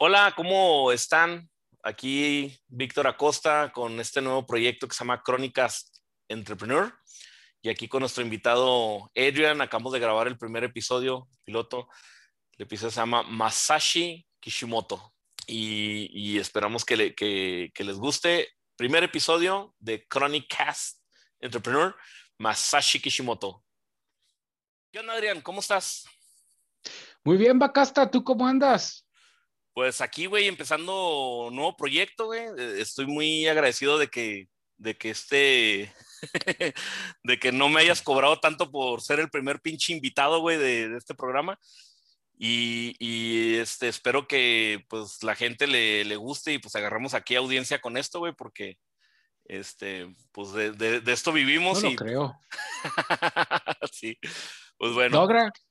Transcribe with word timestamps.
Hola, 0.00 0.32
¿cómo 0.36 0.92
están? 0.92 1.50
Aquí 1.82 2.56
Víctor 2.68 3.08
Acosta 3.08 3.72
con 3.74 3.98
este 3.98 4.20
nuevo 4.20 4.46
proyecto 4.46 4.86
que 4.86 4.94
se 4.94 5.00
llama 5.00 5.24
Crónicas 5.24 5.90
Entrepreneur. 6.28 6.94
Y 7.62 7.68
aquí 7.68 7.88
con 7.88 7.98
nuestro 7.98 8.22
invitado 8.22 9.10
Adrian, 9.16 9.60
acabamos 9.60 9.92
de 9.92 9.98
grabar 9.98 10.28
el 10.28 10.38
primer 10.38 10.62
episodio 10.62 11.28
piloto. 11.42 11.88
El 12.56 12.66
episodio 12.66 12.92
se 12.92 13.00
llama 13.00 13.24
Masashi 13.24 14.24
Kishimoto. 14.38 15.14
Y, 15.48 16.38
esperamos 16.38 16.84
que, 16.84 17.72
les 17.76 17.96
guste. 17.96 18.50
Primer 18.76 19.02
episodio 19.02 19.74
de 19.80 20.06
Crónicas 20.06 21.02
Entrepreneur, 21.40 21.96
Masashi 22.38 23.00
Kishimoto. 23.00 23.64
¿Qué 24.92 25.00
onda, 25.00 25.14
Adrian? 25.14 25.40
¿Cómo 25.40 25.58
estás? 25.58 26.04
Muy 27.24 27.36
bien, 27.36 27.58
Bacasta, 27.58 28.08
¿tú 28.08 28.22
cómo 28.22 28.46
andas? 28.46 29.07
Pues 29.78 30.00
aquí, 30.00 30.26
güey, 30.26 30.48
empezando 30.48 31.44
un 31.46 31.54
nuevo 31.54 31.76
proyecto, 31.76 32.26
güey. 32.26 32.40
Eh, 32.58 32.80
estoy 32.80 33.06
muy 33.06 33.46
agradecido 33.46 33.96
de 33.96 34.08
que, 34.08 34.48
de 34.76 34.96
que 34.96 35.10
este, 35.10 35.94
de 37.22 37.38
que 37.38 37.52
no 37.52 37.68
me 37.68 37.82
hayas 37.82 38.02
cobrado 38.02 38.40
tanto 38.40 38.72
por 38.72 39.02
ser 39.02 39.20
el 39.20 39.30
primer 39.30 39.60
pinche 39.60 39.92
invitado, 39.92 40.40
güey, 40.40 40.56
de, 40.58 40.96
este 40.96 41.14
programa. 41.14 41.60
Y, 42.36 43.54
este, 43.54 43.86
espero 43.86 44.26
que 44.26 44.84
pues 44.88 45.22
la 45.22 45.36
gente 45.36 45.68
le, 45.68 46.04
le, 46.04 46.16
guste 46.16 46.54
y 46.54 46.58
pues 46.58 46.74
agarramos 46.74 47.14
aquí 47.14 47.36
audiencia 47.36 47.80
con 47.80 47.96
esto, 47.96 48.18
güey, 48.18 48.32
porque 48.32 48.78
este, 49.44 50.12
pues 50.32 50.54
de, 50.54 50.72
de, 50.72 51.12
esto 51.12 51.30
vivimos. 51.30 51.84
No 51.84 51.90
y... 51.90 51.92
lo 51.92 51.98
creo. 51.98 52.40
sí, 53.92 54.18
pues 54.76 54.92
bueno. 54.92 55.28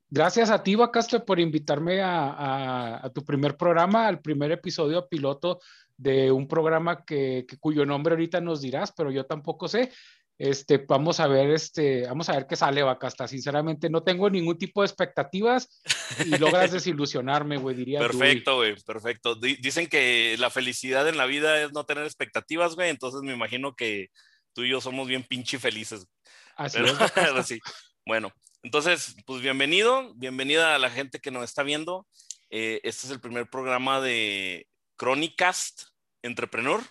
Gracias 0.10 0.50
a 0.50 0.64
ti, 0.64 0.76
Bacaste, 0.76 1.20
por 1.20 1.40
invitarme 1.40 2.02
a, 2.02 3.12
tu 3.14 3.26
primer 3.26 3.58
programa, 3.58 4.08
al 4.08 4.22
primer 4.22 4.52
episodio 4.52 5.08
piloto 5.08 5.60
de 5.98 6.32
un 6.32 6.48
programa 6.48 7.04
que, 7.04 7.46
cuyo 7.60 7.86
nombre 7.86 8.14
ahorita 8.14 8.40
nos 8.40 8.62
dirás, 8.62 8.94
pero 8.96 9.12
yo 9.12 9.26
tampoco 9.26 9.68
sé. 9.68 9.92
Este, 10.40 10.78
vamos 10.78 11.20
a 11.20 11.28
ver, 11.28 11.50
este, 11.50 12.04
vamos 12.04 12.30
a 12.30 12.36
ver 12.36 12.46
qué 12.48 12.56
sale, 12.56 12.84
Bacasta. 12.84 13.28
Sinceramente, 13.28 13.90
no 13.90 14.04
tengo 14.04 14.30
ningún 14.30 14.58
tipo 14.58 14.82
de 14.82 14.88
expectativas 14.88 15.82
y 16.24 16.38
logras 16.38 16.72
desilusionarme, 16.72 17.58
güey, 17.58 17.76
diría. 17.76 18.00
Perfecto, 18.00 18.58
güey, 18.58 18.76
perfecto. 18.86 19.36
dicen 19.36 19.88
que 19.88 20.38
la 20.40 20.52
felicidad 20.52 21.10
en 21.10 21.18
la 21.18 21.26
vida 21.26 21.64
es 21.64 21.74
no 21.74 21.86
tener 21.86 22.06
expectativas, 22.06 22.76
güey, 22.76 22.92
entonces 22.92 23.24
me 23.24 23.34
imagino 23.34 23.76
que 23.76 24.10
tú 24.54 24.64
y 24.64 24.70
yo 24.70 24.80
somos 24.80 25.08
bien 25.08 25.24
pinche 25.24 25.60
felices. 25.60 26.08
Así 26.56 26.80
es. 26.80 27.60
Bueno, 28.06 28.32
entonces, 28.64 29.16
pues 29.26 29.42
bienvenido, 29.42 30.14
bienvenida 30.16 30.76
a 30.76 30.80
la 30.80 30.90
gente 30.90 31.20
que 31.20 31.32
nos 31.32 31.44
está 31.44 31.64
viendo. 31.64 32.08
Eh, 32.50 32.80
este 32.84 33.08
es 33.08 33.12
el 33.12 33.20
primer 33.20 33.50
programa 33.50 34.02
de 34.02 34.68
Chronicast 34.98 35.90
Entrepreneur. 36.22 36.82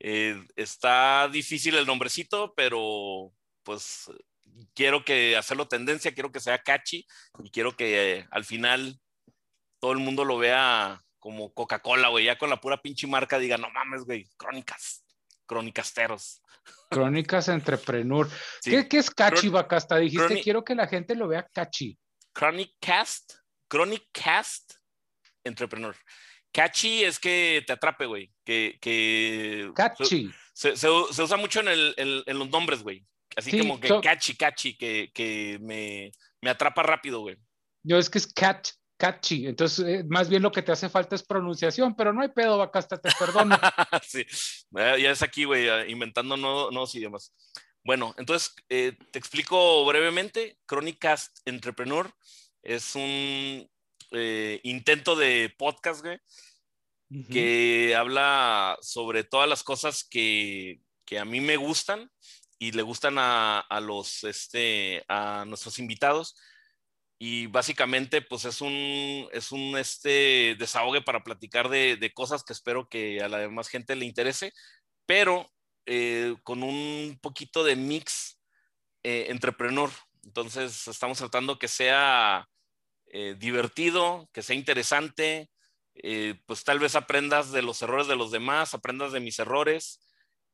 Eh, 0.00 0.42
está 0.56 1.28
difícil 1.28 1.76
el 1.76 1.86
nombrecito, 1.86 2.54
pero 2.54 3.32
pues 3.62 4.10
quiero 4.74 5.04
que 5.04 5.36
hacerlo 5.36 5.68
tendencia, 5.68 6.14
quiero 6.14 6.32
que 6.32 6.40
sea 6.40 6.62
catchy 6.62 7.06
y 7.42 7.50
quiero 7.50 7.76
que 7.76 8.18
eh, 8.18 8.26
al 8.30 8.44
final 8.44 9.00
todo 9.78 9.92
el 9.92 9.98
mundo 9.98 10.24
lo 10.24 10.38
vea 10.38 11.02
como 11.18 11.52
Coca-Cola, 11.52 12.08
güey, 12.08 12.26
ya 12.26 12.38
con 12.38 12.50
la 12.50 12.60
pura 12.60 12.80
pinche 12.80 13.06
marca 13.06 13.38
diga, 13.38 13.58
no 13.58 13.70
mames, 13.70 14.04
güey, 14.04 14.28
crónicas, 14.36 15.04
cronicasteros. 15.46 16.42
Crónicas 16.90 17.48
Entrepreneur. 17.48 18.28
¿Qué, 18.62 18.86
es 18.90 19.10
Cachi, 19.10 19.48
Bacasta? 19.48 19.96
Dijiste, 19.96 20.42
quiero 20.42 20.64
que 20.64 20.74
la 20.74 20.86
gente 20.86 21.14
lo 21.14 21.28
vea 21.28 21.48
Cachi. 21.52 21.98
Chronic 22.34 22.74
Cast, 22.80 23.34
Chronic 23.68 24.08
Cast 24.12 24.74
Entrepreneur. 25.44 25.96
Catchy 26.56 27.04
es 27.04 27.18
que 27.18 27.62
te 27.66 27.74
atrape, 27.74 28.06
güey. 28.06 28.32
Que, 28.42 28.78
que 28.80 29.70
catchy. 29.74 30.30
Se, 30.54 30.72
usa 30.88 31.36
mucho 31.36 31.60
en, 31.60 31.68
el, 31.68 32.24
en, 32.26 32.38
los 32.38 32.48
nombres, 32.48 32.82
güey. 32.82 33.04
Así 33.36 33.58
como 33.58 33.78
que 33.78 33.88
catchy, 34.02 34.34
catchy, 34.36 34.74
que, 34.74 35.10
que 35.12 35.58
me, 35.60 36.12
me, 36.40 36.48
atrapa 36.48 36.82
rápido, 36.82 37.20
güey. 37.20 37.36
Yo 37.82 37.98
es 37.98 38.08
que 38.08 38.16
es 38.16 38.26
catch, 38.26 38.70
catchy. 38.96 39.46
Entonces, 39.46 39.86
eh, 39.86 40.04
más 40.08 40.28
bien 40.28 40.42
lo 40.42 40.52
que 40.52 40.62
te 40.62 40.72
hace 40.72 40.88
falta 40.88 41.14
es 41.14 41.22
pronunciación, 41.22 41.94
pero 41.94 42.12
no 42.12 42.22
hay 42.22 42.28
pedo, 42.28 42.58
Bacasta, 42.58 42.98
te 42.98 43.10
perdono. 43.18 43.56
sí, 44.06 44.24
ya 44.72 45.10
es 45.10 45.22
aquí, 45.22 45.44
güey, 45.44 45.90
inventando 45.90 46.36
nuevos, 46.36 46.94
idiomas. 46.94 47.32
Bueno, 47.84 48.14
entonces 48.18 48.54
eh, 48.68 48.96
te 49.12 49.18
explico 49.18 49.84
brevemente. 49.84 50.58
Crónicas 50.66 51.32
Entrepreneur 51.44 52.10
es 52.62 52.94
un 52.96 53.68
eh, 54.12 54.60
intento 54.64 55.14
de 55.14 55.54
podcast, 55.56 56.02
güey, 56.02 56.18
que 57.30 57.94
habla 57.96 58.76
sobre 58.80 59.22
todas 59.22 59.48
las 59.48 59.62
cosas 59.62 60.04
que, 60.04 60.80
que, 61.04 61.20
a 61.20 61.24
mí 61.24 61.40
me 61.40 61.56
gustan 61.56 62.10
y 62.58 62.72
le 62.72 62.82
gustan 62.82 63.18
a, 63.18 63.60
a 63.60 63.80
los, 63.80 64.24
este, 64.24 65.04
a 65.06 65.44
nuestros 65.46 65.78
invitados 65.78 66.34
y 67.18 67.46
básicamente 67.46 68.20
pues 68.20 68.44
es 68.44 68.60
un, 68.60 69.28
es 69.32 69.50
un 69.52 69.76
este, 69.78 70.54
desahogue 70.58 71.02
para 71.02 71.24
platicar 71.24 71.68
de, 71.68 71.96
de, 71.96 72.12
cosas 72.12 72.44
que 72.44 72.52
espero 72.52 72.88
que 72.88 73.22
a 73.22 73.28
la 73.28 73.38
demás 73.38 73.68
gente 73.68 73.96
le 73.96 74.04
interese, 74.04 74.52
pero 75.06 75.50
eh, 75.86 76.34
con 76.42 76.62
un 76.62 77.18
poquito 77.22 77.64
de 77.64 77.76
mix 77.76 78.38
eh, 79.02 79.26
entrepreneur. 79.30 79.90
Entonces 80.24 80.88
estamos 80.88 81.18
tratando 81.18 81.58
que 81.58 81.68
sea 81.68 82.48
eh, 83.06 83.34
divertido, 83.38 84.28
que 84.32 84.42
sea 84.42 84.56
interesante, 84.56 85.48
pues 86.44 86.62
tal 86.64 86.78
vez 86.78 86.94
aprendas 86.94 87.52
de 87.52 87.62
los 87.62 87.80
errores 87.80 88.06
de 88.06 88.16
los 88.16 88.30
demás, 88.30 88.74
aprendas 88.74 89.12
de 89.12 89.20
mis 89.20 89.38
errores 89.38 90.06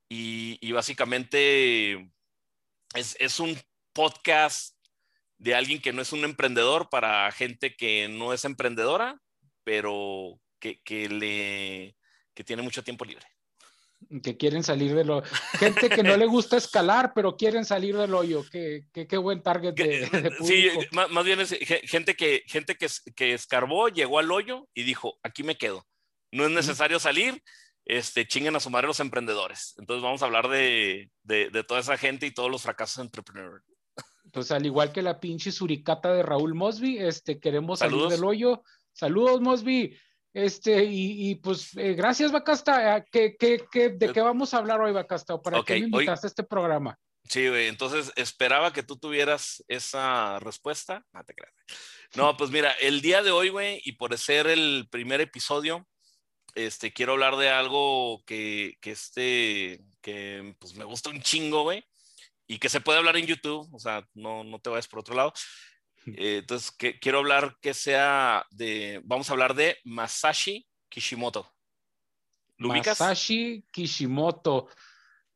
y, 0.08 0.56
y 0.60 0.70
básicamente 0.70 1.94
es, 2.94 3.16
es 3.18 3.40
un 3.40 3.60
podcast 3.92 4.76
de 5.42 5.56
alguien 5.56 5.80
que 5.80 5.92
no 5.92 6.00
es 6.00 6.12
un 6.12 6.22
emprendedor 6.24 6.88
para 6.88 7.30
gente 7.32 7.74
que 7.74 8.06
no 8.08 8.32
es 8.32 8.44
emprendedora, 8.44 9.20
pero 9.64 10.38
que, 10.60 10.80
que 10.84 11.08
le 11.08 11.96
que 12.32 12.44
tiene 12.44 12.62
mucho 12.62 12.84
tiempo 12.84 13.04
libre. 13.04 13.26
Que 14.22 14.36
quieren 14.36 14.62
salir 14.62 14.94
de 14.94 15.04
lo. 15.04 15.22
Gente 15.58 15.88
que 15.88 16.04
no 16.04 16.16
le 16.16 16.26
gusta 16.26 16.56
escalar, 16.56 17.12
pero 17.12 17.36
quieren 17.36 17.64
salir 17.64 17.96
del 17.96 18.14
hoyo. 18.14 18.44
Qué, 18.52 18.84
qué, 18.92 19.08
qué 19.08 19.16
buen 19.16 19.42
target 19.42 19.74
de, 19.74 20.06
público. 20.38 20.44
Sí, 20.44 20.68
más, 20.92 21.24
bien 21.24 21.40
es 21.40 21.50
gente, 21.88 22.14
que, 22.14 22.44
gente 22.46 22.76
que, 22.76 22.86
que 23.16 23.34
escarbó, 23.34 23.88
llegó 23.88 24.20
al 24.20 24.30
hoyo 24.30 24.68
y 24.74 24.84
dijo: 24.84 25.18
aquí 25.24 25.42
me 25.42 25.56
quedo. 25.56 25.84
No 26.30 26.44
es 26.44 26.52
necesario 26.52 27.00
salir, 27.00 27.42
este, 27.84 28.28
chinguen 28.28 28.54
a 28.54 28.60
su 28.60 28.70
madre 28.70 28.86
los 28.86 29.00
emprendedores. 29.00 29.74
Entonces 29.78 30.02
vamos 30.02 30.22
a 30.22 30.26
hablar 30.26 30.48
de, 30.48 31.10
de, 31.24 31.50
de 31.50 31.64
toda 31.64 31.80
esa 31.80 31.96
gente 31.96 32.26
y 32.26 32.32
todos 32.32 32.50
los 32.50 32.62
fracasos 32.62 32.98
de 32.98 33.02
Pues 34.32 34.50
al 34.50 34.64
igual 34.64 34.92
que 34.92 35.02
la 35.02 35.20
pinche 35.20 35.52
suricata 35.52 36.12
de 36.12 36.22
Raúl 36.22 36.54
Mosby, 36.54 36.98
este, 36.98 37.38
queremos 37.38 37.80
salir 37.80 38.06
del 38.08 38.24
hoyo. 38.24 38.62
Saludos, 38.92 39.42
Mosby. 39.42 39.94
Este, 40.32 40.84
y, 40.84 41.34
pues 41.34 41.76
eh, 41.76 41.92
gracias, 41.92 42.32
Bacasta. 42.32 43.04
¿Qué, 43.12 43.36
qué, 43.38 43.66
qué, 43.70 43.90
de 43.90 44.10
qué 44.10 44.22
vamos 44.22 44.54
a 44.54 44.56
hablar 44.56 44.80
hoy, 44.80 44.92
Bacasta? 44.92 45.40
¿Para 45.40 45.62
qué 45.62 45.74
me 45.74 45.86
invitaste 45.86 46.26
a 46.26 46.28
este 46.28 46.42
programa? 46.44 46.98
Sí, 47.28 47.46
güey, 47.48 47.68
entonces 47.68 48.10
esperaba 48.16 48.72
que 48.72 48.82
tú 48.82 48.96
tuvieras 48.96 49.62
esa 49.68 50.38
respuesta. 50.40 51.04
No 51.12 51.22
te 51.24 51.34
creas. 51.34 51.54
No, 52.14 52.34
pues 52.38 52.50
mira, 52.50 52.72
el 52.80 53.02
día 53.02 53.22
de 53.22 53.30
hoy, 53.30 53.50
güey, 53.50 53.82
y 53.84 53.92
por 53.92 54.16
ser 54.16 54.46
el 54.46 54.88
primer 54.90 55.20
episodio, 55.20 55.86
este, 56.54 56.90
quiero 56.94 57.12
hablar 57.12 57.36
de 57.36 57.50
algo 57.50 58.24
que, 58.24 58.78
que 58.80 58.92
este, 58.92 59.84
que 60.00 60.56
pues 60.58 60.74
me 60.74 60.84
gusta 60.84 61.10
un 61.10 61.20
chingo, 61.20 61.64
güey 61.64 61.84
y 62.52 62.58
que 62.58 62.68
se 62.68 62.82
puede 62.82 62.98
hablar 62.98 63.16
en 63.16 63.26
YouTube, 63.26 63.66
o 63.72 63.78
sea, 63.78 64.06
no, 64.12 64.44
no 64.44 64.58
te 64.58 64.68
vayas 64.68 64.86
por 64.86 64.98
otro 64.98 65.14
lado. 65.14 65.32
Eh, 66.04 66.40
entonces, 66.40 66.70
que, 66.70 66.98
quiero 66.98 67.20
hablar 67.20 67.56
que 67.62 67.72
sea 67.72 68.44
de, 68.50 69.00
vamos 69.04 69.30
a 69.30 69.32
hablar 69.32 69.54
de 69.54 69.78
Masashi 69.84 70.68
Kishimoto. 70.90 71.50
¿Lo 72.58 72.68
Masashi 72.68 73.64
Kishimoto. 73.70 74.68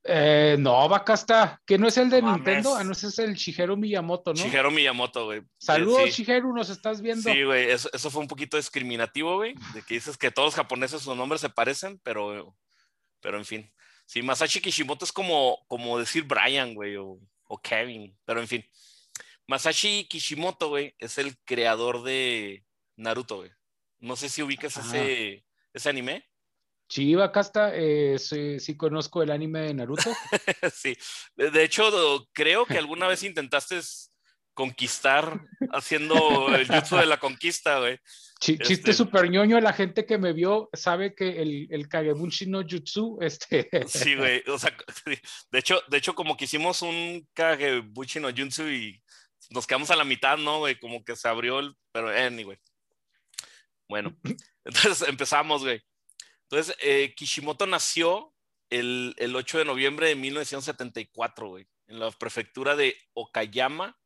Eh, 0.04 0.56
no, 0.58 0.86
Bacasta, 0.90 1.58
que 1.64 1.78
no 1.78 1.88
es 1.88 1.96
el 1.96 2.10
de 2.10 2.20
Nintendo, 2.20 2.76
ah, 2.76 2.84
no, 2.84 2.92
ese 2.92 3.06
es 3.06 3.18
el 3.18 3.34
Shigeru 3.34 3.78
Miyamoto, 3.78 4.34
¿no? 4.34 4.40
Shigeru 4.40 4.70
Miyamoto, 4.70 5.24
güey. 5.24 5.40
Saludos, 5.56 6.10
Shigeru, 6.10 6.52
nos 6.52 6.68
estás 6.68 7.00
viendo. 7.00 7.32
Sí, 7.32 7.44
güey, 7.44 7.70
eso, 7.70 7.88
eso, 7.94 8.10
fue 8.10 8.20
un 8.20 8.28
poquito 8.28 8.58
discriminativo, 8.58 9.36
güey, 9.36 9.54
de 9.72 9.80
que 9.80 9.94
dices 9.94 10.18
que 10.18 10.30
todos 10.30 10.48
los 10.48 10.54
japoneses 10.54 11.00
sus 11.00 11.16
nombres 11.16 11.40
se 11.40 11.48
parecen, 11.48 11.98
pero, 12.04 12.54
pero 13.20 13.38
en 13.38 13.46
fin. 13.46 13.72
Sí, 14.06 14.22
Masashi 14.22 14.60
Kishimoto 14.60 15.04
es 15.04 15.12
como, 15.12 15.64
como 15.68 15.98
decir 15.98 16.22
Brian, 16.22 16.74
güey, 16.74 16.96
o, 16.96 17.20
Kevin, 17.62 18.16
pero 18.24 18.40
en 18.40 18.48
fin. 18.48 18.64
Masashi 19.46 20.06
Kishimoto, 20.08 20.68
güey, 20.68 20.94
es 20.98 21.18
el 21.18 21.36
creador 21.44 22.02
de 22.02 22.64
Naruto, 22.96 23.38
güey. 23.38 23.50
No 23.98 24.16
sé 24.16 24.28
si 24.28 24.42
ubicas 24.42 24.76
ese, 24.76 25.44
ese 25.72 25.88
anime. 25.88 26.24
Sí, 26.88 27.14
acá 27.20 27.40
está. 27.40 27.72
Eh, 27.74 28.18
sí, 28.18 28.76
conozco 28.76 29.22
el 29.22 29.30
anime 29.30 29.60
de 29.60 29.74
Naruto. 29.74 30.02
sí. 30.72 30.96
De, 31.34 31.64
hecho, 31.64 32.28
creo 32.32 32.64
que 32.64 32.78
alguna 32.78 33.08
vez 33.08 33.22
intentaste 33.24 33.80
conquistar 34.56 35.38
haciendo 35.70 36.48
el 36.56 36.66
jutsu 36.66 36.96
de 36.96 37.04
la 37.04 37.18
conquista, 37.18 37.78
güey. 37.78 38.00
chiste 38.40 38.72
este 38.72 38.92
súper 38.94 39.28
ñoño, 39.28 39.60
la 39.60 39.74
gente 39.74 40.06
que 40.06 40.16
me 40.16 40.32
vio 40.32 40.70
sabe 40.72 41.14
que 41.14 41.42
el, 41.42 41.68
el 41.70 41.88
no 42.46 42.62
Jutsu, 42.62 43.18
este... 43.20 43.68
Sí, 43.86 44.16
güey, 44.16 44.42
o 44.48 44.58
sea, 44.58 44.74
de 45.52 45.58
hecho, 45.58 45.82
de 45.88 45.98
hecho 45.98 46.14
como 46.14 46.38
que 46.38 46.46
hicimos 46.46 46.80
un 46.80 47.28
Kagebushi 47.34 48.18
no 48.18 48.30
Jutsu 48.34 48.66
y 48.66 49.02
nos 49.50 49.66
quedamos 49.66 49.90
a 49.90 49.96
la 49.96 50.04
mitad, 50.04 50.38
¿no, 50.38 50.60
güey? 50.60 50.78
Como 50.80 51.04
que 51.04 51.14
se 51.16 51.28
abrió 51.28 51.58
el... 51.58 51.76
Pero, 51.92 52.08
anyway. 52.08 52.56
Bueno, 53.90 54.16
entonces 54.64 55.06
empezamos, 55.06 55.62
güey. 55.62 55.82
Entonces, 56.48 56.74
eh, 56.80 57.14
Kishimoto 57.14 57.66
nació 57.66 58.32
el, 58.70 59.14
el 59.18 59.36
8 59.36 59.58
de 59.58 59.64
noviembre 59.66 60.08
de 60.08 60.16
1974, 60.16 61.46
güey, 61.46 61.66
en 61.88 62.00
la 62.00 62.10
prefectura 62.10 62.74
de 62.74 62.96
Okayama, 63.12 63.98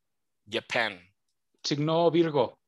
Japan. 0.50 1.00
Signo 1.62 2.10
Virgo. 2.10 2.58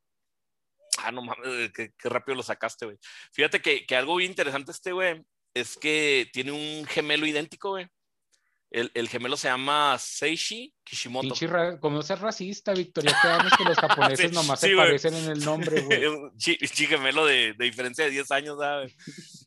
Ah, 0.99 1.11
no 1.11 1.23
mames, 1.23 1.47
eh, 1.47 1.73
qué, 1.73 2.09
rápido 2.09 2.37
lo 2.37 2.43
sacaste, 2.43 2.85
güey. 2.85 2.99
Fíjate 3.33 3.61
que, 3.61 3.87
que 3.87 3.97
algo 3.97 4.17
bien 4.17 4.31
interesante 4.31 4.73
este, 4.73 4.93
güey, 4.93 5.23
es 5.55 5.77
que 5.77 6.29
tiene 6.33 6.53
un 6.53 6.85
gemelo 6.87 7.27
idéntico, 7.27 7.71
güey. 7.71 7.89
El, 8.71 8.91
el, 8.95 9.09
gemelo 9.09 9.37
se 9.37 9.49
llama 9.49 9.99
Seishi 9.99 10.75
Kishimoto. 10.83 11.35
como 11.79 11.97
no 11.97 12.03
ser 12.03 12.21
racista, 12.21 12.73
Victoria, 12.73 13.15
que 13.21 13.57
que 13.59 13.69
los 13.69 13.77
japoneses 13.77 14.33
nomás 14.33 14.61
se 14.61 14.75
parecen 14.75 15.15
en 15.15 15.31
el 15.31 15.45
nombre, 15.45 15.83
güey. 15.83 16.01
Chi, 16.39 16.87
gemelo 16.87 17.27
de, 17.27 17.53
de, 17.53 17.65
diferencia 17.67 18.05
de 18.05 18.11
10 18.11 18.31
años, 18.31 18.59
¿sabes? 18.59 18.97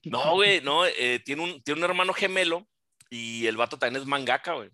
No, 0.03 0.33
güey, 0.33 0.61
no, 0.61 0.85
eh, 0.85 1.19
tiene, 1.25 1.41
un, 1.41 1.63
tiene 1.63 1.79
un 1.79 1.85
hermano 1.85 2.13
gemelo 2.13 2.67
y 3.09 3.47
el 3.47 3.57
vato 3.57 3.79
también 3.79 3.99
es 3.99 4.07
mangaka, 4.07 4.53
güey. 4.53 4.69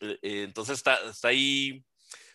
Eh, 0.00 0.18
entonces 0.42 0.76
está, 0.76 0.96
está 1.08 1.28
ahí 1.28 1.82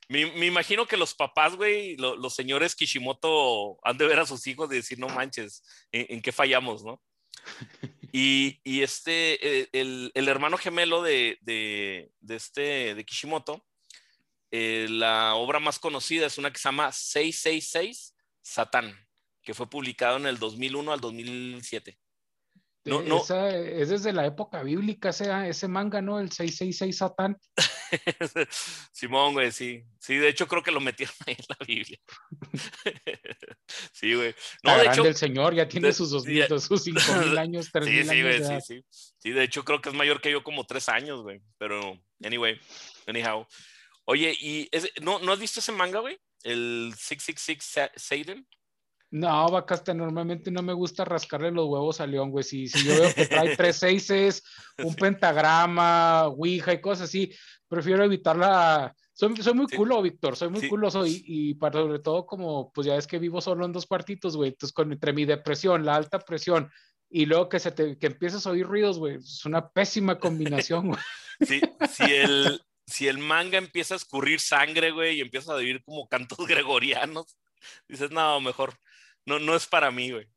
me, 0.10 0.46
imagino 0.46 0.86
que 0.88 0.98
los 0.98 1.14
papás, 1.14 1.56
güey, 1.56 1.98
los 1.98 2.34
señores 2.34 2.76
Kishimoto 2.76 3.78
han 3.84 3.98
de 3.98 4.08
ver 4.08 4.20
a 4.20 4.26
sus 4.26 4.46
hijos 4.48 4.72
y 4.72 4.76
decir, 4.76 5.00
no 5.00 5.10
manches, 5.10 5.64
¿en, 5.92 6.22
qué 6.22 6.32
fallamos, 6.32 6.84
no? 6.84 7.02
Y, 8.14 8.62
y 8.64 8.84
este, 8.84 9.36
eh, 9.46 9.70
el, 9.74 10.12
el, 10.16 10.28
hermano 10.30 10.58
gemelo 10.58 11.04
de, 11.04 11.38
de, 11.42 12.10
de, 12.22 12.36
este, 12.38 12.96
de 12.96 13.06
Kishimoto, 13.06 13.66
eh, 14.50 14.88
la 14.90 15.36
obra 15.36 15.60
más 15.60 15.78
conocida 15.78 16.26
es 16.26 16.38
una 16.38 16.52
que 16.52 16.58
se 16.58 16.70
llama 16.70 16.92
666 16.94 18.16
Satán, 18.42 18.98
que 19.44 19.54
fue 19.54 19.70
publicado 19.70 20.18
en 20.18 20.26
el 20.26 20.40
2001 20.40 20.94
al 20.94 21.02
2007. 21.02 22.00
No, 22.88 23.02
no. 23.02 23.22
es 23.22 23.90
desde 23.90 24.14
la 24.14 24.26
época 24.26 24.64
bíblica 24.64 25.10
ese, 25.10 25.30
ese 25.50 25.68
manga, 25.68 26.02
¿no? 26.02 26.20
El 26.20 26.32
666 26.32 26.98
Satán. 26.98 27.38
Simón, 28.92 29.34
güey, 29.34 29.52
sí. 29.52 29.84
Sí, 30.00 30.16
de 30.16 30.30
hecho 30.30 30.48
creo 30.48 30.64
que 30.64 30.72
lo 30.72 30.80
metieron 30.80 31.14
ahí 31.26 31.36
en 31.38 31.46
la 31.50 31.66
Biblia. 31.66 32.00
sí, 33.92 34.14
güey. 34.14 34.34
No, 34.64 34.78
de 34.78 34.86
hecho. 34.86 35.06
El 35.06 35.16
Señor 35.16 35.54
ya 35.54 35.68
tiene 35.68 35.92
sus 35.92 36.12
dos 36.12 36.26
mil, 36.26 36.48
sus 36.48 36.84
cinco 36.84 37.02
mil 37.20 37.38
años, 37.38 37.70
tres 37.72 37.86
sí, 37.86 38.04
sí, 38.04 38.10
años. 38.10 38.48
sí, 38.48 38.76
sí. 38.76 38.86
Sí, 39.18 39.32
de 39.32 39.44
hecho 39.44 39.66
creo 39.66 39.82
que 39.82 39.90
es 39.90 39.96
mayor 39.96 40.22
que 40.22 40.32
yo 40.32 40.44
como 40.44 40.66
tres 40.66 40.88
años, 40.88 41.22
güey. 41.24 41.42
Pero, 41.58 42.00
anyway, 42.24 42.60
anyhow. 43.06 43.46
Oye, 44.06 44.34
¿y 44.40 44.70
¿no, 45.02 45.20
¿no 45.20 45.34
has 45.34 45.40
visto 45.40 45.60
ese 45.60 45.74
manga, 45.74 46.00
güey? 46.00 46.18
El 46.44 46.94
666 46.98 47.92
Satan. 47.98 48.48
No, 49.10 49.50
Bacasta, 49.50 49.94
normalmente 49.94 50.52
no 50.52 50.62
me 50.62 50.74
gusta 50.74 51.06
rascarle 51.06 51.52
los 51.52 51.68
huevos 51.68 52.02
a 52.02 52.08
León, 52.08 52.30
güey. 52.30 52.44
Si, 52.44 52.68
si 52.68 52.86
yo 52.86 52.94
veo 53.00 53.14
que 53.14 53.26
trae 53.26 53.56
tres 53.56 53.78
seises, 53.78 54.44
un 54.84 54.96
pentagrama, 54.96 56.28
ouija 56.28 56.74
y 56.74 56.82
cosas 56.82 57.10
así, 57.10 57.34
prefiero 57.68 58.04
evitarla. 58.04 58.94
Soy, 59.14 59.36
soy 59.38 59.54
muy 59.54 59.68
culo, 59.68 60.02
Víctor, 60.02 60.36
soy 60.36 60.50
muy 60.50 60.68
culoso 60.68 61.06
y, 61.06 61.24
y 61.26 61.54
para, 61.56 61.80
sobre 61.80 62.00
todo 62.00 62.26
como, 62.26 62.72
pues 62.72 62.86
ya 62.86 62.96
es 62.98 63.08
que 63.08 63.18
vivo 63.18 63.42
solo 63.42 63.66
en 63.66 63.72
dos 63.72 63.86
cuartitos, 63.86 64.36
güey. 64.36 64.50
Entonces, 64.50 64.74
con, 64.74 64.92
entre 64.92 65.14
mi 65.14 65.26
depresión, 65.26 65.86
la 65.86 65.96
alta 65.96 66.20
presión 66.20 66.70
y 67.10 67.26
luego 67.26 67.50
que, 67.50 67.60
se 67.60 67.72
te, 67.72 67.98
que 67.98 68.08
empieces 68.08 68.46
a 68.46 68.52
oír 68.52 68.66
ruidos, 68.66 69.00
güey, 69.00 69.16
es 69.16 69.46
una 69.46 69.70
pésima 69.70 70.20
combinación, 70.20 70.88
güey. 70.90 71.00
Sí, 71.40 71.62
si 71.92 72.04
el, 72.16 72.60
si 72.88 73.08
el 73.08 73.20
manga 73.20 73.60
empieza 73.60 73.94
a 73.94 73.98
escurrir 73.98 74.40
sangre, 74.40 74.90
güey, 74.90 75.18
y 75.18 75.22
empieza 75.22 75.52
a 75.52 75.58
oír 75.58 75.84
como 75.84 76.08
cantos 76.08 76.40
gregorianos, 76.48 77.38
dices, 77.88 78.10
no, 78.10 78.42
mejor 78.42 78.74
no, 79.28 79.40
no 79.40 79.56
es 79.56 79.68
para 79.68 79.92
mí, 79.92 80.12
güey. 80.12 80.28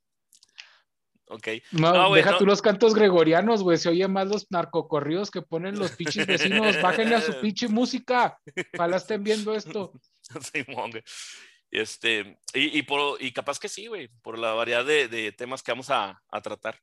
Ok. 1.28 1.46
No, 1.70 2.12
deja 2.12 2.36
tú 2.38 2.44
los 2.44 2.60
cantos 2.60 2.92
gregorianos, 2.92 3.62
güey. 3.62 3.78
Se 3.78 3.88
oye 3.88 4.08
más 4.08 4.26
los 4.26 4.50
narcocorridos 4.50 5.30
que 5.30 5.42
ponen 5.42 5.78
los 5.78 5.92
pinches 5.92 6.26
vecinos. 6.26 6.74
Bájenle 6.82 7.14
a 7.14 7.20
su 7.20 7.40
pinche 7.40 7.68
música. 7.68 8.36
Ojalá 8.74 8.96
estén 8.96 9.22
viendo 9.22 9.54
esto. 9.54 9.92
Sí, 10.52 10.64
Este, 11.72 12.38
y, 12.54 12.78
y, 12.78 12.82
por, 12.82 13.20
y 13.20 13.32
capaz 13.32 13.58
que 13.58 13.68
sí, 13.68 13.88
güey, 13.88 14.06
por 14.22 14.38
la 14.38 14.52
variedad 14.52 14.84
de, 14.84 15.08
de 15.08 15.32
temas 15.32 15.60
que 15.60 15.72
vamos 15.72 15.90
a, 15.90 16.22
a, 16.30 16.40
tratar. 16.40 16.78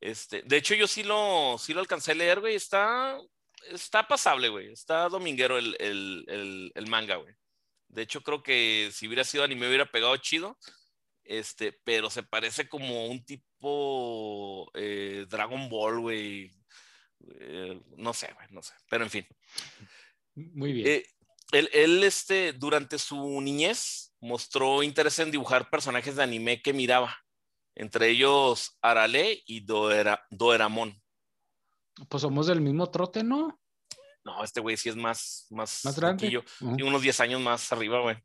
Este, 0.00 0.42
de 0.42 0.56
hecho, 0.56 0.76
yo 0.76 0.86
sí 0.86 1.02
lo, 1.02 1.56
sí 1.58 1.74
lo 1.74 1.80
alcancé 1.80 2.12
a 2.12 2.14
leer, 2.14 2.38
güey. 2.38 2.54
Está, 2.54 3.18
está 3.70 4.06
pasable, 4.06 4.48
güey. 4.48 4.72
Está 4.72 5.08
dominguero 5.08 5.58
el, 5.58 5.76
el, 5.80 6.24
el, 6.28 6.72
el 6.72 6.86
manga, 6.86 7.16
güey. 7.16 7.34
De 7.88 8.02
hecho, 8.02 8.22
creo 8.22 8.44
que 8.44 8.90
si 8.92 9.08
hubiera 9.08 9.24
sido 9.24 9.42
anime 9.42 9.66
hubiera 9.66 9.86
pegado 9.86 10.16
chido 10.18 10.56
este, 11.28 11.72
pero 11.84 12.08
se 12.08 12.22
parece 12.22 12.68
como 12.68 13.06
un 13.06 13.22
tipo 13.22 14.70
eh, 14.74 15.26
Dragon 15.28 15.68
Ball, 15.68 16.00
güey. 16.00 16.50
Eh, 17.38 17.78
no 17.98 18.14
sé, 18.14 18.32
güey, 18.32 18.46
no 18.50 18.62
sé, 18.62 18.72
pero 18.88 19.04
en 19.04 19.10
fin. 19.10 19.26
Muy 20.34 20.72
bien. 20.72 20.88
Eh, 20.88 21.06
él, 21.52 22.02
este, 22.02 22.54
durante 22.54 22.98
su 22.98 23.40
niñez 23.42 24.14
mostró 24.20 24.82
interés 24.82 25.18
en 25.18 25.30
dibujar 25.30 25.68
personajes 25.68 26.16
de 26.16 26.22
anime 26.22 26.62
que 26.62 26.72
miraba, 26.72 27.14
entre 27.74 28.08
ellos 28.08 28.78
Arale 28.80 29.42
y 29.46 29.60
Doera, 29.60 30.24
Doeramon. 30.30 30.98
Pues 32.08 32.22
somos 32.22 32.46
del 32.46 32.62
mismo 32.62 32.90
trote, 32.90 33.22
¿no? 33.22 33.60
No, 34.24 34.42
este 34.44 34.60
güey 34.60 34.78
sí 34.78 34.88
es 34.88 34.96
más, 34.96 35.46
más, 35.50 35.84
más 35.84 35.98
grande. 35.98 36.42
unos 36.60 37.02
10 37.02 37.20
años 37.20 37.40
más 37.40 37.70
arriba, 37.72 38.00
güey. 38.00 38.16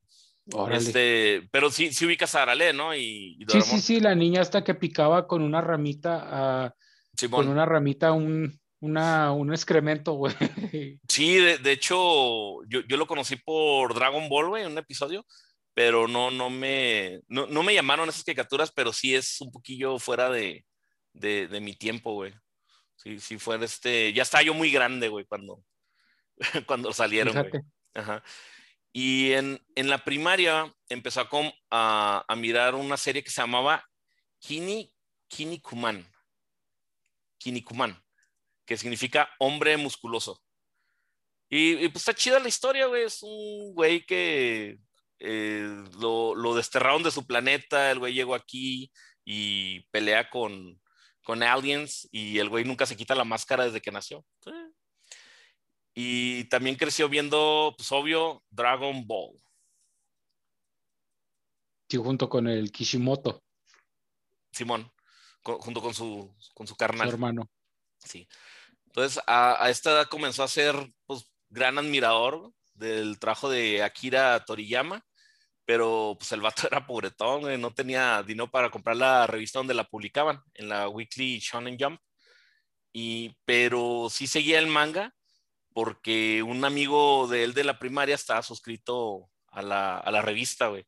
Este, 0.72 1.48
pero 1.51 1.72
sí, 1.72 1.94
sí 1.94 2.06
ubicas 2.06 2.36
a 2.36 2.44
Arale, 2.44 2.74
¿no? 2.74 2.94
Y, 2.95 3.38
sí, 3.48 3.62
sí, 3.62 3.80
sí, 3.80 4.00
la 4.00 4.13
niña 4.13 4.42
hasta 4.42 4.63
que 4.63 4.75
picaba 4.75 5.25
con 5.25 5.42
una 5.42 5.62
ramita, 5.62 6.74
uh, 7.22 7.30
con 7.30 7.48
una 7.48 7.66
ramita 7.66 8.12
un, 8.12 8.60
una, 8.81 9.31
un 9.31 9.54
excremento, 9.54 10.13
güey. 10.13 10.34
Sí, 11.07 11.38
de, 11.38 11.72
hecho, 11.72 12.63
yo, 12.66 12.81
yo, 12.88 12.98
lo 12.98 13.07
conocí 13.07 13.38
por 13.38 13.94
Dragon 13.94 14.28
Ball, 14.28 14.50
güey, 14.50 14.63
en 14.63 14.72
un 14.72 14.78
episodio, 14.78 15.25
pero 15.74 16.07
no, 16.07 16.30
no, 16.30 16.50
me, 16.50 17.22
no, 17.28 17.48
no, 17.48 17.63
me 17.63 17.74
llamaron 17.74 18.10
esas 18.10 18.24
caricaturas, 18.24 18.72
pero 18.72 18.92
sí 18.92 19.16
es 19.16 19.40
un 19.40 19.51
poquillo 19.51 19.98
fuera 20.00 20.30
de, 20.30 20.66
de, 21.13 21.48
de 21.48 21.62
mi 21.62 21.75
tiempo, 21.75 22.13
güey. 22.13 22.33
Sí, 22.97 23.19
sí, 23.19 23.38
fue 23.38 23.64
este, 23.64 24.12
ya 24.12 24.23
estaba 24.23 24.44
yo 24.44 24.54
muy 24.54 24.71
grande, 24.71 25.07
güey, 25.07 25.26
cuando, 25.26 25.64
cuando 26.68 26.92
salieron, 26.92 27.33
güey. 27.33 27.64
Ajá. 27.94 28.23
Y 28.95 29.31
en, 29.33 29.59
en 29.76 29.90
la 29.90 30.04
primaria 30.04 30.71
empezó 30.88 31.28
a, 31.71 32.26
a, 32.28 32.35
mirar 32.35 32.76
una 32.76 32.95
serie 32.95 33.23
que 33.23 33.31
se 33.31 33.42
llamaba 33.42 33.83
Kini, 34.40 34.94
Kinikuman. 35.28 36.07
Kinikuman, 37.40 38.00
que 38.66 38.78
significa 38.78 39.30
hombre 39.40 39.76
musculoso. 39.78 40.40
Y, 41.50 41.88
pues 41.90 42.02
está 42.04 42.14
chida 42.14 42.40
la 42.40 42.47
historia, 42.47 42.85
güey. 42.85 43.04
Es 43.04 43.23
un 43.23 43.73
güey 43.73 44.06
que 44.06 44.78
eh, 45.19 45.83
lo, 46.00 46.54
desterraron 46.56 47.02
de 47.02 47.12
su 47.12 47.26
planeta. 47.26 47.92
El 47.92 48.00
güey 48.00 48.14
llegó 48.14 48.35
aquí 48.35 48.92
y 49.26 49.81
pelea 49.90 50.30
con, 50.30 50.80
con 51.23 51.42
aliens. 51.42 52.07
Y 52.12 52.38
el 52.38 52.50
güey 52.50 52.64
nunca 52.64 52.85
se 52.85 52.95
quita 52.95 53.16
la 53.16 53.23
máscara 53.23 53.66
desde 53.66 53.81
que 53.81 53.92
nació. 53.92 54.23
Y 55.94 56.45
también 56.45 56.76
creció 56.76 57.07
viendo, 57.07 57.73
pues 57.78 57.92
obvio, 57.92 58.44
Dragon 58.50 59.06
Ball. 59.06 59.38
Sí, 61.88 61.97
junto 61.97 62.28
con 62.28 62.47
el 62.47 62.71
Kishimoto. 62.71 63.44
Simón, 64.52 64.92
junto 65.44 65.81
con 65.81 65.94
su, 65.94 66.35
con 66.56 66.66
su 66.66 66.76
carnal. 66.76 67.07
Su 67.07 67.14
hermano. 67.14 67.50
Sí. 68.00 68.28
Entonces, 68.85 69.21
a, 69.28 69.69
esta 69.69 69.92
edad 69.92 70.07
comenzó 70.07 70.44
a 70.44 70.47
ser, 70.47 70.76
pues, 71.06 71.31
gran 71.50 71.78
admirador 71.78 72.52
del 72.73 73.19
trabajo 73.19 73.50
de 73.50 73.83
Akira 73.83 74.44
Toriyama, 74.45 75.06
pero 75.66 76.16
pues 76.18 76.31
el 76.31 76.42
vato 76.42 76.68
era 76.71 76.85
pobretón, 76.85 77.62
no 77.62 77.73
tenía 77.73 78.23
dinero 78.23 78.50
para 78.50 78.71
comprar 78.71 78.95
la 78.97 79.28
revista 79.28 79.59
donde 79.59 79.76
la 79.76 79.83
publicaban, 79.88 80.42
en 80.56 80.69
la 80.69 80.90
Weekly 80.90 81.40
Shonen 81.40 81.78
Jump. 81.80 82.00
Y, 82.92 83.35
pero 83.45 84.07
sí 84.09 84.28
seguía 84.28 84.59
el 84.59 84.68
manga 84.68 85.14
porque 85.73 86.44
un 86.44 86.65
amigo 86.65 87.27
de 87.27 87.44
él 87.44 87.53
de 87.53 87.63
la 87.63 87.80
primaria 87.80 88.15
estaba 88.15 88.42
suscrito 88.42 89.30
a 89.47 89.61
la, 89.61 89.97
a 89.97 90.11
la 90.11 90.21
revista, 90.21 90.68
güey. 90.68 90.85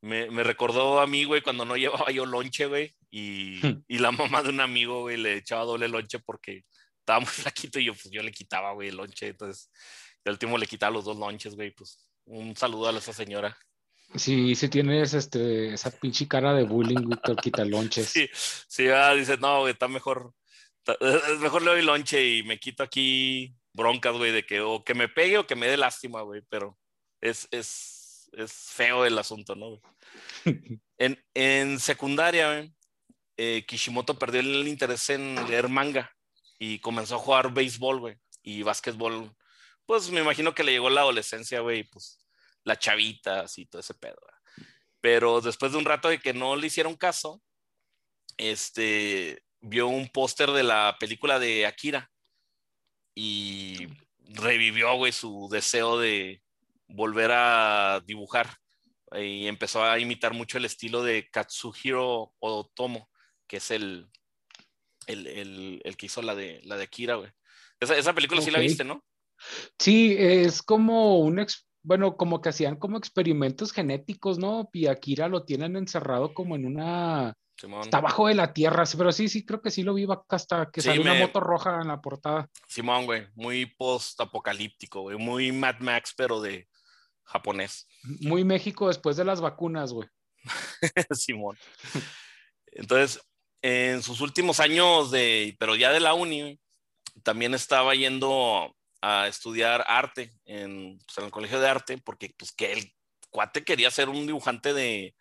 Me, 0.00 0.30
me, 0.30 0.44
recordó 0.44 1.00
a 1.00 1.06
mí, 1.06 1.24
güey, 1.24 1.42
cuando 1.42 1.64
no 1.64 1.76
llevaba 1.76 2.10
yo 2.10 2.26
lonche, 2.26 2.66
güey, 2.66 2.94
y, 3.10 3.60
hmm. 3.62 3.84
y, 3.88 3.98
la 3.98 4.12
mamá 4.12 4.42
de 4.42 4.50
un 4.50 4.60
amigo, 4.60 5.02
güey, 5.02 5.16
le 5.16 5.36
echaba 5.36 5.64
doble 5.64 5.88
lonche 5.88 6.18
porque 6.20 6.64
estaba 7.00 7.20
muy 7.20 7.28
flaquito 7.52 7.78
y 7.78 7.86
yo, 7.86 7.94
pues, 7.94 8.10
yo 8.10 8.22
le 8.22 8.32
quitaba, 8.32 8.72
güey, 8.72 8.88
el 8.88 8.96
lonche. 8.96 9.28
Entonces, 9.28 9.70
el 10.24 10.32
último 10.32 10.58
le 10.58 10.66
quitaba 10.66 10.92
los 10.92 11.04
dos 11.04 11.16
lonches, 11.16 11.54
güey, 11.54 11.70
pues 11.70 12.10
Un 12.26 12.56
saludo 12.56 12.88
a 12.88 12.98
esa 12.98 13.12
señora. 13.12 13.56
Sí, 14.14 14.54
sí 14.54 14.68
tienes 14.68 15.12
este, 15.12 15.74
esa 15.74 15.90
pinche 15.90 16.26
cara 16.26 16.54
de 16.54 16.64
bullying, 16.64 17.08
Víctor 17.08 17.36
Quitalonches. 17.36 18.08
Sí, 18.12 18.28
sí, 18.32 18.88
ah, 18.88 19.14
dice, 19.14 19.36
no, 19.36 19.60
güey, 19.60 19.72
está 19.72 19.88
mejor, 19.88 20.32
es 20.86 21.38
mejor 21.40 21.62
le 21.62 21.72
doy 21.72 21.82
lonche 21.82 22.36
y 22.36 22.42
me 22.42 22.58
quito 22.58 22.82
aquí 22.82 23.54
broncas, 23.78 24.14
güey, 24.14 24.32
de 24.32 24.44
que 24.44 24.60
o 24.60 24.84
que 24.84 24.92
me 24.92 25.08
pegue 25.08 25.38
o 25.38 25.46
que 25.46 25.56
me 25.56 25.68
dé 25.68 25.78
lástima, 25.78 26.20
güey, 26.20 26.42
pero 26.50 26.78
es, 27.22 27.48
es, 27.50 28.28
es 28.32 28.52
feo 28.52 29.06
el 29.06 29.16
asunto, 29.16 29.54
¿no? 29.54 29.80
en, 30.98 31.24
en 31.32 31.80
secundaria, 31.80 32.52
güey, 32.52 32.74
eh, 33.38 33.64
Kishimoto 33.66 34.18
perdió 34.18 34.40
el 34.40 34.68
interés 34.68 35.08
en 35.10 35.36
leer 35.48 35.68
manga 35.68 36.14
y 36.58 36.80
comenzó 36.80 37.14
a 37.14 37.20
jugar 37.20 37.54
béisbol, 37.54 38.00
güey, 38.00 38.16
y 38.42 38.62
básquetbol. 38.62 39.34
Pues 39.86 40.10
me 40.10 40.20
imagino 40.20 40.54
que 40.54 40.64
le 40.64 40.72
llegó 40.72 40.90
la 40.90 41.02
adolescencia, 41.02 41.60
güey, 41.60 41.84
pues 41.84 42.18
la 42.64 42.78
chavita, 42.78 43.40
así, 43.40 43.64
todo 43.64 43.80
ese 43.80 43.94
pedo. 43.94 44.18
Pero 45.00 45.40
después 45.40 45.72
de 45.72 45.78
un 45.78 45.84
rato 45.84 46.08
de 46.08 46.18
que 46.18 46.34
no 46.34 46.56
le 46.56 46.66
hicieron 46.66 46.96
caso, 46.96 47.40
este, 48.36 49.42
vio 49.60 49.86
un 49.86 50.08
póster 50.08 50.50
de 50.50 50.64
la 50.64 50.96
película 50.98 51.38
de 51.38 51.64
Akira 51.64 52.10
y 53.20 53.88
revivió, 54.28 54.94
güey, 54.94 55.10
su 55.10 55.48
deseo 55.50 55.98
de 55.98 56.40
volver 56.86 57.32
a 57.32 58.00
dibujar 58.06 58.48
y 59.16 59.48
empezó 59.48 59.82
a 59.82 59.98
imitar 59.98 60.34
mucho 60.34 60.56
el 60.56 60.64
estilo 60.64 61.02
de 61.02 61.28
Katsuhiro 61.28 62.32
Otomo, 62.38 63.10
que 63.48 63.56
es 63.56 63.72
el, 63.72 64.06
el, 65.08 65.96
que 65.96 66.06
hizo 66.06 66.22
la 66.22 66.36
de, 66.36 66.60
la 66.62 66.76
de 66.76 66.84
Akira, 66.84 67.16
güey. 67.16 67.30
Esa, 67.80 68.14
película 68.14 68.40
sí 68.40 68.52
la 68.52 68.60
viste, 68.60 68.84
¿no? 68.84 69.04
Sí, 69.80 70.14
es 70.16 70.62
como 70.62 71.18
un, 71.18 71.44
bueno, 71.82 72.16
como 72.16 72.40
que 72.40 72.50
hacían 72.50 72.76
como 72.76 72.98
experimentos 72.98 73.72
genéticos, 73.72 74.38
¿no? 74.38 74.70
Y 74.72 74.86
Akira 74.86 75.26
lo 75.26 75.44
tienen 75.44 75.74
encerrado 75.74 76.34
como 76.34 76.54
en 76.54 76.66
una... 76.66 77.34
Está 77.60 77.98
abajo 77.98 78.28
de 78.28 78.34
la 78.34 78.52
tierra, 78.52 78.84
pero 78.96 79.10
sí, 79.10 79.28
sí, 79.28 79.44
creo 79.44 79.60
que 79.60 79.72
sí 79.72 79.82
lo 79.82 79.94
vi 79.94 80.04
acá 80.04 80.36
hasta 80.36 80.70
que 80.70 80.80
salió 80.80 81.02
una 81.02 81.14
moto 81.14 81.40
roja 81.40 81.80
en 81.80 81.88
la 81.88 82.00
portada. 82.00 82.48
Simón, 82.68 83.04
güey, 83.04 83.26
muy 83.34 83.66
post-apocalíptico, 83.66 85.02
güey, 85.02 85.16
muy 85.16 85.50
Mad 85.50 85.80
Max, 85.80 86.14
pero 86.16 86.40
de 86.40 86.68
japonés. 87.24 87.88
Muy 88.20 88.44
México 88.44 88.86
después 88.86 89.16
de 89.16 89.24
las 89.24 89.40
vacunas, 89.40 89.92
güey. 89.92 90.08
Simón. 91.10 91.58
Entonces, 92.66 93.20
en 93.60 94.04
sus 94.04 94.20
últimos 94.20 94.60
años 94.60 95.10
de, 95.10 95.56
pero 95.58 95.74
ya 95.74 95.90
de 95.90 96.00
la 96.00 96.14
uni, 96.14 96.60
también 97.24 97.54
estaba 97.54 97.94
yendo 97.96 98.72
a 99.02 99.26
estudiar 99.26 99.84
arte 99.88 100.32
en, 100.44 100.98
pues, 100.98 101.18
en 101.18 101.24
el 101.24 101.30
colegio 101.32 101.58
de 101.58 101.68
arte, 101.68 101.98
porque 101.98 102.32
pues 102.36 102.52
que 102.52 102.72
el 102.72 102.94
cuate 103.30 103.64
quería 103.64 103.90
ser 103.90 104.08
un 104.08 104.26
dibujante 104.26 104.72
de, 104.72 105.16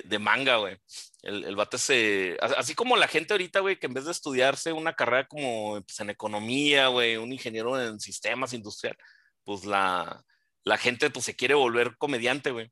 de, 0.00 0.18
manga, 0.18 0.56
güey. 0.56 0.76
El, 1.22 1.44
el 1.44 1.54
bate 1.54 1.78
se, 1.78 2.36
así 2.40 2.74
como 2.74 2.96
la 2.96 3.06
gente 3.06 3.34
ahorita, 3.34 3.60
güey, 3.60 3.78
que 3.78 3.86
en 3.86 3.94
vez 3.94 4.06
de 4.06 4.12
estudiarse 4.12 4.72
una 4.72 4.94
carrera 4.94 5.28
como 5.28 5.80
pues, 5.82 6.00
en 6.00 6.10
economía, 6.10 6.88
güey, 6.88 7.16
un 7.16 7.32
ingeniero 7.32 7.80
en 7.80 8.00
sistemas 8.00 8.52
industrial, 8.54 8.96
pues 9.44 9.64
la, 9.64 10.24
la 10.64 10.78
gente 10.78 11.10
pues 11.10 11.24
se 11.24 11.36
quiere 11.36 11.54
volver 11.54 11.96
comediante, 11.96 12.50
güey. 12.50 12.70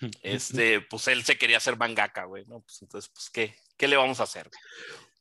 Este, 0.22 0.80
pues 0.80 1.08
él 1.08 1.22
se 1.22 1.38
quería 1.38 1.58
hacer 1.58 1.76
mangaka, 1.78 2.24
güey, 2.24 2.44
¿no? 2.46 2.60
Pues 2.60 2.82
entonces, 2.82 3.10
pues, 3.14 3.30
¿qué, 3.30 3.54
qué 3.76 3.88
le 3.88 3.96
vamos 3.96 4.20
a 4.20 4.24
hacer? 4.24 4.50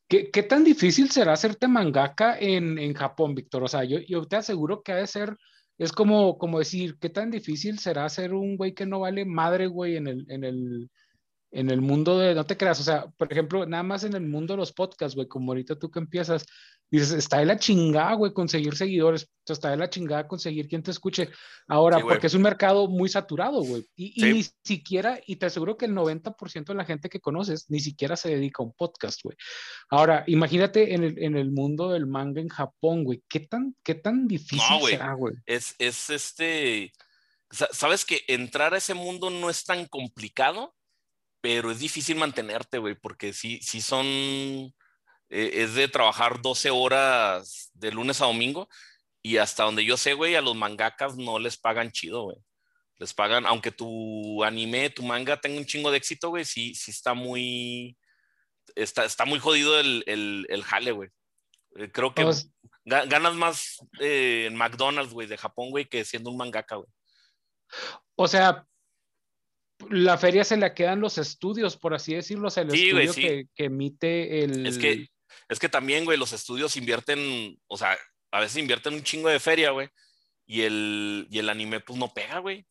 ¿Qué, 0.07 0.29
¿Qué, 0.31 0.43
tan 0.43 0.63
difícil 0.63 1.09
será 1.11 1.33
hacerte 1.33 1.67
mangaka 1.67 2.37
en, 2.37 2.77
en 2.77 2.93
Japón, 2.93 3.35
Víctor? 3.35 3.63
O 3.63 3.67
sea, 3.67 3.83
yo, 3.83 3.99
yo, 4.07 4.25
te 4.25 4.35
aseguro 4.35 4.81
que 4.81 4.91
ha 4.91 4.97
de 4.97 5.07
ser, 5.07 5.37
es 5.77 5.91
como, 5.91 6.37
como 6.37 6.59
decir, 6.59 6.97
¿qué 6.99 7.09
tan 7.09 7.31
difícil 7.31 7.79
será 7.79 8.09
ser 8.09 8.33
un 8.33 8.57
güey 8.57 8.73
que 8.73 8.85
no 8.85 8.99
vale 8.99 9.25
madre, 9.25 9.67
güey, 9.67 9.95
en 9.95 10.07
el, 10.07 10.25
en 10.29 10.43
el, 10.43 10.89
en 11.53 11.69
el 11.69 11.81
mundo 11.81 12.17
de, 12.17 12.33
no 12.33 12.45
te 12.45 12.57
creas, 12.57 12.79
o 12.79 12.83
sea, 12.83 13.05
por 13.15 13.31
ejemplo, 13.31 13.65
nada 13.65 13.83
más 13.83 14.03
en 14.03 14.13
el 14.13 14.27
mundo 14.27 14.53
de 14.53 14.57
los 14.57 14.73
podcasts, 14.73 15.15
güey, 15.15 15.27
como 15.27 15.51
ahorita 15.51 15.77
tú 15.77 15.91
que 15.91 15.99
empiezas, 15.99 16.45
dices, 16.89 17.11
está 17.11 17.37
de 17.37 17.45
la 17.45 17.59
chingada, 17.59 18.15
güey, 18.15 18.33
conseguir 18.33 18.75
seguidores, 18.75 19.29
está 19.47 19.69
de 19.69 19.77
la 19.77 19.89
chingada 19.89 20.27
conseguir 20.27 20.67
quien 20.67 20.81
te 20.81 20.89
escuche. 20.89 21.29
Ahora, 21.67 21.99
porque 21.99 22.27
es 22.27 22.33
un 22.33 22.41
mercado 22.41 22.87
muy 22.87 23.07
saturado, 23.07 23.61
güey, 23.61 23.85
y, 23.95 24.23
ni 24.23 24.43
siquiera, 24.63 25.19
y 25.27 25.35
te 25.35 25.45
aseguro 25.45 25.77
que 25.77 25.85
el 25.85 25.93
90% 25.93 26.65
de 26.65 26.75
la 26.75 26.85
gente 26.85 27.07
que 27.07 27.19
conoces 27.19 27.69
ni 27.69 27.79
siquiera 27.79 28.15
se 28.15 28.29
dedica 28.29 28.63
a 28.63 28.65
un 28.65 28.73
podcast, 28.73 29.21
güey. 29.23 29.37
Ahora, 29.89 30.23
imagínate 30.25 30.95
en 30.95 31.03
el, 31.03 31.23
en 31.23 31.37
el 31.37 31.51
mundo 31.51 31.91
del 31.91 32.07
manga 32.07 32.41
en 32.41 32.49
Japón, 32.49 33.03
güey, 33.03 33.23
¿qué 33.29 33.41
tan, 33.41 33.75
qué 33.83 33.93
tan 33.93 34.27
difícil 34.27 34.89
será, 34.89 35.13
güey? 35.13 35.35
Es, 35.45 35.75
es 35.77 36.09
este, 36.09 36.91
sabes 37.51 38.05
que 38.05 38.21
entrar 38.27 38.73
a 38.73 38.77
ese 38.77 38.95
mundo 38.95 39.29
no 39.29 39.51
es 39.51 39.63
tan 39.63 39.85
complicado 39.85 40.73
pero 41.43 41.71
es 41.71 41.79
difícil 41.79 42.15
mantenerte, 42.15 42.77
güey, 42.77 42.95
porque 42.95 43.33
sí, 43.33 43.59
sí 43.61 43.81
son, 43.81 44.05
eh, 44.05 44.71
es 45.29 45.75
de 45.75 45.89
trabajar 45.89 46.41
12 46.41 46.69
horas 46.69 47.69
de 47.73 47.91
lunes 47.91 48.21
a 48.21 48.27
domingo 48.27 48.69
y 49.21 49.35
hasta 49.35 49.65
donde 49.65 49.83
yo 49.83 49.97
sé, 49.97 50.13
güey, 50.13 50.35
a 50.35 50.41
los 50.41 50.55
mangakas 50.55 51.17
no 51.17 51.39
les 51.39 51.57
pagan 51.57 51.91
chido, 51.91 52.23
güey. 52.23 52.37
Les 52.95 53.13
pagan, 53.13 53.45
aunque 53.45 53.71
tu 53.71 54.41
anime, 54.41 54.89
tu 54.89 55.03
manga 55.03 55.35
tenga 55.35 55.57
un 55.57 55.65
chingo 55.65 55.91
de 55.91 55.97
éxito, 55.97 56.29
güey, 56.29 56.45
sí, 56.45 56.73
sí 56.75 56.91
está 56.91 57.13
muy, 57.13 57.97
está, 58.73 59.03
está 59.03 59.25
muy 59.25 59.39
jodido 59.39 59.77
el, 59.81 60.05
el, 60.07 60.45
el 60.47 60.63
jale, 60.63 60.93
güey. 60.93 61.09
Eh, 61.75 61.91
creo 61.91 62.15
que 62.15 62.23
pues 62.23 62.49
ganas 62.85 63.33
más 63.33 63.85
eh, 63.99 64.45
en 64.47 64.55
McDonald's, 64.55 65.11
güey, 65.11 65.27
de 65.27 65.35
Japón, 65.35 65.71
güey, 65.71 65.89
que 65.89 66.05
siendo 66.05 66.29
un 66.29 66.37
mangaka, 66.37 66.77
güey. 66.77 66.89
O 68.15 68.29
sea, 68.29 68.65
la 69.89 70.17
feria 70.17 70.43
se 70.43 70.57
le 70.57 70.73
quedan 70.73 70.99
los 70.99 71.17
estudios, 71.17 71.77
por 71.77 71.93
así 71.93 72.13
decirlo, 72.13 72.47
o 72.47 72.51
sea, 72.51 72.63
el 72.63 72.73
estudio 72.73 73.13
que, 73.13 73.47
emite 73.57 74.43
el... 74.43 74.65
Es 74.65 74.77
que, 74.77 75.07
es 75.49 75.59
que 75.59 75.69
también, 75.69 76.05
güey, 76.05 76.17
los 76.17 76.33
estudios 76.33 76.75
invierten, 76.77 77.59
o 77.67 77.77
sea, 77.77 77.97
a 78.31 78.39
veces 78.39 78.57
invierten 78.57 78.93
un 78.93 79.03
chingo 79.03 79.29
de 79.29 79.39
feria, 79.39 79.71
güey, 79.71 79.89
y 80.45 80.61
el, 80.61 81.27
y 81.29 81.39
el 81.39 81.49
anime, 81.49 81.79
pues, 81.79 81.97
no 81.97 82.13
pega, 82.13 82.39
güey. 82.39 82.65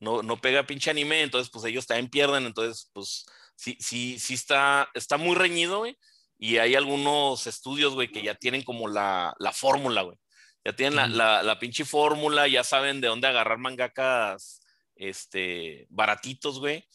No, 0.00 0.22
no 0.22 0.40
pega 0.40 0.66
pinche 0.66 0.90
anime, 0.90 1.22
entonces, 1.22 1.50
pues, 1.52 1.64
ellos 1.64 1.86
también 1.86 2.08
pierden, 2.08 2.46
entonces, 2.46 2.90
pues, 2.92 3.26
sí, 3.56 3.76
sí, 3.80 4.18
sí 4.18 4.34
está, 4.34 4.88
está 4.94 5.16
muy 5.16 5.34
reñido, 5.34 5.78
güey, 5.78 5.96
y 6.38 6.58
hay 6.58 6.74
algunos 6.74 7.46
estudios, 7.46 7.94
güey, 7.94 8.08
que 8.08 8.22
ya 8.22 8.34
tienen 8.34 8.62
como 8.62 8.88
la, 8.88 9.34
la 9.38 9.52
fórmula, 9.52 10.02
güey. 10.02 10.16
Ya 10.64 10.74
tienen 10.74 10.96
la, 10.96 11.06
la, 11.06 11.42
la 11.42 11.58
pinche 11.58 11.84
fórmula, 11.84 12.46
ya 12.46 12.62
saben 12.62 13.00
de 13.00 13.08
dónde 13.08 13.26
agarrar 13.26 13.58
mangakas 13.58 14.60
este, 14.98 15.86
baratitos, 15.88 16.58
güey. 16.58 16.86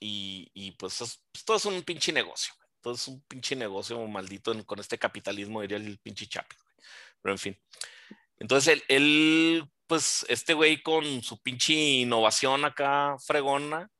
Y, 0.00 0.72
pues, 0.78 0.98
pues, 1.32 1.44
todo 1.44 1.56
es 1.56 1.64
un 1.64 1.82
pinche 1.82 2.12
negocio, 2.12 2.54
güey. 2.58 2.70
Todo 2.80 2.94
es 2.94 3.08
un 3.08 3.20
pinche 3.22 3.56
negocio 3.56 3.98
maldito 4.06 4.64
con 4.64 4.78
este 4.78 4.98
capitalismo, 4.98 5.60
diría 5.62 5.78
el 5.78 5.98
pinche 5.98 6.28
chapi, 6.28 6.54
Pero 7.20 7.34
en 7.34 7.38
fin. 7.38 7.60
Entonces, 8.38 8.82
él, 8.88 9.68
pues, 9.86 10.24
este 10.28 10.54
güey 10.54 10.82
con 10.82 11.22
su 11.22 11.42
pinche 11.42 11.74
innovación 11.74 12.64
acá 12.64 13.16
fregona, 13.18 13.90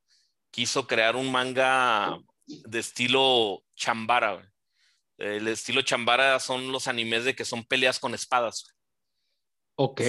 quiso 0.53 0.87
crear 0.87 1.17
un 1.17 1.33
manga 1.33 2.17
de 2.47 2.79
estilo 2.79 3.65
chambara, 3.75 4.35
güey. 4.35 4.47
El 5.19 5.49
estilo 5.49 5.83
chambara 5.83 6.39
son 6.39 6.71
los 6.71 6.87
animes 6.87 7.25
de 7.25 7.35
que 7.35 7.45
son 7.45 7.65
peleas 7.65 7.99
con 7.99 8.15
espadas. 8.15 8.73
Ok. 9.75 10.01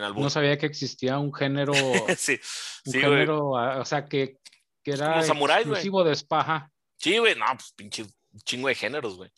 No 0.00 0.30
sabía 0.30 0.58
que 0.58 0.66
existía 0.66 1.18
un 1.18 1.32
género. 1.32 1.72
sí, 2.16 2.38
un 2.86 2.92
género, 2.92 3.58
ah, 3.58 3.80
o 3.80 3.84
sea, 3.84 4.06
que, 4.06 4.38
que 4.82 4.92
era 4.92 5.20
exclusivo 5.20 6.04
de 6.04 6.12
espaja. 6.12 6.70
Sí, 6.96 7.18
güey, 7.18 7.34
no, 7.34 7.46
pues 7.54 7.72
pinche 7.76 8.04
chingo 8.44 8.68
de 8.68 8.74
géneros, 8.74 9.16
güey. 9.16 9.30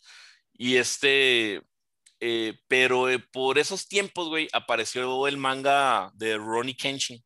Y 0.53 0.75
este, 0.77 1.61
eh, 2.19 2.53
pero 2.67 3.09
eh, 3.09 3.19
por 3.19 3.57
esos 3.57 3.87
tiempos, 3.87 4.29
güey, 4.29 4.47
apareció 4.53 5.27
el 5.27 5.37
manga 5.37 6.11
de 6.15 6.37
Ronnie 6.37 6.75
Kenshin, 6.75 7.23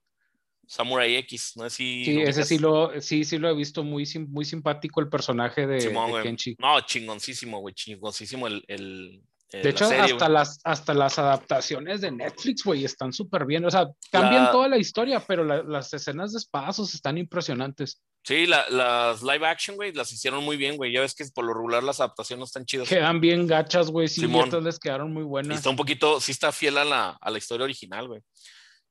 Samurai 0.66 1.16
X, 1.18 1.54
no 1.56 1.64
sé 1.64 1.70
si... 1.70 2.06
Sí, 2.06 2.22
ese 2.22 2.44
sí 2.44 2.60
lo, 2.60 3.00
sí, 3.02 3.24
sí 3.24 3.38
lo 3.38 3.50
he 3.50 3.56
visto 3.56 3.84
muy, 3.84 4.08
muy 4.28 4.46
simpático 4.46 5.02
el 5.02 5.10
personaje 5.10 5.68
de, 5.68 5.76
de 5.76 6.56
No, 6.60 6.82
chingoncísimo, 6.82 7.60
güey, 7.60 7.74
chingoncísimo 7.74 8.48
el, 8.48 8.64
el, 8.68 9.24
eh, 9.51 9.63
de 9.63 9.70
hecho, 9.70 9.86
hasta, 9.86 10.29
las, 10.29 10.60
hasta 10.63 10.94
las 10.94 11.18
adaptaciones 11.18 12.01
de 12.01 12.12
Netflix, 12.12 12.63
güey, 12.63 12.86
están 12.86 13.12
súper 13.12 13.46
bien. 13.46 13.65
O 13.65 13.72
sea, 13.72 13.88
cambian 14.12 14.51
toda 14.51 14.68
la 14.68 14.77
historia, 14.77 15.20
pero 15.25 15.44
las 15.44 15.94
escenas 15.94 16.34
de 16.34 16.39
espadazos 16.39 16.94
están 16.94 17.18
impresionantes. 17.18 18.01
Sí, 18.24 18.46
las 18.46 19.24
live 19.24 19.48
action, 19.48 19.75
güey, 19.75 19.91
las 19.94 20.12
hicieron 20.12 20.44
muy 20.44 20.56
bien, 20.56 20.77
güey. 20.77 20.91
Ya 20.91 21.01
ves 21.01 21.15
que 21.15 21.25
por 21.34 21.46
lo 21.46 21.53
regular 21.53 21.82
las 21.82 22.00
adaptaciones 22.00 22.50
están 22.50 22.65
chidas. 22.65 22.88
Quedan 22.88 23.20
bien 23.20 23.48
gachas, 23.48 23.89
güey. 23.89 24.08
Sí, 24.08 24.25
estas 24.25 24.62
les 24.62 24.77
quedaron 24.77 25.12
muy 25.13 25.24
buenas. 25.24 25.58
está 25.58 25.70
un 25.70 25.75
poquito, 25.75 26.20
sí 26.20 26.32
está 26.32 26.51
fiel 26.51 26.77
a 26.77 26.86
la, 26.86 27.18
a 27.20 27.32
la 27.32 27.38
historia 27.38 27.63
original, 27.63 28.08
güey. 28.08 28.22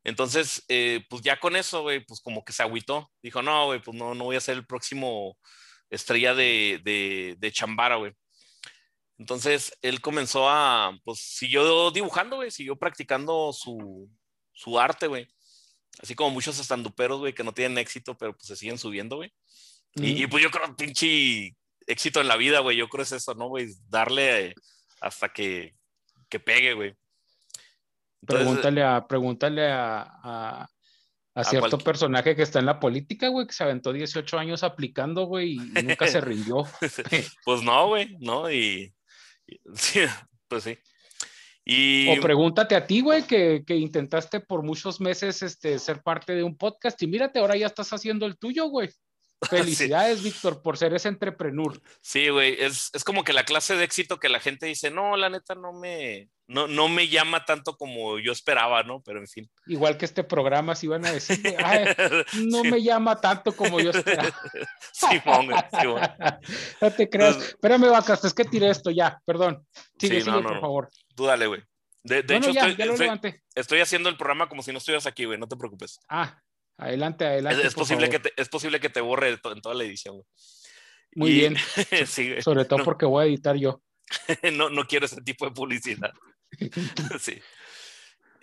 Entonces, 0.03 0.65
eh, 0.69 1.05
pues 1.09 1.23
ya 1.23 1.39
con 1.39 1.55
eso, 1.55 1.83
güey, 1.83 2.05
pues 2.05 2.21
como 2.21 2.43
que 2.45 2.53
se 2.53 2.63
agüitó. 2.63 3.11
Dijo, 3.23 3.43
no, 3.43 3.67
güey, 3.67 3.81
pues 3.81 3.97
no, 3.97 4.15
no 4.15 4.25
voy 4.25 4.37
a 4.37 4.41
ser 4.41 4.57
el 4.57 4.67
próximo 4.67 5.37
estrella 5.91 6.35
de, 6.35 6.81
de, 6.83 7.37
de 7.39 7.53
Chambara, 7.53 7.97
güey. 7.97 8.15
Entonces 9.19 9.77
él 9.83 10.01
comenzó 10.01 10.49
a, 10.49 10.97
pues 11.05 11.19
siguió 11.19 11.91
dibujando, 11.91 12.37
güey, 12.37 12.51
siguió 12.51 12.77
practicando 12.77 13.53
su, 13.53 14.09
su 14.53 14.79
arte, 14.79 15.09
güey. 15.09 15.29
Así 16.01 16.15
como 16.15 16.31
muchos 16.31 16.59
estanduperos, 16.61 17.19
güey, 17.19 17.35
que 17.35 17.43
no 17.43 17.53
tienen 17.53 17.79
éxito, 17.79 18.17
pero 18.17 18.33
pues 18.33 18.47
se 18.47 18.57
siguen 18.57 18.79
subiendo, 18.79 19.17
güey. 19.17 19.33
Y, 19.97 20.29
pues 20.29 20.45
yo 20.45 20.51
creo, 20.51 20.77
pinche 20.77 21.57
éxito 21.87 22.21
en 22.21 22.29
la 22.29 22.37
vida, 22.37 22.61
güey, 22.61 22.77
yo 22.77 22.89
creo 22.89 23.03
es 23.03 23.11
eso, 23.11 23.35
¿no, 23.35 23.49
güey? 23.49 23.69
Darle 23.89 24.55
hasta 25.01 25.31
que, 25.31 25.75
que 26.29 26.39
pegue, 26.39 26.75
güey. 26.75 26.95
pregúntale 28.25 28.85
a, 28.85 29.07
pregúntale 29.09 29.67
a, 29.73 30.69
a, 31.35 31.45
cierto 31.45 31.79
personaje 31.79 32.37
que 32.37 32.43
está 32.43 32.61
en 32.61 32.67
la 32.67 32.79
política, 32.79 33.29
güey, 33.29 33.49
que 33.49 33.53
se 33.53 33.65
aventó 33.65 33.93
18 33.93 34.39
años 34.39 34.63
aplicando, 34.63 35.25
güey, 35.25 35.55
y 35.55 35.83
nunca 35.83 36.07
se 36.07 36.21
rindió. 36.21 36.65
pues 37.45 37.63
no, 37.63 37.89
güey, 37.89 38.17
no, 38.21 38.49
y, 38.53 38.95
sí, 39.75 40.01
pues 40.49 40.65
sí. 40.65 40.79
O 42.11 42.21
pregúntate 42.23 42.75
a 42.75 42.87
ti, 42.87 43.03
güey, 43.03 43.25
que, 43.25 43.63
que, 43.67 43.77
intentaste 43.77 44.41
por 44.41 44.63
muchos 44.63 45.03
meses 45.03 45.43
este, 45.43 45.79
ser 45.79 46.03
parte 46.03 46.35
de 46.35 46.43
un 46.43 46.57
podcast 46.57 47.01
y 47.03 47.07
mírate, 47.07 47.39
ahora 47.41 47.57
ya 47.57 47.67
estás 47.67 47.93
haciendo 47.93 48.25
el 48.25 48.39
tuyo, 48.39 48.69
güey. 48.69 48.89
Felicidades, 49.51 50.23
Víctor, 50.23 50.63
por 50.63 50.79
ser 50.79 50.95
ese 50.95 51.09
entrepreneur. 51.09 51.79
Sí, 52.01 52.31
güey, 52.31 52.57
es, 52.59 52.91
es, 52.95 53.05
como 53.05 53.23
que 53.23 53.35
la 53.35 53.45
clase 53.45 53.77
de 53.77 53.85
éxito 53.85 54.19
que 54.19 54.31
la 54.31 54.41
gente 54.41 54.65
dice, 54.65 54.91
no, 54.91 55.17
la 55.19 55.29
neta 55.29 55.55
no 55.55 55.75
me, 55.75 56.31
no, 56.49 56.67
no 56.67 56.89
me 56.89 57.09
llama 57.09 57.45
tanto 57.45 57.77
como 57.77 58.19
yo 58.19 58.33
esperaba, 58.33 58.83
¿no? 58.83 59.03
Pero 59.03 59.21
en 59.21 59.29
fin. 59.29 59.51
Igual 59.67 59.97
que 59.99 60.07
este 60.07 60.25
programa, 60.25 60.75
si 60.75 60.87
van 60.87 61.05
a 61.05 61.13
decir, 61.13 61.39
no 62.47 62.65
me 62.65 62.83
llama 62.83 63.21
tanto 63.21 63.55
como 63.55 63.79
yo 63.81 63.91
esperaba. 63.91 64.35
sí, 64.93 65.21
güey, 65.25 65.49
sí, 65.71 65.87
No 66.81 66.91
te 66.91 67.09
creas. 67.09 67.37
Espérame, 67.37 67.91
vacas, 67.91 68.25
es 68.25 68.35
que 68.35 68.45
tiré 68.45 68.71
esto 68.71 68.91
ya, 68.91 69.21
perdón. 69.25 69.67
Sigue, 69.99 70.23
sigue, 70.23 70.43
por 70.43 70.61
favor. 70.61 70.91
Tú 71.15 71.27
dale, 71.27 71.47
güey. 71.47 71.63
De, 72.03 72.23
de 72.23 72.37
hecho, 72.37 72.51
estoy, 72.51 73.41
estoy, 73.55 73.81
haciendo 73.81 74.09
el 74.09 74.17
programa 74.17 74.49
como 74.49 74.63
si 74.63 74.73
no 74.73 74.79
estuvieras 74.79 75.07
aquí, 75.07 75.27
güey, 75.27 75.39
no 75.39 75.47
te 75.47 75.57
preocupes. 75.57 75.99
Ah, 76.09 76.41
Adelante, 76.79 77.27
adelante. 77.27 77.67
Es, 77.67 77.75
posible, 77.75 78.09
que 78.09 78.21
te, 78.21 78.33
es 78.37 78.49
posible 78.49 78.79
que 78.79 78.89
te 78.89 79.01
borre 79.01 79.31
en 79.31 79.61
toda 79.61 79.75
la 79.75 79.83
edición. 79.83 80.23
Muy 81.15 81.33
bien. 81.33 81.57
Sobre 82.41 82.65
todo 82.65 82.85
porque 82.85 83.05
voy 83.05 83.25
a 83.25 83.27
editar 83.27 83.57
yo. 83.57 83.83
no, 84.53 84.71
no 84.71 84.85
quiero 84.85 85.07
ese 85.07 85.21
tipo 85.21 85.45
de 85.45 85.51
publicidad. 85.51 86.13
sí. 87.21 87.41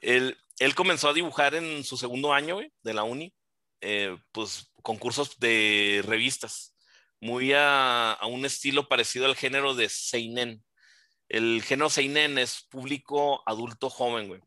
Él, 0.02 0.38
él, 0.60 0.76
comenzó 0.76 1.10
a 1.10 1.14
dibujar 1.14 1.56
en 1.56 1.84
su 1.84 1.98
segundo 1.98 2.34
año 2.34 2.60
de 2.84 2.94
la 2.94 3.04
uni, 3.04 3.34
eh, 3.82 4.18
pues 4.32 4.72
concursos 4.84 5.40
de 5.40 6.04
revistas, 6.06 6.76
muy 7.20 7.54
a, 7.56 8.18
un 8.24 8.46
estilo 8.46 8.88
parecido 8.88 9.26
al 9.26 9.36
género 9.36 9.74
de 9.74 9.90
Seinen. 9.90 10.64
El 11.28 11.64
género 11.64 11.90
Seinen 11.90 12.38
es 12.38 12.68
público 12.70 13.42
adulto 13.48 13.90
joven, 13.90 14.28
güey 14.28 14.42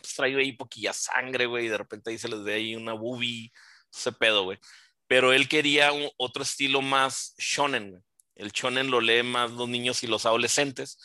pues 0.00 0.14
traigo 0.14 0.38
ahí 0.38 0.52
poquilla 0.52 0.92
sangre, 0.92 1.46
güey, 1.46 1.66
y 1.66 1.68
de 1.68 1.78
repente 1.78 2.10
ahí 2.10 2.18
se 2.18 2.28
les 2.28 2.42
ve 2.42 2.54
ahí 2.54 2.76
una 2.76 2.92
boobie, 2.92 3.52
ese 3.92 4.12
pedo, 4.12 4.44
güey. 4.44 4.58
Pero 5.06 5.32
él 5.32 5.48
quería 5.48 5.90
otro 6.16 6.42
estilo 6.42 6.82
más 6.82 7.34
shonen, 7.38 7.90
güey. 7.90 8.02
El 8.34 8.52
shonen 8.52 8.90
lo 8.90 9.00
lee 9.00 9.22
más 9.22 9.50
los 9.50 9.68
niños 9.68 10.02
y 10.04 10.06
los 10.06 10.24
adolescentes, 10.24 10.98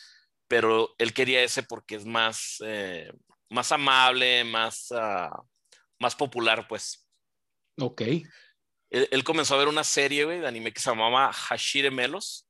pero 0.48 0.94
él 0.98 1.12
quería 1.12 1.42
ese 1.42 1.62
porque 1.62 1.96
es 1.96 2.04
más, 2.04 2.56
eh, 2.64 3.10
más 3.50 3.72
amable, 3.72 4.44
más, 4.44 4.90
uh, 4.90 5.30
más 5.98 6.14
popular, 6.14 6.66
pues. 6.68 7.08
Ok. 7.78 8.02
Él, 8.90 9.24
comenzó 9.24 9.54
a 9.54 9.58
ver 9.58 9.68
una 9.68 9.82
serie, 9.82 10.24
güey, 10.24 10.38
de 10.38 10.46
anime 10.46 10.72
que 10.72 10.80
se 10.80 10.90
llamaba 10.90 11.32
Hashire 11.32 11.90
Melos, 11.90 12.48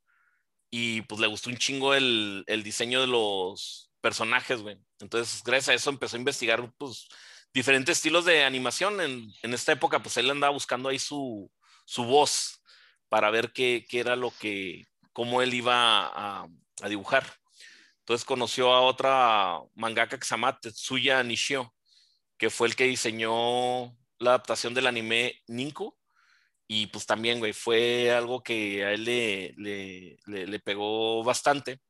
y 0.71 1.03
pues 1.03 1.21
le 1.21 1.27
gustó 1.27 1.49
un 1.49 1.57
chingo 1.57 1.95
el, 1.95 2.45
el 2.47 2.63
diseño 2.63 3.01
de 3.01 3.07
los, 3.07 3.85
personajes, 4.05 4.61
güey. 4.61 4.77
Entonces, 5.01 5.43
gracias 5.43 5.71
a 5.71 5.75
eso 5.75 5.89
empezó 5.89 6.17
a 6.17 6.19
investigar, 6.19 6.71
pues, 6.77 7.09
diferentes 7.55 7.97
estilos 7.97 8.27
de 8.27 8.45
animación. 8.45 9.01
En, 9.01 9.33
en 9.43 9.55
esta 9.55 9.73
época, 9.73 10.03
pues, 10.03 10.19
él 10.19 10.31
andaba 10.31 10.53
buscando 10.53 10.91
ahí 10.91 10.99
su, 10.99 11.51
su 11.87 12.05
voz 12.05 12.61
para 13.09 13.31
ver 13.31 13.53
qué, 13.55 13.87
qué, 13.89 14.01
era 14.01 14.15
lo 14.15 14.31
que, 14.31 14.85
cómo 15.15 15.41
él 15.41 15.55
iba 15.55 16.07
a, 16.07 16.47
a, 16.83 16.89
dibujar. 16.91 17.25
Entonces 18.05 18.27
conoció 18.27 18.71
a 18.75 18.83
otra 18.83 19.61
mangaka 19.75 20.19
que 20.19 20.27
se 20.27 20.35
llama 20.35 20.61
Tetsuya 20.61 21.23
Nishio, 21.23 21.75
que 22.37 22.51
fue 22.51 22.69
el 22.69 22.77
que 22.77 22.85
diseñó 22.85 23.97
la 24.19 24.31
adaptación 24.31 24.75
del 24.75 24.87
anime 24.87 25.43
Ninku. 25.47 25.97
Y 26.69 26.89
pues 26.89 27.07
también, 27.07 27.39
güey, 27.39 27.55
fue 27.55 28.11
algo 28.13 28.43
que 28.43 28.85
a 28.85 28.93
él 28.93 29.05
le, 29.05 29.55
le, 29.57 30.19
le, 30.27 30.61
pegó 30.61 31.25
bastante. 31.25 31.81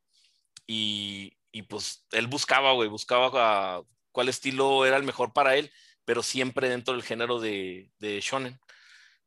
Y, 0.68 1.36
y 1.50 1.62
pues 1.62 2.06
él 2.12 2.28
buscaba, 2.28 2.72
güey, 2.72 2.88
buscaba 2.88 3.82
cuál 4.12 4.28
estilo 4.28 4.86
era 4.86 4.96
el 4.96 5.02
mejor 5.02 5.32
para 5.32 5.56
él, 5.56 5.72
pero 6.04 6.22
siempre 6.22 6.68
dentro 6.68 6.94
del 6.94 7.02
género 7.02 7.40
de, 7.40 7.90
de 7.98 8.20
shonen. 8.20 8.60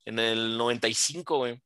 En 0.05 0.19
el 0.19 0.57
95, 0.57 1.37
güey, 1.37 1.61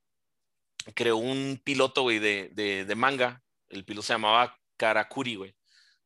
creó 0.95 1.17
un 1.17 1.61
piloto, 1.63 2.01
güey, 2.01 2.17
de, 2.17 2.49
de, 2.49 2.95
manga. 2.95 3.43
El 3.69 3.85
piloto 3.85 4.07
se 4.07 4.13
llamaba 4.13 4.57
Karakuri, 4.81 5.35
güey, 5.35 5.55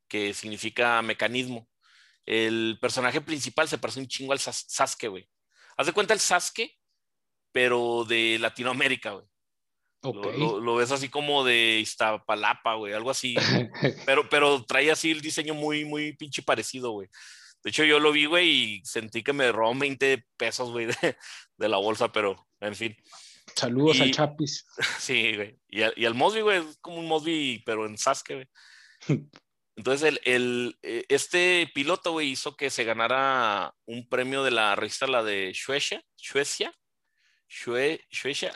que 0.09 0.33
significa 0.33 1.01
mecanismo. 1.01 1.69
El 2.25 2.77
personaje 2.81 3.21
principal 3.21 3.69
se 3.69 3.77
parece 3.77 4.01
un 4.01 4.07
chingo 4.07 4.33
al 4.33 4.39
Sasuke, 4.39 5.07
güey. 5.07 5.29
Haz 5.77 5.87
de 5.87 5.93
cuenta 5.93 6.13
el 6.13 6.19
Sasuke, 6.19 6.77
pero 7.53 8.03
de 8.03 8.37
Latinoamérica, 8.37 9.11
güey. 9.11 9.25
Lo, 10.03 10.75
ves 10.75 10.91
así 10.91 11.09
como 11.09 11.43
de 11.43 11.79
Iztapalapa, 11.79 12.75
güey, 12.75 12.93
algo 12.93 13.09
así. 13.09 13.33
pero, 14.05 14.29
pero 14.29 14.63
trae 14.65 14.91
así 14.91 15.11
el 15.11 15.21
diseño 15.21 15.53
muy, 15.53 15.85
muy 15.85 16.13
pinche 16.17 16.43
parecido, 16.43 16.91
güey. 16.91 17.07
De 17.63 17.69
hecho, 17.69 17.83
yo 17.85 17.99
lo 17.99 18.11
vi, 18.11 18.25
güey, 18.25 18.49
y 18.49 18.85
sentí 18.85 19.23
que 19.23 19.33
me 19.33 19.51
robó 19.51 19.73
20 19.73 20.23
pesos, 20.37 20.69
güey, 20.69 20.87
de, 21.57 21.69
la 21.69 21.77
bolsa, 21.77 22.11
pero 22.11 22.35
en 22.59 22.75
fin. 22.75 22.95
Saludos 23.55 24.01
al 24.01 24.11
Chapis. 24.11 24.65
Sí, 24.99 25.35
güey. 25.35 25.59
Y, 25.69 25.81
y 26.01 26.05
al 26.05 26.13
Mosby, 26.15 26.41
güey, 26.41 26.59
es 26.59 26.77
como 26.81 26.97
un 26.97 27.07
Mosby, 27.07 27.63
pero 27.65 27.85
en 27.85 27.97
Sasuke, 27.97 28.35
güey. 28.35 28.47
Entonces, 29.77 30.07
el, 30.07 30.19
el, 30.23 30.79
eh, 30.83 31.05
este 31.09 31.69
piloto, 31.73 32.13
güey, 32.13 32.29
hizo 32.29 32.55
que 32.55 32.69
se 32.69 32.85
ganara 32.85 33.75
un 33.85 34.07
premio 34.07 34.43
de 34.43 34.51
la 34.51 34.75
revista, 34.75 35.05
la 35.05 35.21
de 35.21 35.51
Suecia, 35.53 36.01
Suecia, 36.15 36.73
Suecia, 37.47 38.53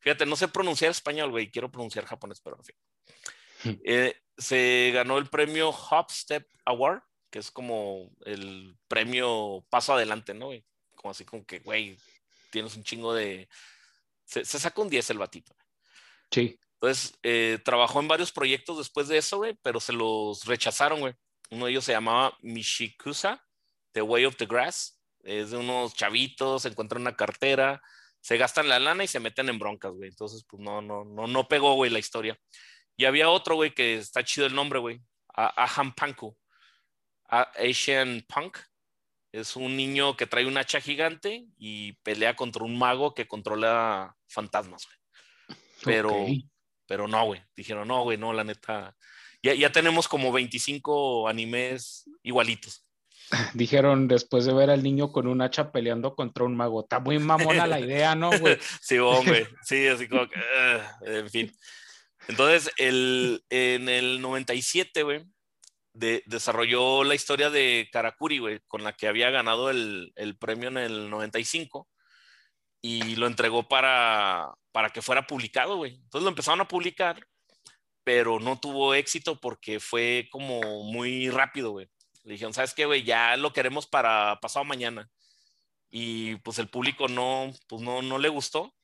Fíjate, 0.00 0.26
no 0.26 0.36
sé 0.36 0.48
pronunciar 0.48 0.90
español, 0.90 1.30
güey, 1.30 1.50
quiero 1.50 1.70
pronunciar 1.70 2.04
japonés, 2.06 2.40
pero 2.40 2.56
en 2.56 2.64
fin. 2.64 3.80
Eh, 3.84 4.14
se 4.36 4.90
ganó 4.94 5.18
el 5.18 5.26
premio 5.26 5.70
Hop 5.70 6.10
Step 6.10 6.46
Award, 6.64 7.02
que 7.30 7.40
es 7.40 7.50
como 7.50 8.10
el 8.24 8.76
premio 8.86 9.66
paso 9.68 9.94
adelante, 9.94 10.34
¿no? 10.34 10.46
Güey? 10.46 10.64
Como 10.94 11.10
así 11.10 11.24
como 11.24 11.44
que, 11.44 11.58
güey, 11.58 11.98
tienes 12.50 12.76
un 12.76 12.84
chingo 12.84 13.12
de... 13.12 13.48
Se, 14.28 14.44
saca 14.44 14.82
un 14.82 14.90
10 14.90 15.10
el 15.10 15.18
batito. 15.18 15.56
Sí. 16.30 16.60
Entonces, 16.74 17.18
eh, 17.22 17.58
trabajó 17.64 18.00
en 18.00 18.08
varios 18.08 18.30
proyectos 18.30 18.76
después 18.76 19.08
de 19.08 19.16
eso, 19.16 19.38
güey, 19.38 19.56
pero 19.62 19.80
se 19.80 19.92
los 19.92 20.44
rechazaron, 20.44 21.00
güey. 21.00 21.14
Uno 21.50 21.64
de 21.64 21.72
ellos 21.72 21.84
se 21.84 21.92
llamaba 21.92 22.36
Mishikusa, 22.42 23.42
The 23.92 24.02
Way 24.02 24.26
of 24.26 24.36
the 24.36 24.46
Grass. 24.46 25.00
Es 25.24 25.50
de 25.50 25.56
unos 25.56 25.94
chavitos, 25.94 26.62
se 26.62 26.68
encuentra 26.68 27.00
una 27.00 27.16
cartera, 27.16 27.82
se 28.20 28.36
gastan 28.36 28.68
la 28.68 28.78
lana 28.78 29.04
y 29.04 29.08
se 29.08 29.18
meten 29.18 29.48
en 29.48 29.58
broncas, 29.58 29.92
güey. 29.92 30.10
Entonces, 30.10 30.44
pues 30.46 30.62
no, 30.62 30.82
no, 30.82 31.04
no, 31.04 31.26
no 31.26 31.48
pegó, 31.48 31.74
güey, 31.74 31.90
la 31.90 31.98
historia. 31.98 32.38
Y 32.96 33.06
había 33.06 33.30
otro, 33.30 33.54
güey, 33.54 33.72
que 33.72 33.96
está 33.96 34.22
chido 34.22 34.46
el 34.46 34.54
nombre, 34.54 34.78
güey. 34.78 35.00
Aham 35.34 35.94
Panku. 35.94 36.36
Asian 37.28 38.24
Punk. 38.28 38.58
Es 39.32 39.56
un 39.56 39.76
niño 39.76 40.16
que 40.16 40.26
trae 40.26 40.46
un 40.46 40.56
hacha 40.56 40.80
gigante 40.80 41.46
y 41.58 41.92
pelea 42.02 42.34
contra 42.34 42.64
un 42.64 42.78
mago 42.78 43.14
que 43.14 43.28
controla 43.28 44.16
fantasmas, 44.26 44.86
güey. 44.86 45.58
Pero, 45.84 46.26
pero 46.86 47.08
no, 47.08 47.24
güey. 47.26 47.42
Dijeron, 47.54 47.88
no, 47.88 48.02
güey, 48.02 48.18
no, 48.18 48.32
la 48.32 48.44
neta. 48.44 48.96
Ya, 49.42 49.54
ya 49.54 49.70
tenemos 49.70 50.08
como 50.08 50.32
25 50.32 51.28
animes 51.28 52.08
igualitos. 52.22 52.88
dijeron 53.54 54.08
después 54.08 54.44
de 54.44 54.54
ver 54.54 54.70
al 54.70 54.82
niño 54.82 55.12
con 55.12 55.26
un 55.26 55.42
hacha 55.42 55.70
peleando 55.72 56.14
contra 56.14 56.44
un 56.44 56.56
mago. 56.56 56.82
Está 56.82 57.00
muy 57.00 57.18
mamona 57.18 57.66
la 57.66 57.80
idea, 57.80 58.14
¿no, 58.14 58.30
güey? 58.38 58.58
Sí, 58.80 58.98
hombre, 58.98 59.48
sí, 59.62 59.86
así 59.86 60.08
como 60.08 60.28
que, 60.28 60.40
en 61.02 61.30
fin. 61.30 61.52
Entonces, 62.28 62.70
el, 62.76 63.42
en 63.48 63.88
el 63.88 64.20
97, 64.20 65.02
güey, 65.02 65.24
desarrolló 65.98 67.04
la 67.04 67.14
historia 67.14 67.50
de 67.50 67.88
Karakuri, 67.92 68.38
güey, 68.38 68.60
con 68.66 68.84
la 68.84 68.92
que 68.92 69.08
había 69.08 69.30
ganado 69.30 69.70
el, 69.70 70.12
el, 70.16 70.36
premio 70.36 70.68
en 70.68 70.78
el 70.78 71.10
95 71.10 71.88
y 72.80 73.16
lo 73.16 73.26
entregó 73.26 73.68
para, 73.68 74.52
para 74.72 74.90
que 74.90 75.02
fuera 75.02 75.26
publicado, 75.26 75.76
güey. 75.76 75.94
Entonces 75.94 76.22
lo 76.22 76.28
empezaron 76.28 76.60
a 76.60 76.68
publicar, 76.68 77.26
pero 78.04 78.38
no 78.40 78.58
tuvo 78.58 78.94
éxito 78.94 79.40
porque 79.40 79.80
fue 79.80 80.28
como 80.30 80.84
muy 80.84 81.30
rápido, 81.30 81.72
güey. 81.72 81.88
Le 82.24 82.32
dijeron, 82.32 82.54
¿sabes 82.54 82.74
qué, 82.74 82.84
güey? 82.84 83.02
Ya 83.02 83.36
lo 83.36 83.52
queremos 83.52 83.86
para 83.86 84.38
pasado 84.40 84.64
mañana. 84.64 85.08
Y 85.90 86.36
pues 86.36 86.58
el 86.58 86.68
público 86.68 87.08
no, 87.08 87.52
pues 87.66 87.82
no, 87.82 88.02
no 88.02 88.18
le 88.18 88.28
gustó. 88.28 88.74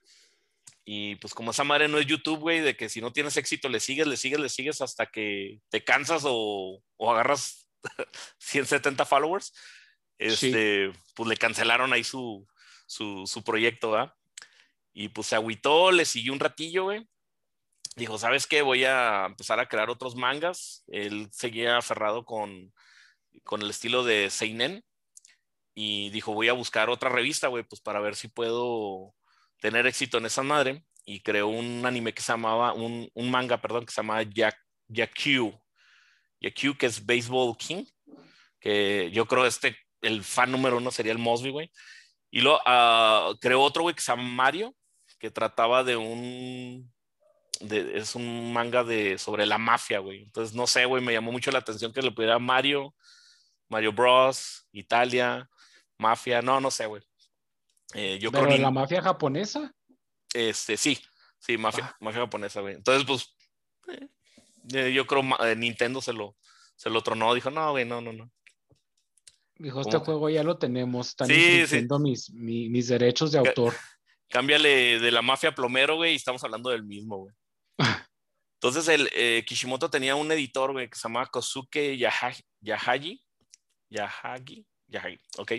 Y 0.85 1.17
pues 1.17 1.33
como 1.33 1.53
esa 1.53 1.65
madre 1.65 1.89
no 1.89 1.99
es 1.99 2.07
YouTube, 2.07 2.41
güey, 2.41 2.61
de 2.61 2.77
que 2.77 2.89
si 2.89 3.01
no 3.01 3.13
tienes 3.13 3.37
éxito 3.37 3.69
le 3.69 3.81
sigues, 3.81 4.07
le 4.07 4.19
sigues, 4.19 4.39
le 4.39 4.49
sigues 4.51 4.81
hasta 4.83 5.07
que 5.07 5.61
te 5.71 5.83
cansas 5.83 6.25
o, 6.27 6.83
o 6.97 7.11
agarras 7.11 7.69
170 8.39 9.05
followers, 9.07 9.55
este, 10.19 10.93
pues 11.15 11.29
le 11.29 11.37
cancelaron 11.37 11.93
ahí 11.93 12.05
su, 12.05 12.47
su, 12.87 13.27
su 13.27 13.43
proyecto, 13.43 13.91
¿va? 13.91 14.15
Y 14.93 15.09
pues 15.09 15.29
se 15.29 15.37
agüitó, 15.37 15.91
le 15.91 16.05
siguió 16.05 16.33
un 16.33 16.41
ratillo, 16.41 16.85
güey. 16.85 17.09
Dijo, 17.97 18.19
¿sabes 18.19 18.47
qué? 18.47 18.63
Voy 18.63 18.85
a 18.85 19.27
empezar 19.27 19.61
a 19.61 19.69
crear 19.69 19.89
otros 19.89 20.17
mangas. 20.17 20.85
Él 20.89 21.29
seguía 21.33 21.79
aferrado 21.79 22.25
con, 22.25 22.73
con 23.43 23.63
el 23.63 23.71
estilo 23.71 24.05
de 24.05 24.31
Seinen. 24.31 24.85
Y 25.75 26.11
dijo, 26.11 26.33
voy 26.33 26.49
a 26.49 26.53
buscar 26.53 26.91
otra 26.91 27.09
revista, 27.09 27.49
güey, 27.49 27.65
pues 27.65 27.81
para 27.81 28.01
ver 28.01 28.15
si 28.15 28.29
puedo 28.29 29.15
tener 29.61 29.87
éxito 29.87 30.19
en 30.19 30.27
esa 30.27 30.43
madre. 30.43 30.85
Y 31.07 31.21
creó 31.21 31.49
un 31.49 31.85
anime 31.85 32.15
que 32.15 32.23
se 32.23 32.33
llamaba, 32.33 32.73
un, 32.73 33.11
un 33.13 33.31
manga, 33.31 33.61
perdón, 33.61 33.85
que 33.85 33.93
se 33.93 34.01
llamaba 34.01 34.23
Jack, 34.23 34.57
Yakyu. 34.89 35.53
Yakyu, 36.41 36.77
que 36.77 36.87
es 36.87 37.05
Baseball 37.05 37.57
King. 37.57 37.85
Que 38.59 39.11
yo 39.13 39.27
creo 39.27 39.45
este, 39.45 39.77
el 40.01 40.25
fan 40.25 40.51
número 40.51 40.79
uno 40.79 40.91
sería 40.91 41.13
el 41.13 41.19
Mosby, 41.19 41.51
güey. 41.51 41.71
Y 42.31 42.41
luego 42.41 42.59
uh, 42.67 43.37
creó 43.39 43.61
otro, 43.61 43.83
güey, 43.83 43.95
que 43.95 44.01
se 44.01 44.13
llama 44.13 44.25
Mario, 44.25 44.75
que 45.19 45.31
trataba 45.31 45.85
de 45.85 45.97
un 45.97 46.93
es 47.61 48.15
un 48.15 48.53
manga 48.53 48.85
de 48.85 49.19
sobre 49.19 49.47
la 49.47 49.59
mafia, 49.59 49.99
güey. 50.01 50.23
Entonces, 50.23 50.55
no 50.55 50.67
sé, 50.67 50.85
güey, 50.85 51.03
me 51.03 51.13
llamó 51.13 51.33
mucho 51.33 51.51
la 51.51 51.61
atención 51.61 51.93
que 51.93 52.03
le 52.03 52.11
pudiera 52.11 52.39
Mario, 52.39 52.95
Mario 53.69 53.93
Bros, 53.93 54.67
Italia, 54.73 55.49
mafia, 55.99 56.43
no, 56.43 56.61
no 56.61 56.71
sé, 56.71 56.87
güey. 56.87 57.03
Eh, 57.95 58.19
yo 58.21 58.31
¿Pero 58.33 58.47
creo 58.47 58.59
la 58.59 58.71
mafia 58.71 59.01
japonesa? 59.01 59.73
Este, 60.33 60.77
sí, 60.77 60.99
sí, 61.39 61.57
mafia, 61.57 61.87
ah. 61.87 61.97
mafia 62.01 62.23
japonesa, 62.23 62.61
güey. 62.61 62.75
Entonces, 62.75 63.05
pues, 63.07 63.37
eh, 64.73 64.93
yo 64.93 65.07
creo 65.07 65.23
eh, 65.45 65.55
Nintendo 65.57 66.01
se 66.01 66.13
lo, 66.13 66.37
se 66.75 66.91
lo 66.91 67.03
tronó, 67.03 67.35
dijo, 67.35 67.51
no, 67.51 67.71
güey, 67.71 67.85
no, 67.85 68.01
no, 68.01 68.13
no. 68.13 68.31
Dijo, 69.57 69.81
este 69.81 69.99
juego 69.99 70.29
ya 70.29 70.43
lo 70.43 70.59
tenemos, 70.59 71.09
están 71.09 71.29
sí, 71.29 71.65
Mis, 72.01 72.31
mis, 72.33 72.89
derechos 72.89 73.31
de 73.31 73.39
autor. 73.39 73.73
Cámbiale 74.29 74.99
de 74.99 75.11
la 75.13 75.23
mafia 75.23 75.55
plomero, 75.55 75.97
güey, 75.97 76.13
y 76.13 76.17
estamos 76.17 76.43
hablando 76.43 76.71
del 76.71 76.83
mismo, 76.83 77.19
güey. 77.19 77.35
Entonces, 78.61 78.89
el 78.89 79.09
eh, 79.13 79.45
Kishimoto 79.47 79.89
tenía 79.89 80.17
un 80.17 80.33
editor, 80.33 80.73
güey, 80.73 80.89
que 80.89 80.97
se 80.97 81.03
llamaba 81.07 81.27
Kosuke 81.27 81.97
Yahagi, 81.97 82.43
Yahagi, 82.61 83.23
Yahagi, 83.91 84.67
Yahagi, 84.89 85.21
ok. 85.39 85.53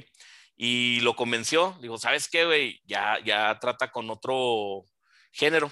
Y 0.57 1.01
lo 1.01 1.15
convenció, 1.15 1.77
dijo, 1.81 1.97
¿sabes 1.97 2.29
qué, 2.29 2.45
güey? 2.45 2.81
Ya, 2.85 3.19
ya 3.23 3.57
trata 3.59 3.91
con 3.91 4.09
otro 4.09 4.85
género. 5.31 5.71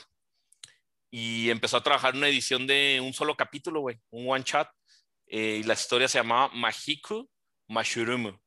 Y 1.09 1.49
empezó 1.49 1.77
a 1.77 1.83
trabajar 1.83 2.15
una 2.15 2.27
edición 2.27 2.67
de 2.67 2.99
un 3.01 3.13
solo 3.13 3.35
capítulo, 3.35 3.81
güey, 3.81 3.99
un 4.09 4.29
one 4.29 4.43
shot. 4.45 4.67
Eh, 5.27 5.59
y 5.61 5.63
la 5.63 5.73
historia 5.73 6.07
se 6.07 6.17
llamaba 6.19 6.49
Mahiku 6.53 7.29
Mashurumu. 7.67 8.37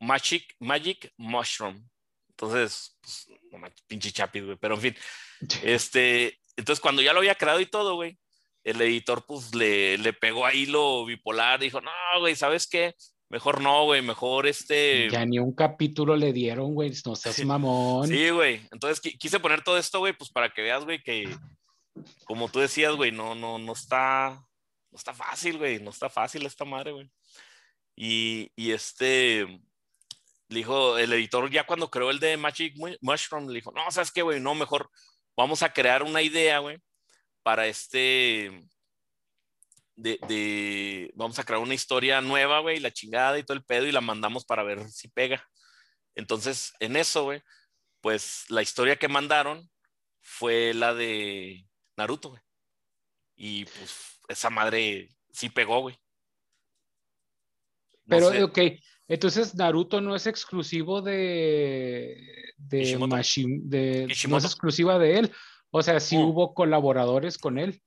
Magic, 0.00 0.54
Magic 0.60 1.12
Mushroom. 1.16 1.88
Entonces, 2.30 2.96
pues, 3.00 3.26
no 3.50 3.68
pinche 3.86 4.12
chapis, 4.12 4.44
güey. 4.44 4.56
Pero 4.56 4.76
en 4.76 4.80
fin, 4.80 4.96
este, 5.64 6.38
entonces 6.56 6.80
cuando 6.80 7.02
ya 7.02 7.12
lo 7.12 7.18
había 7.18 7.34
creado 7.34 7.60
y 7.60 7.66
todo, 7.66 7.96
güey, 7.96 8.18
el 8.64 8.80
editor, 8.80 9.24
pues 9.26 9.54
le, 9.54 9.98
le 9.98 10.12
pegó 10.12 10.46
ahí 10.46 10.66
lo 10.66 11.04
bipolar. 11.04 11.58
Dijo, 11.58 11.80
no, 11.80 11.90
güey, 12.20 12.36
¿sabes 12.36 12.66
qué? 12.68 12.94
Mejor 13.30 13.60
no, 13.60 13.84
güey, 13.84 14.00
mejor 14.00 14.46
este. 14.46 15.10
Ya 15.10 15.26
ni 15.26 15.38
un 15.38 15.52
capítulo 15.52 16.16
le 16.16 16.32
dieron, 16.32 16.74
güey, 16.74 16.92
no 17.04 17.14
seas 17.14 17.44
mamón. 17.44 18.08
Sí, 18.08 18.30
güey. 18.30 18.66
Entonces 18.72 19.00
quise 19.00 19.38
poner 19.38 19.62
todo 19.62 19.76
esto, 19.76 19.98
güey, 19.98 20.14
pues 20.14 20.30
para 20.30 20.50
que 20.50 20.62
veas, 20.62 20.84
güey, 20.84 21.02
que 21.02 21.28
como 22.24 22.48
tú 22.48 22.60
decías, 22.60 22.94
güey, 22.94 23.12
no, 23.12 23.34
no, 23.34 23.58
no 23.58 23.72
está, 23.72 24.42
no 24.90 24.96
está 24.96 25.12
fácil, 25.12 25.58
güey, 25.58 25.78
no 25.80 25.90
está 25.90 26.08
fácil 26.08 26.46
esta 26.46 26.64
madre, 26.64 26.92
güey. 26.92 27.10
Y, 27.96 28.50
y 28.56 28.70
este, 28.70 29.44
le 29.44 30.56
dijo, 30.56 30.96
el 30.96 31.12
editor 31.12 31.50
ya 31.50 31.66
cuando 31.66 31.90
creó 31.90 32.10
el 32.10 32.20
de 32.20 32.36
Magic 32.36 32.74
Mushroom, 33.00 33.48
le 33.48 33.56
dijo, 33.56 33.72
no, 33.72 33.90
¿sabes 33.90 34.10
qué, 34.10 34.22
güey? 34.22 34.40
No, 34.40 34.54
mejor 34.54 34.90
vamos 35.36 35.62
a 35.62 35.72
crear 35.72 36.02
una 36.02 36.22
idea, 36.22 36.60
güey, 36.60 36.78
para 37.42 37.66
este, 37.66 38.64
de, 39.98 40.18
de, 40.28 41.12
vamos 41.16 41.38
a 41.38 41.44
crear 41.44 41.60
una 41.60 41.74
historia 41.74 42.20
nueva, 42.20 42.60
güey, 42.60 42.78
la 42.78 42.92
chingada 42.92 43.36
y 43.38 43.42
todo 43.42 43.56
el 43.56 43.64
pedo 43.64 43.84
y 43.86 43.92
la 43.92 44.00
mandamos 44.00 44.44
para 44.44 44.62
ver 44.62 44.88
si 44.88 45.08
pega. 45.08 45.44
Entonces, 46.14 46.72
en 46.78 46.96
eso, 46.96 47.24
güey, 47.24 47.42
pues 48.00 48.44
la 48.48 48.62
historia 48.62 48.96
que 48.96 49.08
mandaron 49.08 49.68
fue 50.20 50.72
la 50.72 50.94
de 50.94 51.66
Naruto, 51.96 52.30
güey. 52.30 52.42
Y 53.34 53.64
pues 53.64 54.20
esa 54.28 54.50
madre 54.50 55.08
sí 55.32 55.48
pegó, 55.48 55.80
güey. 55.80 55.98
Pero, 58.06 58.28
ok, 58.44 58.58
entonces 59.08 59.54
Naruto 59.56 60.00
no 60.00 60.14
es 60.14 60.28
exclusivo 60.28 61.02
de, 61.02 62.16
de, 62.56 62.78
de 62.78 62.96
no 64.28 64.36
es 64.38 64.44
exclusiva 64.44 64.98
de 64.98 65.18
él. 65.18 65.32
O 65.70 65.82
sea, 65.82 65.98
sí 65.98 66.16
hubo 66.16 66.54
colaboradores 66.54 67.36
con 67.36 67.58
él. 67.58 67.82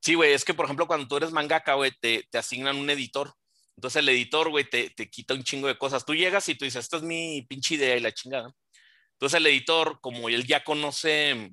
Sí, 0.00 0.14
güey, 0.14 0.32
es 0.32 0.44
que 0.44 0.54
por 0.54 0.64
ejemplo 0.66 0.86
cuando 0.86 1.08
tú 1.08 1.16
eres 1.16 1.32
mangaka, 1.32 1.74
güey, 1.74 1.92
te, 2.00 2.26
asignan 2.34 2.76
un 2.76 2.90
editor. 2.90 3.32
Entonces 3.76 4.00
el 4.00 4.08
editor, 4.08 4.50
güey, 4.50 4.68
te, 4.68 4.90
te, 4.90 5.08
quita 5.10 5.34
un 5.34 5.44
chingo 5.44 5.68
de 5.68 5.78
cosas. 5.78 6.04
Tú 6.04 6.14
llegas 6.14 6.48
y 6.48 6.54
tú 6.54 6.64
dices, 6.64 6.84
esta 6.84 6.96
es 6.96 7.02
mi 7.02 7.42
pinche 7.48 7.74
idea 7.76 7.96
y 7.96 8.00
la 8.00 8.12
chingada. 8.12 8.52
Entonces 9.12 9.38
el 9.38 9.46
editor, 9.46 10.00
como 10.00 10.28
él 10.28 10.46
ya 10.46 10.64
conoce, 10.64 11.52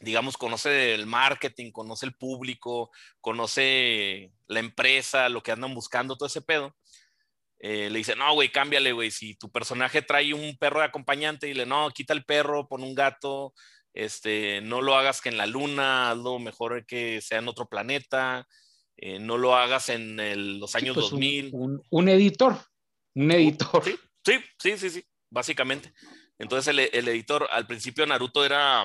digamos, 0.00 0.36
conoce 0.36 0.94
el 0.94 1.06
marketing, 1.06 1.70
conoce 1.72 2.06
el 2.06 2.14
público, 2.14 2.90
conoce 3.20 4.32
la 4.46 4.60
empresa, 4.60 5.28
lo 5.28 5.42
que 5.42 5.52
andan 5.52 5.74
buscando, 5.74 6.16
todo 6.16 6.26
ese 6.26 6.42
pedo, 6.42 6.74
eh, 7.58 7.88
le 7.90 7.98
dice, 7.98 8.16
no, 8.16 8.34
güey, 8.34 8.50
cámbiale, 8.50 8.92
güey, 8.92 9.10
si 9.10 9.34
tu 9.36 9.50
personaje 9.50 10.02
trae 10.02 10.34
un 10.34 10.56
perro 10.58 10.80
de 10.80 10.86
acompañante, 10.86 11.48
y 11.48 11.54
le, 11.54 11.66
no, 11.66 11.90
quita 11.90 12.12
el 12.12 12.24
perro, 12.24 12.68
pon 12.68 12.82
un 12.82 12.94
gato, 12.94 13.54
este, 13.96 14.60
no 14.60 14.82
lo 14.82 14.94
hagas 14.94 15.22
que 15.22 15.30
en 15.30 15.38
la 15.38 15.46
luna, 15.46 16.10
hazlo 16.10 16.38
mejor 16.38 16.84
que 16.84 17.22
sea 17.22 17.38
en 17.38 17.48
otro 17.48 17.66
planeta, 17.66 18.46
eh, 18.98 19.18
no 19.18 19.38
lo 19.38 19.56
hagas 19.56 19.88
en 19.88 20.60
los 20.60 20.74
años 20.74 20.94
2000. 20.96 21.50
Pues, 21.50 21.80
un, 21.88 22.08
editor, 22.10 22.60
un 23.14 23.32
editor. 23.32 23.82
Sí, 24.22 24.34
sí, 24.58 24.76
sí, 24.76 24.90
sí, 24.90 25.04
básicamente. 25.30 25.94
Entonces 26.38 26.68
el, 26.68 26.80
el, 26.80 27.08
editor, 27.08 27.48
al 27.50 27.66
principio 27.66 28.04
Naruto 28.04 28.44
era, 28.44 28.84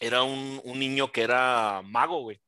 era 0.00 0.24
un, 0.24 0.60
un 0.64 0.78
niño 0.80 1.12
que 1.12 1.22
era 1.22 1.82
mago, 1.84 2.22
güey. 2.22 2.40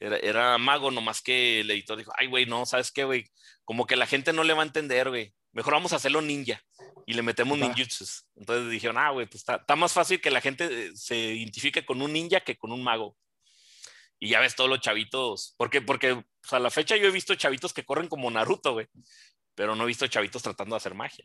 Era, 0.00 0.16
era, 0.16 0.58
mago, 0.58 0.90
nomás 0.90 1.22
que 1.22 1.60
el 1.60 1.70
editor 1.70 1.96
dijo, 1.96 2.12
ay, 2.18 2.26
güey, 2.26 2.46
no, 2.46 2.66
¿sabes 2.66 2.90
qué, 2.90 3.04
güey? 3.04 3.30
Como 3.64 3.86
que 3.86 3.94
la 3.94 4.06
gente 4.06 4.32
no 4.32 4.42
le 4.42 4.54
va 4.54 4.62
a 4.62 4.66
entender, 4.66 5.10
güey. 5.10 5.32
Mejor 5.52 5.74
vamos 5.74 5.92
a 5.92 5.96
hacerlo 5.96 6.22
ninja 6.22 6.60
y 7.08 7.14
le 7.14 7.22
metemos 7.22 7.58
ninjutsus. 7.58 8.26
Entonces 8.36 8.70
dijeron, 8.70 8.98
ah, 8.98 9.10
güey, 9.10 9.24
pues 9.24 9.36
está, 9.36 9.76
más 9.76 9.94
fácil 9.94 10.20
que 10.20 10.30
la 10.30 10.42
gente 10.42 10.66
eh, 10.66 10.90
se 10.94 11.16
identifique 11.16 11.86
con 11.86 12.02
un 12.02 12.12
ninja 12.12 12.40
que 12.40 12.58
con 12.58 12.70
un 12.70 12.84
mago. 12.84 13.16
Y 14.20 14.28
ya 14.28 14.40
ves 14.40 14.54
todos 14.54 14.68
los 14.68 14.80
chavitos, 14.80 15.54
porque, 15.56 15.80
porque 15.80 16.22
pues, 16.42 16.52
a 16.52 16.58
la 16.58 16.68
fecha 16.68 16.98
yo 16.98 17.06
he 17.06 17.10
visto 17.10 17.34
chavitos 17.34 17.72
que 17.72 17.86
corren 17.86 18.08
como 18.08 18.30
Naruto, 18.30 18.74
güey, 18.74 18.88
pero 19.54 19.74
no 19.74 19.84
he 19.84 19.86
visto 19.86 20.06
chavitos 20.06 20.42
tratando 20.42 20.74
de 20.74 20.76
hacer 20.76 20.92
magia. 20.92 21.24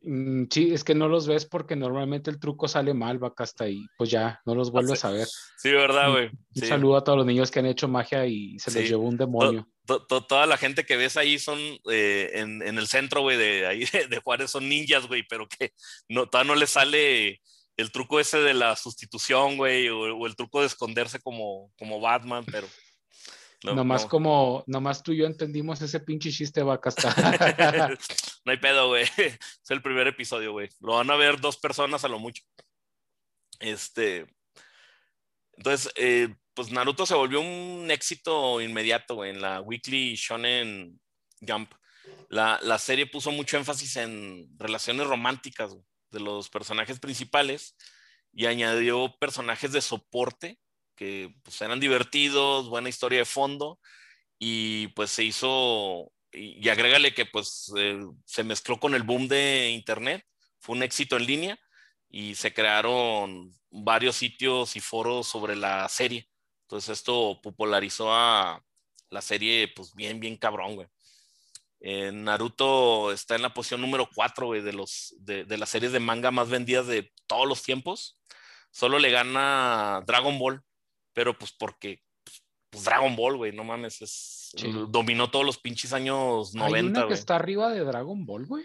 Mm, 0.00 0.46
sí, 0.50 0.74
es 0.74 0.82
que 0.82 0.96
no 0.96 1.06
los 1.06 1.28
ves 1.28 1.46
porque 1.46 1.76
normalmente 1.76 2.32
el 2.32 2.40
truco 2.40 2.66
sale 2.66 2.94
mal, 2.94 3.22
va 3.22 3.32
hasta 3.36 3.62
ahí, 3.62 3.86
pues 3.96 4.10
ya, 4.10 4.40
no 4.44 4.56
los 4.56 4.72
vuelves 4.72 5.04
a 5.04 5.12
ver. 5.12 5.28
Sí, 5.58 5.70
verdad, 5.70 6.10
güey. 6.10 6.30
Un, 6.56 6.66
saludo 6.66 6.96
a 6.96 7.04
todos 7.04 7.18
los 7.18 7.26
niños 7.26 7.52
que 7.52 7.60
han 7.60 7.66
hecho 7.66 7.86
magia 7.86 8.26
y 8.26 8.58
se 8.58 8.72
les 8.72 8.88
llevó 8.88 9.04
un 9.04 9.16
demonio. 9.16 9.68
Toda 9.86 10.46
la 10.46 10.56
gente 10.56 10.84
que 10.84 10.96
ves 10.96 11.16
ahí 11.16 11.38
son 11.38 11.58
eh, 11.90 12.30
en, 12.34 12.62
el 12.62 12.86
centro, 12.86 13.22
güey, 13.22 13.36
de 13.36 13.66
ahí 13.66 13.84
de, 14.10 14.20
Juárez 14.22 14.50
son 14.50 14.68
ninjas, 14.68 15.06
güey, 15.06 15.24
pero 15.28 15.48
que 15.48 15.72
no, 16.08 16.28
todavía 16.28 16.52
no 16.52 16.58
les 16.58 16.70
sale 16.70 17.40
el 17.76 17.90
truco 17.90 18.20
ese 18.20 18.38
de 18.38 18.54
la 18.54 18.76
sustitución, 18.76 19.56
güey, 19.56 19.88
o, 19.88 20.16
o, 20.16 20.26
el 20.26 20.36
truco 20.36 20.60
de 20.60 20.66
esconderse 20.66 21.20
como, 21.20 21.72
como 21.76 22.00
Batman, 22.00 22.44
pero 22.44 22.68
no, 23.64 23.74
nomás 23.74 24.06
como, 24.06 24.64
nomás 24.66 25.02
tú 25.02 25.12
y 25.12 25.18
yo 25.18 25.26
entendimos 25.26 25.80
ese 25.82 26.00
pinche 26.00 26.30
chiste 26.30 26.62
vaca 26.62 26.90
no 28.44 28.52
hay 28.52 28.58
pedo, 28.58 28.88
güey. 28.88 29.04
Es 29.16 29.70
el 29.70 29.82
primer 29.82 30.06
episodio, 30.08 30.52
güey. 30.52 30.68
Lo 30.80 30.94
van 30.96 31.10
a 31.10 31.16
ver 31.16 31.40
dos 31.40 31.58
personas 31.58 32.04
a 32.04 32.08
lo 32.08 32.18
mucho. 32.18 32.42
Este. 33.60 34.26
Entonces, 35.56 35.92
eh, 35.96 36.34
pues 36.54 36.70
Naruto 36.70 37.06
se 37.06 37.14
volvió 37.14 37.40
un 37.40 37.90
éxito 37.90 38.60
inmediato, 38.60 39.16
güey, 39.16 39.30
en 39.30 39.40
la 39.40 39.60
Weekly 39.60 40.14
Shonen 40.16 41.00
Jump. 41.40 41.72
La, 42.28 42.58
la, 42.62 42.78
serie 42.78 43.06
puso 43.06 43.30
mucho 43.30 43.56
énfasis 43.56 43.96
en 43.96 44.48
relaciones 44.58 45.06
románticas 45.06 45.76
de 46.10 46.20
los 46.20 46.48
personajes 46.50 46.98
principales 46.98 47.76
y 48.32 48.46
añadió 48.46 49.14
personajes 49.18 49.72
de 49.72 49.80
soporte 49.80 50.58
que 50.96 51.34
pues, 51.42 51.60
eran 51.60 51.80
divertidos, 51.80 52.68
buena 52.68 52.88
historia 52.88 53.20
de 53.20 53.24
fondo, 53.24 53.80
y 54.38 54.88
pues 54.88 55.10
se 55.10 55.24
hizo, 55.24 56.12
y, 56.32 56.68
agrégale 56.68 57.14
que 57.14 57.26
pues 57.26 57.72
eh, 57.76 58.00
se 58.24 58.44
mezcló 58.44 58.78
con 58.78 58.94
el 58.94 59.02
boom 59.02 59.28
de 59.28 59.70
Internet, 59.70 60.24
fue 60.58 60.76
un 60.76 60.82
éxito 60.82 61.16
en 61.16 61.26
línea, 61.26 61.58
y 62.08 62.34
se 62.34 62.52
crearon 62.52 63.52
varios 63.70 64.16
sitios 64.16 64.76
y 64.76 64.80
foros 64.80 65.26
sobre 65.26 65.56
la 65.56 65.88
serie. 65.88 66.28
Entonces 66.72 67.00
esto 67.00 67.38
popularizó 67.42 68.14
a 68.14 68.64
la 69.10 69.20
serie, 69.20 69.70
pues 69.76 69.94
bien, 69.94 70.20
bien 70.20 70.38
cabrón, 70.38 70.74
güey. 70.74 70.88
Naruto 72.14 73.12
está 73.12 73.36
en 73.36 73.42
la 73.42 73.52
posición 73.52 73.82
número 73.82 74.08
4, 74.14 74.46
güey, 74.46 74.62
de, 74.62 74.72
los, 74.72 75.14
de, 75.18 75.44
de 75.44 75.58
las 75.58 75.68
series 75.68 75.92
de 75.92 76.00
manga 76.00 76.30
más 76.30 76.48
vendidas 76.48 76.86
de 76.86 77.12
todos 77.26 77.46
los 77.46 77.62
tiempos. 77.62 78.18
Solo 78.70 78.98
le 78.98 79.10
gana 79.10 80.02
Dragon 80.06 80.38
Ball, 80.38 80.62
pero 81.12 81.36
pues 81.36 81.52
porque 81.52 82.00
pues 82.70 82.84
Dragon 82.84 83.14
Ball, 83.16 83.36
güey, 83.36 83.52
no 83.52 83.64
mames, 83.64 84.00
es, 84.00 84.52
dominó 84.88 85.30
todos 85.30 85.44
los 85.44 85.58
pinches 85.58 85.92
años 85.92 86.54
90. 86.54 86.74
¿Hay 86.74 86.86
una 86.86 87.06
que 87.06 87.12
está 87.12 87.36
arriba 87.36 87.70
de 87.70 87.80
Dragon 87.80 88.24
Ball, 88.24 88.46
güey? 88.46 88.64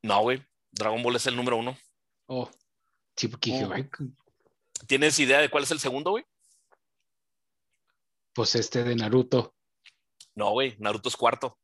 No, 0.00 0.22
güey, 0.22 0.42
Dragon 0.70 1.02
Ball 1.02 1.16
es 1.16 1.26
el 1.26 1.36
número 1.36 1.58
uno. 1.58 1.76
Oh, 2.24 2.50
sí, 3.14 3.28
porque 3.28 3.52
oh. 3.52 4.06
¿Tienes 4.86 5.18
idea 5.18 5.40
de 5.40 5.50
cuál 5.50 5.64
es 5.64 5.70
el 5.70 5.78
segundo, 5.78 6.12
güey? 6.12 6.24
Pues 8.34 8.54
este 8.54 8.84
de 8.84 8.96
Naruto. 8.96 9.54
No, 10.34 10.50
güey, 10.50 10.74
Naruto 10.78 11.08
es 11.08 11.16
cuarto. 11.16 11.58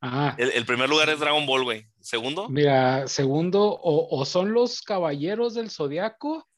Ah. 0.00 0.34
El, 0.38 0.64
primer 0.64 0.88
lugar 0.88 1.10
es 1.10 1.18
Dragon 1.18 1.44
Ball, 1.44 1.64
güey. 1.64 1.86
¿Segundo? 2.00 2.48
Mira, 2.48 3.08
segundo, 3.08 3.64
o, 3.64 4.16
o 4.16 4.24
son 4.24 4.52
los 4.52 4.80
Caballeros 4.82 5.54
del 5.54 5.70
Zodiaco, 5.70 6.48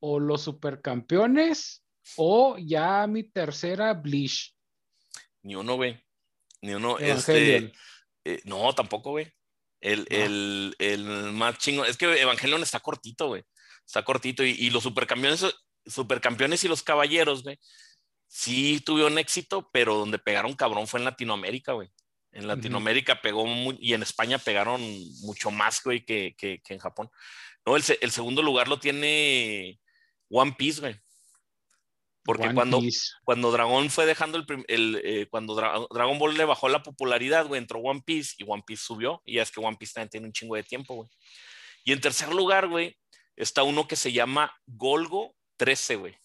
o 0.00 0.20
los 0.20 0.42
Supercampeones, 0.42 1.84
o 2.16 2.56
ya 2.58 3.06
mi 3.06 3.24
tercera 3.24 3.94
Bleach. 3.94 4.54
Ni 5.42 5.54
uno, 5.54 5.76
güey. 5.76 6.00
Ni 6.60 6.74
uno. 6.74 6.98
Este, 6.98 7.72
eh, 8.24 8.40
no, 8.44 8.72
tampoco, 8.74 9.10
güey. 9.10 9.32
El, 9.80 10.06
el, 10.10 10.76
el, 10.78 11.04
más 11.32 11.58
chingo. 11.58 11.84
Es 11.84 11.96
que 11.96 12.20
Evangelion 12.20 12.62
está 12.62 12.80
cortito, 12.80 13.28
güey. 13.28 13.42
Está 13.84 14.04
cortito. 14.04 14.44
Y, 14.44 14.70
los 14.70 14.84
supercampeones, 14.84 15.44
supercampeones 15.84 16.62
y 16.62 16.68
los 16.68 16.82
caballeros, 16.82 17.42
güey. 17.42 17.58
Sí 18.34 18.80
tuvieron 18.80 19.18
éxito, 19.18 19.68
pero 19.74 19.94
donde 19.94 20.18
pegaron 20.18 20.54
cabrón 20.54 20.86
fue 20.86 20.98
en 20.98 21.04
Latinoamérica, 21.04 21.72
güey. 21.72 21.90
En 22.30 22.46
Latinoamérica 22.46 23.20
pegó 23.20 23.44
y 23.78 23.92
en 23.92 24.02
España 24.02 24.38
pegaron 24.38 24.80
mucho 25.20 25.50
más, 25.50 25.82
güey, 25.84 26.02
que, 26.02 26.34
que, 26.38 26.62
en 26.66 26.78
Japón. 26.78 27.10
No, 27.66 27.76
el, 27.76 27.84
el, 28.00 28.10
segundo 28.10 28.40
lugar 28.42 28.68
lo 28.68 28.80
tiene 28.80 29.78
One 30.30 30.54
Piece, 30.56 30.80
güey. 30.80 30.96
Porque 32.24 32.54
cuando, 32.54 32.80
cuando 33.22 33.52
Dragon 33.52 33.90
fue 33.90 34.06
dejando 34.06 34.38
el, 34.38 34.64
el 34.66 35.00
eh, 35.04 35.26
cuando 35.28 35.54
Dragon 35.54 36.18
Ball 36.18 36.34
le 36.34 36.46
bajó 36.46 36.70
la 36.70 36.82
popularidad, 36.82 37.46
güey, 37.46 37.60
entró 37.60 37.80
One 37.80 38.00
Piece 38.02 38.36
y 38.38 38.44
One 38.46 38.62
Piece 38.66 38.82
subió. 38.82 39.20
Y 39.26 39.34
ya 39.34 39.42
es 39.42 39.50
que 39.50 39.60
One 39.60 39.76
Piece 39.76 39.92
también 39.92 40.08
tiene 40.08 40.26
un 40.28 40.32
chingo 40.32 40.56
de 40.56 40.62
tiempo, 40.62 40.94
güey. 40.94 41.10
Y 41.84 41.92
en 41.92 42.00
tercer 42.00 42.32
lugar, 42.32 42.66
güey, 42.66 42.96
está 43.36 43.62
uno 43.62 43.86
que 43.86 43.96
se 43.96 44.10
llama 44.10 44.56
Golgo 44.64 45.36
13, 45.58 45.96
güey. 45.96 46.21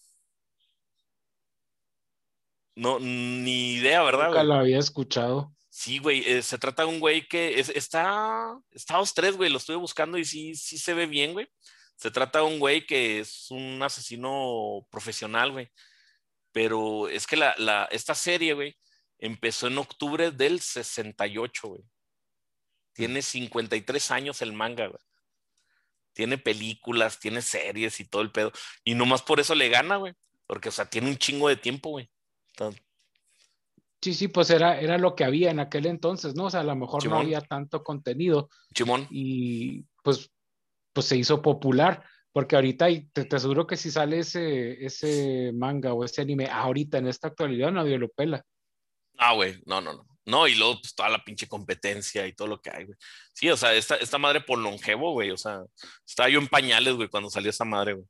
No, 2.78 3.00
ni 3.00 3.72
idea, 3.72 4.04
¿verdad? 4.04 4.26
Nunca 4.26 4.44
lo 4.44 4.54
había 4.54 4.78
escuchado. 4.78 5.52
Sí, 5.68 5.98
güey, 5.98 6.22
eh, 6.24 6.42
se 6.42 6.58
trata 6.58 6.82
de 6.82 6.88
un 6.88 7.00
güey 7.00 7.26
que 7.26 7.58
está, 7.58 8.56
está 8.70 8.98
los 8.98 9.14
tres, 9.14 9.36
güey, 9.36 9.50
lo 9.50 9.58
estuve 9.58 9.76
buscando 9.76 10.16
y 10.16 10.24
sí, 10.24 10.54
sí 10.54 10.78
se 10.78 10.94
ve 10.94 11.06
bien, 11.06 11.32
güey. 11.32 11.48
Se 11.96 12.12
trata 12.12 12.38
de 12.38 12.44
un 12.44 12.60
güey 12.60 12.86
que 12.86 13.18
es 13.18 13.50
un 13.50 13.82
asesino 13.82 14.86
profesional, 14.90 15.50
güey. 15.50 15.72
Pero 16.52 17.08
es 17.08 17.26
que 17.26 17.34
la, 17.36 17.88
esta 17.90 18.14
serie, 18.14 18.54
güey, 18.54 18.76
empezó 19.18 19.66
en 19.66 19.78
octubre 19.78 20.30
del 20.30 20.60
68, 20.60 21.68
güey. 21.68 21.82
Tiene 22.92 23.22
53 23.22 24.10
años 24.12 24.40
el 24.40 24.52
manga, 24.52 24.86
güey. 24.86 25.02
Tiene 26.12 26.38
películas, 26.38 27.18
tiene 27.18 27.42
series 27.42 27.98
y 27.98 28.04
todo 28.04 28.22
el 28.22 28.30
pedo. 28.30 28.52
Y 28.84 28.94
nomás 28.94 29.22
por 29.22 29.40
eso 29.40 29.56
le 29.56 29.68
gana, 29.68 29.96
güey. 29.96 30.14
Porque, 30.46 30.68
o 30.68 30.72
sea, 30.72 30.88
tiene 30.88 31.08
un 31.08 31.18
chingo 31.18 31.48
de 31.48 31.56
tiempo, 31.56 31.90
güey. 31.90 32.08
Sí, 34.00 34.14
sí, 34.14 34.28
pues 34.28 34.50
era, 34.50 34.80
era 34.80 34.96
lo 34.96 35.16
que 35.16 35.24
había 35.24 35.50
en 35.50 35.58
aquel 35.60 35.86
entonces, 35.86 36.34
¿no? 36.34 36.44
O 36.44 36.50
sea, 36.50 36.60
a 36.60 36.64
lo 36.64 36.76
mejor 36.76 37.04
no 37.06 37.18
había 37.18 37.40
tanto 37.40 37.82
contenido. 37.82 38.48
Chimón. 38.72 39.06
Y 39.10 39.84
pues 40.02 40.30
pues 40.98 41.06
se 41.06 41.16
hizo 41.16 41.40
popular, 41.40 42.04
porque 42.32 42.56
ahorita 42.56 42.88
te, 43.12 43.24
te, 43.24 43.36
aseguro 43.36 43.68
que 43.68 43.76
si 43.76 43.88
sale 43.88 44.18
ese, 44.18 44.84
ese 44.84 45.52
manga 45.54 45.92
o 45.92 46.04
ese 46.04 46.22
anime 46.22 46.48
ahorita 46.50 46.98
en 46.98 47.06
esta 47.06 47.28
actualidad 47.28 47.70
nadie 47.70 47.98
lo 47.98 48.08
pela. 48.08 48.44
Ah, 49.16 49.34
güey, 49.34 49.62
no, 49.64 49.80
no, 49.80 49.92
no. 49.92 50.08
No, 50.24 50.48
y 50.48 50.56
luego 50.56 50.80
pues, 50.80 50.96
toda 50.96 51.08
la 51.08 51.22
pinche 51.22 51.46
competencia 51.46 52.26
y 52.26 52.34
todo 52.34 52.48
lo 52.48 52.60
que 52.60 52.70
hay, 52.70 52.84
güey. 52.84 52.98
Sí, 53.32 53.48
o 53.48 53.56
sea, 53.56 53.74
esta, 53.74 53.94
esta 53.94 54.18
madre 54.18 54.40
por 54.40 54.58
longevo, 54.58 55.12
güey, 55.12 55.30
o 55.30 55.36
sea, 55.36 55.62
estaba 56.04 56.28
yo 56.28 56.40
en 56.40 56.48
pañales, 56.48 56.94
güey, 56.94 57.08
cuando 57.08 57.30
salió 57.30 57.50
esa 57.50 57.64
madre, 57.64 57.94
güey. 57.94 58.06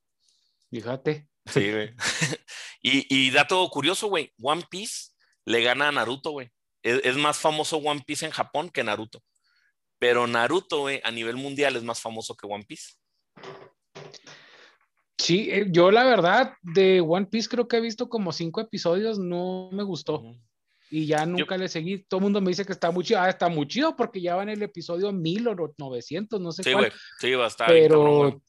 Fíjate. 0.70 1.28
Sí, 1.50 1.70
güey. 1.72 1.94
y, 2.82 3.06
y 3.14 3.30
dato 3.30 3.68
curioso, 3.70 4.08
güey, 4.08 4.32
One 4.40 4.64
Piece 4.70 5.10
le 5.44 5.62
gana 5.62 5.88
a 5.88 5.92
Naruto, 5.92 6.32
güey. 6.32 6.50
Es, 6.82 7.00
es, 7.04 7.16
más 7.16 7.38
famoso 7.38 7.78
One 7.78 8.02
Piece 8.06 8.26
en 8.26 8.32
Japón 8.32 8.70
que 8.70 8.84
Naruto. 8.84 9.22
Pero 9.98 10.26
Naruto, 10.26 10.80
güey, 10.80 11.00
a 11.04 11.10
nivel 11.10 11.36
mundial 11.36 11.76
es 11.76 11.82
más 11.82 12.00
famoso 12.00 12.36
que 12.36 12.46
One 12.46 12.64
Piece. 12.64 12.94
Sí, 15.18 15.48
eh, 15.50 15.66
yo 15.70 15.90
la 15.90 16.04
verdad 16.04 16.54
de 16.62 17.00
One 17.00 17.26
Piece 17.26 17.48
creo 17.48 17.66
que 17.66 17.78
he 17.78 17.80
visto 17.80 18.08
como 18.08 18.32
cinco 18.32 18.60
episodios, 18.60 19.18
no 19.18 19.68
me 19.72 19.82
gustó. 19.82 20.22
Y 20.90 21.06
ya 21.06 21.26
nunca 21.26 21.58
le 21.58 21.68
seguí. 21.68 22.04
Todo 22.04 22.18
el 22.18 22.22
mundo 22.22 22.40
me 22.40 22.48
dice 22.48 22.64
que 22.64 22.72
está 22.72 22.90
muy 22.90 23.04
chido. 23.04 23.20
Ah, 23.20 23.28
está 23.28 23.48
muy 23.48 23.66
chido 23.66 23.94
porque 23.94 24.22
ya 24.22 24.36
va 24.36 24.44
en 24.44 24.48
el 24.50 24.62
episodio 24.62 25.12
1000 25.12 25.48
o 25.48 25.74
900, 25.76 26.40
no 26.40 26.52
sé 26.52 26.62
sí, 26.62 26.72
cuál. 26.72 26.92
Sí, 27.18 27.32
va 27.32 27.44
a 27.44 27.48
estar. 27.48 27.68
Pero, 27.68 28.40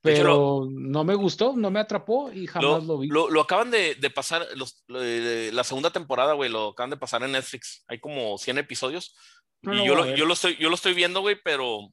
pero 0.00 0.66
no 0.70 1.04
me 1.04 1.14
gustó, 1.14 1.54
no 1.56 1.70
me 1.70 1.80
atrapó 1.80 2.30
y 2.32 2.46
jamás 2.46 2.84
lo, 2.84 2.98
vi. 2.98 3.08
Lo, 3.08 3.40
acaban 3.40 3.70
de, 3.70 3.96
pasar, 4.14 4.46
los, 4.54 4.84
la 4.86 5.64
segunda 5.64 5.90
temporada, 5.90 6.34
güey, 6.34 6.50
lo 6.50 6.68
acaban 6.68 6.90
de 6.90 6.96
pasar 6.96 7.22
en 7.22 7.32
Netflix. 7.32 7.84
Hay 7.88 7.98
como 7.98 8.38
100 8.38 8.58
episodios 8.58 9.14
y 9.62 9.84
yo, 9.84 9.94
lo, 9.96 10.14
yo, 10.14 10.24
lo 10.24 10.34
estoy, 10.34 10.56
yo 10.56 10.68
lo 10.68 10.76
estoy 10.76 10.94
viendo, 10.94 11.20
güey, 11.20 11.36
pero 11.42 11.92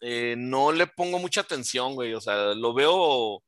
eh, 0.00 0.34
no 0.36 0.72
le 0.72 0.86
pongo 0.86 1.18
mucha 1.18 1.40
atención, 1.40 1.94
güey. 1.94 2.14
O 2.14 2.20
sea, 2.20 2.54
lo 2.54 2.72
veo 2.72 3.42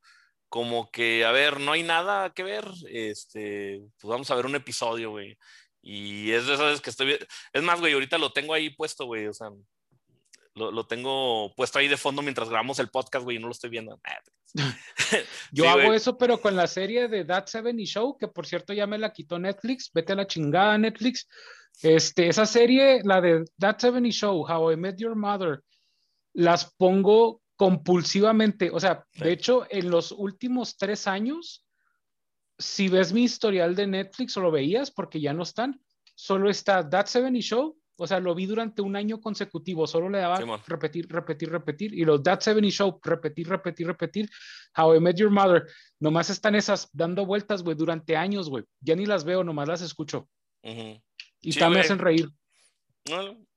como 0.49 0.89
que, 0.91 1.25
a 1.25 1.31
ver, 1.31 1.59
no 1.59 1.71
hay 1.71 1.83
nada 1.83 2.31
que 2.31 2.43
ver. 2.43 2.65
Este, 2.89 3.81
pues 3.99 4.09
vamos 4.09 4.29
a 4.31 4.35
ver 4.35 4.45
un 4.45 4.55
episodio, 4.55 5.11
güey. 5.11 5.37
Y 5.81 6.31
es 6.31 6.47
de 6.47 6.55
esas 6.55 6.81
que 6.81 6.89
estoy 6.89 7.17
Es 7.53 7.63
más, 7.63 7.79
güey, 7.79 7.93
ahorita 7.93 8.17
lo 8.17 8.31
tengo 8.31 8.53
ahí 8.53 8.69
puesto, 8.69 9.05
güey. 9.05 9.27
O 9.27 9.33
sea, 9.33 9.49
lo, 10.55 10.71
lo, 10.71 10.85
tengo 10.87 11.53
puesto 11.55 11.79
ahí 11.79 11.87
de 11.87 11.97
fondo 11.97 12.21
mientras 12.21 12.49
grabamos 12.49 12.79
el 12.79 12.89
podcast, 12.89 13.23
güey, 13.23 13.37
y 13.37 13.39
no 13.39 13.47
lo 13.47 13.51
estoy 13.51 13.69
viendo. 13.69 13.99
Yo 15.51 15.69
hago 15.69 15.93
eso, 15.93 16.17
pero 16.17 16.39
con 16.39 16.55
la 16.55 16.67
serie 16.67 17.07
de 17.07 17.25
That 17.25 17.47
Seven 17.47 17.79
y 17.79 17.85
Show, 17.85 18.17
que 18.17 18.27
por 18.27 18.47
cierto 18.47 18.73
ya 18.73 18.87
me 18.87 18.97
la 18.97 19.11
quitó 19.11 19.37
Netflix. 19.37 19.91
Vete 19.93 20.13
a 20.13 20.15
la 20.15 20.27
chingada, 20.27 20.77
Netflix. 20.77 21.27
Este, 21.81 22.29
esa 22.29 22.45
serie, 22.45 23.01
la 23.03 23.21
de 23.21 23.45
That 23.59 23.79
70 23.79 24.09
Show, 24.11 24.45
How 24.49 24.71
I 24.71 24.77
Met 24.77 24.97
Your 24.97 25.15
Mother, 25.15 25.61
las 26.33 26.73
pongo 26.75 27.41
compulsivamente. 27.55 28.69
O 28.71 28.79
sea, 28.79 29.05
de 29.13 29.31
hecho, 29.31 29.65
en 29.69 29.89
los 29.89 30.11
últimos 30.11 30.77
tres 30.77 31.07
años, 31.07 31.65
si 32.57 32.87
ves 32.87 33.11
mi 33.11 33.23
historial 33.23 33.75
de 33.75 33.87
Netflix 33.87 34.37
o 34.37 34.41
lo 34.41 34.51
veías, 34.51 34.91
porque 34.91 35.19
ya 35.19 35.33
no 35.33 35.43
están, 35.43 35.81
solo 36.15 36.49
está 36.49 36.89
That 36.89 37.07
70 37.07 37.41
Show. 37.41 37.77
O 37.97 38.07
sea, 38.07 38.19
lo 38.19 38.35
vi 38.35 38.45
durante 38.45 38.81
un 38.81 38.95
año 38.95 39.21
consecutivo, 39.21 39.87
solo 39.87 40.09
le 40.09 40.19
daba 40.19 40.39
repetir, 40.67 41.07
repetir, 41.07 41.49
repetir. 41.49 41.93
Y 41.93 42.03
los 42.03 42.21
That 42.23 42.41
70 42.41 42.69
Show, 42.69 42.99
repetir, 43.01 43.47
repetir, 43.47 43.87
repetir. 43.87 44.29
How 44.75 44.95
I 44.95 44.99
Met 44.99 45.17
Your 45.17 45.31
Mother, 45.31 45.65
nomás 45.99 46.29
están 46.29 46.55
esas 46.55 46.89
dando 46.91 47.25
vueltas, 47.25 47.63
güey, 47.63 47.77
durante 47.77 48.17
años, 48.17 48.49
güey. 48.49 48.65
Ya 48.81 48.95
ni 48.95 49.05
las 49.05 49.23
veo, 49.23 49.43
nomás 49.43 49.67
las 49.67 49.81
escucho. 49.81 50.27
Y 50.61 51.51
también 51.53 51.73
me 51.73 51.79
hacen 51.81 51.99
reír. 51.99 52.29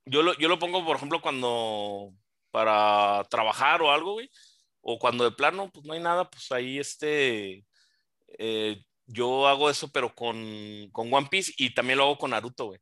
yo, 0.04 0.22
lo, 0.22 0.36
yo 0.38 0.48
lo 0.48 0.58
pongo, 0.58 0.84
por 0.84 0.96
ejemplo, 0.96 1.20
cuando 1.20 2.12
para 2.50 3.24
trabajar 3.30 3.82
o 3.82 3.90
algo, 3.90 4.12
güey. 4.14 4.30
O 4.80 4.98
cuando 4.98 5.24
de 5.24 5.32
plano, 5.32 5.70
pues 5.72 5.84
no 5.84 5.92
hay 5.92 6.00
nada, 6.00 6.30
pues 6.30 6.50
ahí 6.52 6.78
este. 6.78 7.64
Eh, 8.38 8.82
yo 9.06 9.48
hago 9.48 9.70
eso, 9.70 9.90
pero 9.90 10.14
con, 10.14 10.88
con, 10.92 11.12
One 11.12 11.28
Piece 11.30 11.52
y 11.56 11.74
también 11.74 11.98
lo 11.98 12.04
hago 12.04 12.18
con 12.18 12.30
Naruto, 12.30 12.66
güey. 12.66 12.80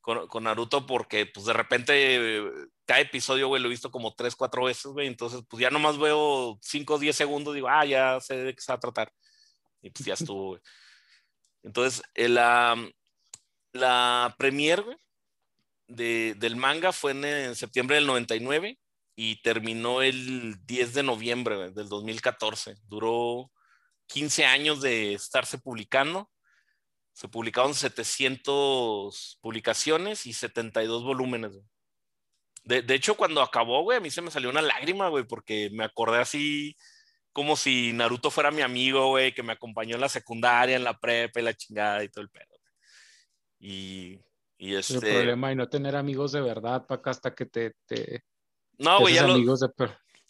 Con, 0.00 0.26
con, 0.28 0.44
Naruto 0.44 0.86
porque, 0.86 1.26
pues 1.26 1.46
de 1.46 1.52
repente, 1.52 2.42
cada 2.86 3.00
episodio, 3.00 3.48
güey, 3.48 3.60
lo 3.60 3.68
he 3.68 3.70
visto 3.70 3.90
como 3.90 4.14
tres, 4.14 4.34
cuatro 4.34 4.64
veces, 4.64 4.86
güey. 4.86 5.06
Entonces, 5.06 5.42
pues 5.48 5.60
ya 5.60 5.70
nomás 5.70 5.98
veo 5.98 6.58
cinco 6.62 6.94
o 6.94 6.98
diez 6.98 7.16
segundos, 7.16 7.54
digo, 7.54 7.68
ah, 7.68 7.84
ya 7.84 8.18
sé 8.20 8.36
de 8.36 8.54
qué 8.54 8.60
se 8.62 8.72
va 8.72 8.76
a 8.76 8.80
tratar. 8.80 9.12
Y 9.82 9.90
pues 9.90 10.06
ya 10.06 10.14
estuvo, 10.14 10.48
güey. 10.48 10.60
Entonces, 11.62 12.02
la, 12.14 12.76
la 13.72 14.34
premier 14.38 14.84
de, 15.90 16.34
del 16.36 16.56
manga 16.56 16.92
fue 16.92 17.12
en, 17.12 17.54
septiembre 17.54 17.96
del 17.96 18.06
99 18.06 18.78
y 19.16 19.42
terminó 19.42 20.02
el 20.02 20.64
10 20.64 20.94
de 20.94 21.02
noviembre 21.02 21.70
del 21.72 21.88
2014. 21.88 22.76
Duró 22.84 23.50
15 24.06 24.44
años 24.46 24.80
de 24.80 25.14
estarse 25.14 25.58
publicando. 25.58 26.30
Se 27.12 27.28
publicaron 27.28 27.74
700 27.74 29.38
publicaciones 29.40 30.26
y 30.26 30.32
72 30.32 31.04
volúmenes. 31.04 31.58
De, 32.64 32.82
de, 32.82 32.94
hecho, 32.94 33.16
cuando 33.16 33.42
acabó, 33.42 33.82
güey, 33.82 33.98
a 33.98 34.00
mí 34.00 34.10
se 34.10 34.22
me 34.22 34.30
salió 34.30 34.50
una 34.50 34.62
lágrima, 34.62 35.08
güey, 35.08 35.24
porque 35.24 35.70
me 35.72 35.84
acordé 35.84 36.18
así 36.18 36.76
como 37.32 37.56
si 37.56 37.92
Naruto 37.92 38.30
fuera 38.30 38.50
mi 38.50 38.62
amigo, 38.62 39.08
güey, 39.08 39.32
que 39.34 39.42
me 39.42 39.52
acompañó 39.52 39.94
en 39.94 40.00
la 40.00 40.08
secundaria, 40.08 40.76
en 40.76 40.84
la 40.84 40.98
prepa 40.98 41.40
y 41.40 41.44
la 41.44 41.54
chingada 41.54 42.02
y 42.02 42.08
todo 42.08 42.22
el 42.22 42.30
pedo. 42.30 42.46
Y, 43.58 44.20
Y 44.58 44.74
este... 44.74 44.94
El 44.94 45.00
problema 45.00 45.52
y 45.52 45.56
no 45.56 45.68
tener 45.68 45.96
amigos 45.96 46.32
de 46.32 46.40
verdad, 46.40 46.84
acá 46.88 47.10
hasta 47.10 47.34
que 47.34 47.46
te... 47.46 47.74
te 47.86 48.24
no, 48.78 49.00
güey, 49.00 49.14
ya, 49.14 49.26
lo, 49.26 49.36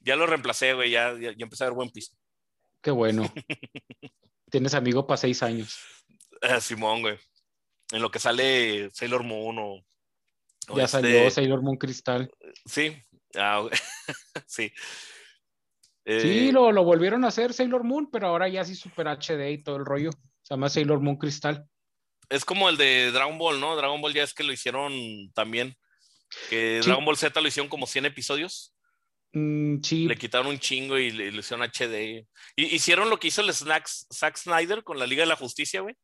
ya 0.00 0.16
lo 0.16 0.26
reemplacé, 0.26 0.74
güey, 0.74 0.90
ya, 0.90 1.16
ya, 1.18 1.34
empecé 1.38 1.64
a 1.64 1.68
ver 1.68 1.74
buen 1.74 1.90
piso. 1.90 2.16
Qué 2.80 2.90
bueno. 2.90 3.32
Tienes 4.50 4.74
amigo 4.74 5.06
para 5.06 5.18
seis 5.18 5.42
años. 5.42 5.78
Simón, 6.60 7.02
güey. 7.02 7.18
En 7.92 8.02
lo 8.02 8.10
que 8.10 8.18
sale 8.18 8.90
Sailor 8.90 9.24
Moon 9.24 9.58
o... 9.58 9.84
ya 10.76 10.84
este 10.84 10.88
salió 10.88 11.30
Sailor 11.30 11.62
Moon 11.62 11.76
Cristal. 11.76 12.30
Sí, 12.64 12.96
ah, 13.36 13.66
sí. 14.46 14.72
sí, 16.06 16.48
eh, 16.48 16.50
lo, 16.52 16.70
lo, 16.70 16.84
volvieron 16.84 17.24
a 17.24 17.28
hacer 17.28 17.52
Sailor 17.52 17.84
Moon, 17.84 18.10
pero 18.10 18.28
ahora 18.28 18.48
ya 18.48 18.64
sí 18.64 18.74
Super 18.74 19.08
HD 19.08 19.50
y 19.50 19.62
todo 19.62 19.76
el 19.76 19.84
rollo. 19.84 20.10
Se 20.42 20.54
llama 20.54 20.68
Sailor 20.68 21.00
Moon 21.00 21.16
Cristal 21.16 21.68
es 22.30 22.44
como 22.44 22.68
el 22.68 22.76
de 22.76 23.10
Dragon 23.10 23.36
Ball, 23.36 23.60
¿no? 23.60 23.76
Dragon 23.76 24.00
Ball 24.00 24.14
ya 24.14 24.22
es 24.22 24.32
que 24.32 24.44
lo 24.44 24.52
hicieron 24.52 25.30
también. 25.34 25.76
Que 26.48 26.80
Dragon 26.82 27.04
Ball 27.04 27.16
Z 27.16 27.38
lo 27.40 27.48
hicieron 27.48 27.68
como 27.68 27.86
100 27.86 28.06
episodios. 28.06 28.72
Mm, 29.32 29.82
sí. 29.82 30.06
Le 30.06 30.16
quitaron 30.16 30.46
un 30.46 30.58
chingo 30.60 30.96
y 30.96 31.10
le, 31.10 31.36
hicieron 31.36 31.68
HD. 31.68 32.24
Y, 32.54 32.74
hicieron 32.74 33.10
lo 33.10 33.18
que 33.18 33.28
hizo 33.28 33.42
el 33.42 33.52
Snacks, 33.52 34.06
Zack 34.12 34.36
Snyder 34.36 34.84
con 34.84 34.98
la 34.98 35.08
Liga 35.08 35.22
de 35.22 35.28
la 35.28 35.36
Justicia, 35.36 35.80
güey. 35.80 35.96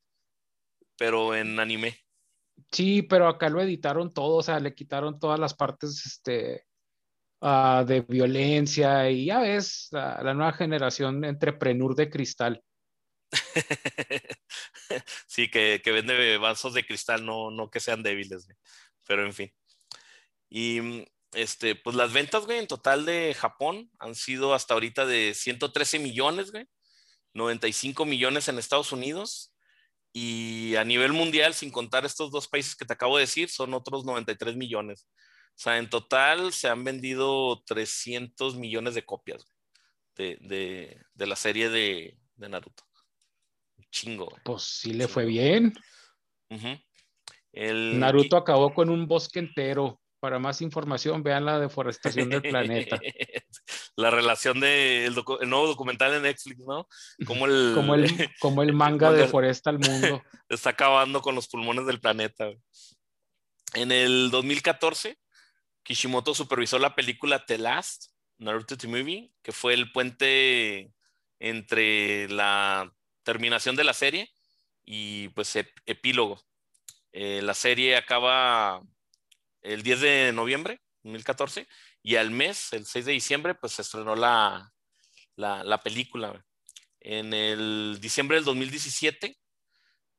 Pero 0.97 1.35
en 1.35 1.59
anime. 1.61 1.99
Sí, 2.73 3.03
pero 3.03 3.29
acá 3.29 3.49
lo 3.49 3.61
editaron 3.61 4.13
todo, 4.13 4.37
o 4.37 4.43
sea, 4.43 4.61
le 4.61 4.75
quitaron 4.75 5.19
todas 5.19 5.39
las 5.39 5.55
partes 5.55 6.05
este, 6.07 6.65
uh, 7.41 7.85
de 7.85 8.01
violencia 8.01 9.11
y 9.11 9.27
ya 9.27 9.41
ves, 9.41 9.89
la, 9.91 10.23
la 10.23 10.35
nueva 10.35 10.53
generación 10.53 11.25
entrepreneur 11.25 11.95
de 11.95 12.11
cristal. 12.11 12.63
sí, 15.27 15.51
que, 15.51 15.81
vende 15.85 16.39
vasos 16.39 16.75
de 16.75 16.87
cristal, 16.87 17.25
no, 17.25 17.51
no 17.51 17.71
que 17.71 17.81
sean 17.81 18.03
débiles, 18.03 18.49
pero 19.07 19.25
en 19.25 19.33
fin. 19.33 19.53
Y 20.49 20.81
mm, 20.81 21.05
este, 21.33 21.75
pues 21.75 21.97
las 21.97 22.13
ventas, 22.13 22.47
güey, 22.47 22.59
en 22.59 22.67
total 22.67 23.05
de 23.05 23.35
Japón 23.35 23.91
han 23.99 24.15
sido 24.15 24.55
hasta 24.55 24.75
ahorita 24.75 25.07
de 25.07 25.35
113 25.35 25.99
millones, 25.99 26.53
güey, 26.53 26.69
95 27.35 28.05
millones 28.05 28.49
en 28.49 28.59
Estados 28.59 28.93
Unidos 28.93 29.53
y 30.18 30.76
a 30.76 30.85
nivel 30.85 31.12
mundial, 31.12 31.52
sin 31.52 31.70
contar 31.70 32.07
estos 32.07 32.31
dos 32.31 32.48
países 32.48 32.74
que 32.74 32.85
te 32.85 32.92
acabo 32.92 33.16
de 33.16 33.22
decir, 33.22 33.50
son 33.50 33.74
otros 33.74 34.05
93 34.05 34.57
millones. 34.57 35.07
O 35.48 35.59
sea, 35.59 35.79
en 35.79 35.90
total 35.90 36.52
se 36.52 36.68
han 36.68 36.85
vendido 36.85 37.62
300 37.66 38.57
millones 38.57 38.94
de 38.94 39.05
copias 39.05 39.46
de, 40.14 41.05
la 41.16 41.37
serie 41.37 41.68
de 41.68 42.16
Naruto 42.37 42.87
chingo. 43.90 44.29
Pues 44.44 44.62
sí 44.62 44.92
le 44.92 45.09
fue 45.09 45.24
bien. 45.24 45.72
El... 47.52 47.98
Naruto 47.98 48.37
acabó 48.37 48.74
con 48.74 48.90
un 48.90 49.07
bosque 49.07 49.38
entero. 49.38 50.00
Para 50.18 50.38
más 50.38 50.62
información, 50.62 51.22
vean 51.22 51.44
la 51.44 51.61
deforestación 51.61 52.31
del 52.31 52.42
planeta. 52.42 52.98
La 53.97 54.11
relación 54.11 54.61
del 54.61 55.15
de 55.15 55.47
nuevo 55.47 55.67
documental 55.67 56.13
de 56.13 56.21
Netflix, 56.21 56.59
¿no? 56.59 56.87
Como 57.27 57.47
el, 57.47 57.73
como 57.75 57.95
el, 57.95 58.07
como 58.41 58.63
el 58.63 58.73
manga 58.73 59.11
deforesta 59.11 59.71
el 59.71 59.79
mundo. 59.79 60.23
Está 60.49 60.71
acabando 60.71 61.23
con 61.23 61.35
los 61.35 61.49
pulmones 61.49 61.87
del 61.87 62.01
planeta. 62.01 62.51
En 63.75 63.91
el 63.91 64.31
2014, 64.31 65.19
Kishimoto 65.83 66.35
supervisó 66.35 66.79
la 66.79 66.95
película 66.95 67.45
The 67.45 67.59
Last, 67.59 68.13
Naruto 68.39 68.77
The 68.77 68.87
Movie, 68.87 69.33
que 69.43 69.53
fue 69.53 69.75
el 69.75 69.91
puente 69.93 70.93
entre 71.39 72.29
la 72.29 72.93
terminación 73.23 73.77
de 73.77 73.85
la 73.85 73.95
serie 73.95 74.31
y 74.85 75.29
pues 75.31 75.57
epílogo. 75.87 76.41
Eh, 77.13 77.41
la 77.43 77.55
serie 77.55 77.97
acaba 77.97 78.83
el 79.63 79.83
10 79.83 80.01
de 80.01 80.33
noviembre 80.33 80.81
2014 81.03 81.67
y 82.07 82.14
al 82.14 82.31
mes, 82.31 82.73
el 82.73 82.87
6 82.87 83.05
de 83.05 83.12
diciembre, 83.12 83.57
pues 83.57 83.73
se 83.73 83.83
estrenó 83.83 84.14
la, 84.14 84.73
la, 85.35 85.83
película. 85.83 86.40
En 87.01 87.35
el 87.35 87.99
diciembre 88.01 88.37
del 88.37 88.45
2017, 88.45 89.37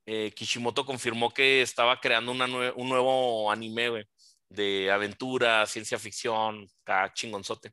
eh, 0.06 0.34
Kishimoto 0.36 0.86
confirmó 0.86 1.34
que 1.34 1.62
estaba 1.62 2.02
creando 2.02 2.34
una 2.34 2.46
un 2.74 2.90
nuevo 2.90 3.50
anime 3.50 4.06
de 4.50 4.92
aventura, 4.92 5.66
ciencia 5.66 5.98
ficción, 5.98 6.68
chingonzote. 7.14 7.72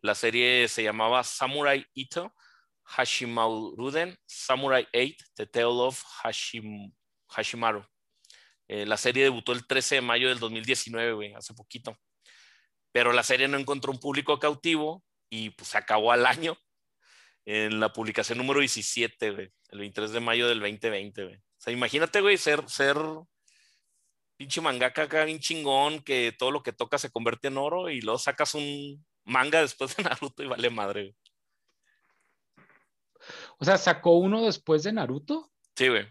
La 0.00 0.14
serie 0.14 0.66
se 0.66 0.82
llamaba 0.82 1.22
Samurai 1.22 1.86
Ito 1.92 2.32
Hashimaruden, 2.84 4.16
Samurai 4.24 4.88
8, 4.94 5.16
The 5.34 5.46
Tale 5.48 5.66
of 5.66 6.02
Hashimaru. 7.28 7.84
Eh, 8.68 8.86
la 8.86 8.96
serie 8.96 9.24
debutó 9.24 9.52
el 9.52 9.66
13 9.66 9.96
de 9.96 10.00
mayo 10.00 10.30
del 10.30 10.38
2019, 10.38 11.12
güey, 11.12 11.34
hace 11.34 11.52
poquito. 11.52 11.94
Pero 12.94 13.12
la 13.12 13.24
serie 13.24 13.48
no 13.48 13.58
encontró 13.58 13.90
un 13.90 13.98
público 13.98 14.38
cautivo 14.38 15.02
y 15.28 15.50
pues 15.50 15.70
se 15.70 15.78
acabó 15.78 16.12
al 16.12 16.26
año 16.26 16.56
en 17.44 17.80
la 17.80 17.92
publicación 17.92 18.38
número 18.38 18.60
17, 18.60 19.32
güey, 19.32 19.52
el 19.70 19.78
23 19.80 20.12
de 20.12 20.20
mayo 20.20 20.46
del 20.48 20.60
2020, 20.60 21.24
güey. 21.24 21.34
O 21.34 21.40
sea, 21.58 21.72
imagínate, 21.72 22.20
güey, 22.20 22.38
ser, 22.38 22.62
ser 22.68 22.96
pinche 24.36 24.60
mangaka 24.60 25.02
acá 25.02 25.24
bien 25.24 25.40
chingón, 25.40 26.04
que 26.04 26.32
todo 26.38 26.52
lo 26.52 26.62
que 26.62 26.72
toca 26.72 26.96
se 26.98 27.10
convierte 27.10 27.48
en 27.48 27.58
oro 27.58 27.90
y 27.90 28.00
luego 28.00 28.20
sacas 28.20 28.54
un 28.54 29.04
manga 29.24 29.60
después 29.60 29.96
de 29.96 30.04
Naruto 30.04 30.44
y 30.44 30.46
vale 30.46 30.70
madre, 30.70 31.02
güey. 31.02 31.16
O 33.58 33.64
sea, 33.64 33.76
sacó 33.76 34.18
uno 34.18 34.44
después 34.44 34.84
de 34.84 34.92
Naruto. 34.92 35.50
Sí, 35.74 35.88
güey. 35.88 36.06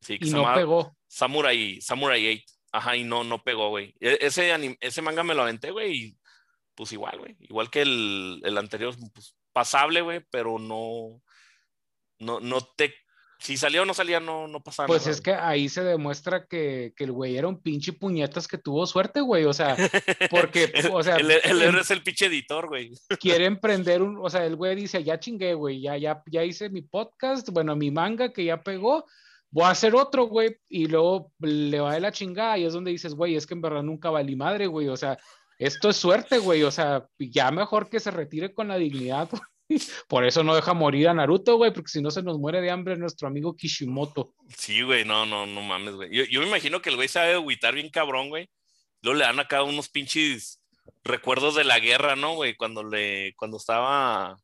Sí, 0.00 0.16
y 0.18 0.30
no 0.30 0.54
pegó. 0.54 0.96
Samurai, 1.08 1.78
Samurai 1.82 2.42
8. 2.42 2.55
Ajá, 2.76 2.96
y 2.96 3.04
no, 3.04 3.24
no 3.24 3.42
pegó, 3.42 3.70
güey. 3.70 3.94
E, 4.00 4.18
ese, 4.20 4.76
ese 4.80 5.02
manga 5.02 5.22
me 5.22 5.34
lo 5.34 5.42
aventé, 5.42 5.70
güey, 5.70 5.92
y 5.92 6.18
pues 6.74 6.92
igual, 6.92 7.18
güey. 7.18 7.36
Igual 7.40 7.70
que 7.70 7.82
el, 7.82 8.40
el 8.44 8.58
anterior, 8.58 8.94
pues 9.14 9.34
pasable, 9.52 10.02
güey, 10.02 10.20
pero 10.30 10.58
no, 10.58 11.22
no, 12.18 12.40
no 12.40 12.60
te 12.76 12.94
si 13.38 13.56
salía 13.56 13.82
o 13.82 13.84
no 13.84 13.92
salía, 13.92 14.18
no, 14.18 14.48
no 14.48 14.62
pasaba 14.62 14.86
pues 14.86 15.06
es 15.06 15.20
que 15.20 15.34
ahí 15.34 15.68
se 15.68 15.84
demuestra 15.84 16.46
que, 16.46 16.94
que, 16.96 17.04
el 17.04 17.12
güey 17.12 17.36
era 17.36 17.48
un 17.48 17.60
pinche 17.60 17.92
puñetas 17.92 18.48
que 18.48 18.56
tuvo 18.56 18.86
suerte, 18.86 19.20
güey. 19.20 19.44
O 19.44 19.52
sea, 19.52 19.76
porque, 20.30 20.72
o 20.92 21.02
sea. 21.02 21.16
el, 21.16 21.30
héroe 21.30 21.80
es 21.80 21.90
el 21.90 22.02
pinche 22.02 22.26
editor, 22.26 22.68
güey. 22.68 22.92
Quiere 23.20 23.44
emprender 23.44 24.02
un, 24.02 24.18
o 24.18 24.30
sea, 24.30 24.44
el 24.46 24.56
güey 24.56 24.74
dice, 24.74 25.04
ya 25.04 25.20
chingué, 25.20 25.54
güey, 25.54 25.80
ya, 25.80 25.96
ya, 25.96 26.22
ya 26.26 26.44
hice 26.44 26.70
mi 26.70 26.82
podcast, 26.82 27.50
bueno, 27.50 27.76
mi 27.76 27.90
manga 27.90 28.32
que 28.32 28.44
ya 28.44 28.62
pegó, 28.62 29.04
voy 29.50 29.64
a 29.64 29.70
hacer 29.70 29.94
otro, 29.94 30.24
güey, 30.26 30.56
y 30.68 30.86
luego 30.86 31.32
le 31.40 31.80
va 31.80 31.94
de 31.94 32.00
la 32.00 32.12
chingada 32.12 32.58
y 32.58 32.64
es 32.64 32.72
donde 32.72 32.90
dices, 32.90 33.14
güey, 33.14 33.36
es 33.36 33.46
que 33.46 33.54
en 33.54 33.62
verdad 33.62 33.82
nunca 33.82 34.10
valí 34.10 34.36
madre, 34.36 34.66
güey. 34.66 34.88
O 34.88 34.96
sea, 34.96 35.18
esto 35.58 35.88
es 35.88 35.96
suerte, 35.96 36.38
güey. 36.38 36.62
O 36.62 36.70
sea, 36.70 37.06
ya 37.18 37.50
mejor 37.50 37.88
que 37.88 38.00
se 38.00 38.10
retire 38.10 38.52
con 38.52 38.68
la 38.68 38.76
dignidad, 38.76 39.28
güey. 39.30 39.42
Por 40.08 40.24
eso 40.24 40.42
no 40.42 40.54
deja 40.54 40.74
morir 40.74 41.08
a 41.08 41.14
Naruto, 41.14 41.56
güey, 41.56 41.72
porque 41.72 41.90
si 41.90 42.00
no 42.00 42.10
se 42.10 42.22
nos 42.22 42.38
muere 42.38 42.60
de 42.60 42.70
hambre 42.70 42.96
nuestro 42.96 43.28
amigo 43.28 43.56
Kishimoto. 43.56 44.34
Sí, 44.56 44.82
güey, 44.82 45.04
no, 45.04 45.26
no, 45.26 45.46
no 45.46 45.62
mames, 45.62 45.94
güey. 45.94 46.10
Yo, 46.30 46.40
me 46.40 46.46
imagino 46.46 46.80
que 46.80 46.90
el 46.90 46.96
güey 46.96 47.08
sabe 47.08 47.34
agüitar 47.34 47.74
bien 47.74 47.90
cabrón, 47.90 48.28
güey. 48.28 48.48
Luego 49.02 49.18
le 49.18 49.24
dan 49.24 49.40
acá 49.40 49.62
unos 49.62 49.88
pinches 49.88 50.62
recuerdos 51.02 51.54
de 51.54 51.64
la 51.64 51.80
guerra, 51.80 52.16
¿no, 52.16 52.34
güey? 52.34 52.54
Cuando 52.56 52.84
le, 52.84 53.34
cuando 53.36 53.56
estaba, 53.56 54.36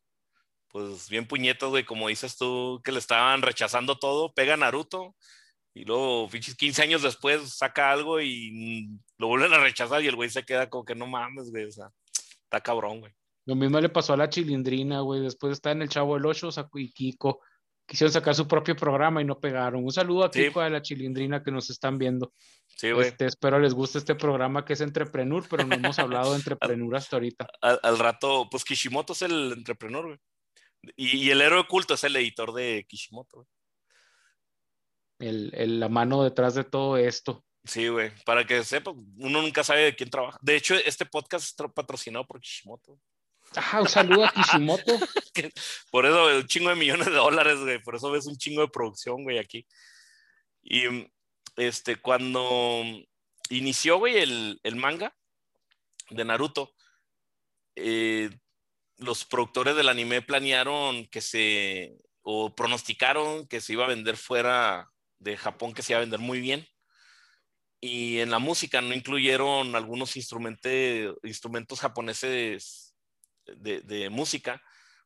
pues 0.73 1.07
bien 1.07 1.27
puñetos, 1.27 1.69
güey, 1.69 1.85
como 1.85 2.07
dices 2.07 2.35
tú, 2.35 2.81
que 2.83 2.91
le 2.91 2.97
estaban 2.97 3.43
rechazando 3.43 3.99
todo, 3.99 4.33
pega 4.33 4.57
Naruto. 4.57 5.15
Y 5.75 5.85
luego, 5.85 6.27
pinches 6.29 6.55
15 6.55 6.81
años 6.81 7.03
después, 7.03 7.55
saca 7.55 7.91
algo 7.91 8.19
y 8.19 8.89
lo 9.19 9.27
vuelven 9.27 9.53
a 9.53 9.59
rechazar 9.59 10.03
y 10.03 10.07
el 10.07 10.15
güey 10.15 10.31
se 10.31 10.43
queda 10.43 10.69
como 10.69 10.83
que 10.83 10.95
no 10.95 11.05
mames, 11.05 11.51
güey. 11.51 11.65
O 11.65 11.71
sea, 11.71 11.89
está 12.43 12.59
cabrón, 12.59 13.01
güey. 13.01 13.13
Lo 13.45 13.55
mismo 13.55 13.79
le 13.79 13.89
pasó 13.89 14.13
a 14.13 14.17
la 14.17 14.29
Chilindrina, 14.29 15.01
güey. 15.01 15.21
Después 15.21 15.49
de 15.49 15.53
estar 15.53 15.75
en 15.75 15.83
el 15.83 15.89
Chavo 15.89 16.15
del 16.15 16.25
Ocho, 16.25 16.51
Saco 16.51 16.79
y 16.79 16.91
Kiko. 16.91 17.39
Quisieron 17.85 18.11
sacar 18.11 18.33
su 18.33 18.47
propio 18.47 18.75
programa 18.75 19.21
y 19.21 19.25
no 19.25 19.39
pegaron. 19.39 19.83
Un 19.83 19.91
saludo 19.91 20.23
a 20.23 20.31
Kiko 20.31 20.61
de 20.61 20.71
la 20.71 20.81
Chilindrina 20.81 21.43
que 21.43 21.51
nos 21.51 21.69
están 21.69 21.99
viendo. 21.99 22.33
Sí, 22.65 22.91
güey. 22.91 23.09
Este, 23.09 23.27
espero 23.27 23.59
les 23.59 23.75
guste 23.75 23.99
este 23.99 24.15
programa 24.15 24.65
que 24.65 24.73
es 24.73 24.81
Entrepreneur, 24.81 25.43
pero 25.47 25.67
no 25.67 25.75
hemos 25.75 25.99
hablado 25.99 26.31
de 26.31 26.37
Entrepreneur 26.79 26.95
hasta 26.95 27.17
ahorita. 27.17 27.47
Al, 27.61 27.99
rato, 27.99 28.47
pues 28.49 28.63
Kishimoto 28.63 29.13
es 29.13 29.21
el 29.21 29.51
Entrepreneur, 29.51 30.05
güey. 30.05 30.19
Y, 30.95 31.29
el 31.29 31.41
héroe 31.41 31.61
oculto 31.61 31.93
es 31.93 32.03
el 32.03 32.15
editor 32.15 32.53
de 32.53 32.85
Kishimoto, 32.87 33.37
güey. 33.37 33.47
El, 35.19 35.79
la 35.79 35.87
mano 35.87 36.23
detrás 36.23 36.53
de 36.55 36.63
todo 36.63 36.97
esto. 36.97 37.45
Sí, 37.63 37.87
güey, 37.87 38.11
para 38.25 38.45
que 38.45 38.61
sepa, 38.63 38.91
uno 38.91 39.41
nunca 39.41 39.63
sabe 39.63 39.83
de 39.83 39.95
quién 39.95 40.09
trabaja. 40.09 40.37
De 40.41 40.55
hecho, 40.57 40.75
este 40.75 41.05
podcast 41.05 41.45
está 41.45 41.67
patrocinado 41.69 42.27
por 42.27 42.41
Kishimoto. 42.41 42.99
Ajá, 43.55 43.81
un 43.81 43.87
saludo 43.87 44.25
a 44.25 44.31
Kishimoto. 44.31 44.83
por 45.91 46.05
eso, 46.05 46.25
un 46.25 46.47
chingo 46.47 46.69
de 46.69 46.75
millones 46.75 47.05
de 47.05 47.13
dólares, 47.13 47.59
güey. 47.59 47.81
Por 47.81 47.95
eso 47.95 48.11
ves 48.11 48.25
un 48.25 48.35
chingo 48.35 48.61
de 48.61 48.67
producción, 48.67 49.23
güey, 49.23 49.37
aquí. 49.37 49.65
Y 50.61 50.83
este, 51.55 51.97
cuando 51.97 52.83
inició, 53.49 53.99
güey, 53.99 54.17
el, 54.17 54.75
manga 54.75 55.15
de 56.09 56.25
Naruto, 56.25 56.73
eh, 57.75 58.29
los 58.97 59.25
productores 59.25 59.75
del 59.75 59.89
anime 59.89 60.21
planearon 60.21 61.05
que 61.07 61.21
se, 61.21 61.97
o 62.21 62.55
pronosticaron 62.55 63.47
que 63.47 63.61
se 63.61 63.73
iba 63.73 63.85
a 63.85 63.89
vender 63.89 64.17
fuera 64.17 64.89
de 65.19 65.37
Japón, 65.37 65.73
que 65.73 65.81
se 65.81 65.93
iba 65.93 65.97
a 65.97 66.01
vender 66.01 66.19
muy 66.19 66.39
bien. 66.39 66.67
y 67.81 68.19
en 68.19 68.31
la 68.31 68.39
música 68.39 68.81
no 68.81 68.93
incluyeron 68.93 69.75
algunos 69.75 70.15
instrumentos 70.15 71.79
japoneses 71.81 72.95
de, 73.45 74.09
música 74.09 74.61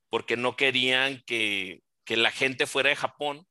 porque 0.09 0.37
no 0.37 0.55
querían 0.55 1.23
que, 1.25 1.81
que, 2.05 2.17
la 2.17 2.31
gente 2.31 2.67
fuera 2.67 2.89
de 2.89 2.95
Japón 2.95 3.47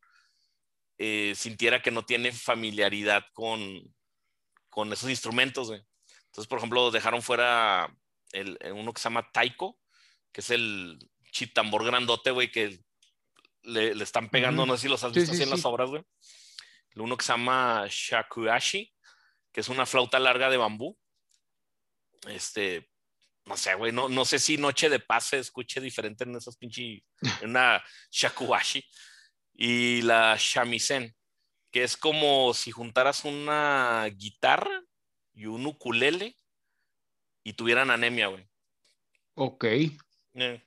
eh, 0.98 1.34
sintiera 1.36 1.82
que 1.82 1.90
no 1.90 2.04
tiene 2.04 2.32
familiaridad 2.32 3.24
con, 3.34 3.94
con 4.70 4.92
esos 4.92 5.10
instrumentos. 5.10 5.70
Entonces, 5.70 6.46
por 6.48 6.58
ejemplo, 6.58 6.90
dejaron 6.90 7.22
fuera 7.22 7.94
el, 8.32 8.58
uno 8.72 8.92
que 8.92 9.00
se 9.00 9.08
llama 9.08 9.30
taiko, 9.32 9.78
que 10.36 10.42
es 10.42 10.50
el 10.50 10.98
chitambor 11.32 11.82
grandote, 11.82 12.30
güey, 12.30 12.50
que 12.52 12.78
le, 13.62 13.94
le, 13.94 14.04
están 14.04 14.28
pegando, 14.28 14.66
no 14.66 14.76
sé 14.76 14.82
si 14.82 14.88
los 14.88 15.02
has 15.02 15.14
visto 15.14 15.32
así 15.32 15.44
en 15.44 15.48
las 15.48 15.64
obras, 15.64 15.88
güey. 15.88 16.02
Uno 16.94 17.16
que 17.16 17.24
se 17.24 17.32
llama 17.32 17.86
shakuashi, 17.88 18.92
que 19.50 19.60
es 19.62 19.70
una 19.70 19.86
flauta 19.86 20.18
larga 20.18 20.50
de 20.50 20.58
bambú. 20.58 20.94
Este, 22.28 22.90
no 23.46 23.56
sé, 23.56 23.76
güey, 23.76 23.92
no, 23.92 24.10
no 24.10 24.26
sé 24.26 24.38
si 24.38 24.58
Noche 24.58 24.90
de 24.90 25.00
Paz 25.00 25.28
se 25.28 25.38
escuche 25.38 25.80
diferente 25.80 26.24
en 26.24 26.36
esas 26.36 26.58
pinches, 26.58 27.02
en 27.40 27.48
una 27.48 27.82
shakuhachi. 28.10 28.84
Y 29.54 30.02
la 30.02 30.36
shamisen, 30.38 31.16
que 31.70 31.82
es 31.82 31.96
como 31.96 32.52
si 32.52 32.72
juntaras 32.72 33.24
una 33.24 34.04
guitarra 34.14 34.82
y 35.32 35.46
un 35.46 35.64
ukulele 35.64 36.36
y 37.42 37.54
tuvieran 37.54 37.90
anemia, 37.90 38.26
güey. 38.26 38.46
Ok. 39.32 39.64
Eh, 40.36 40.62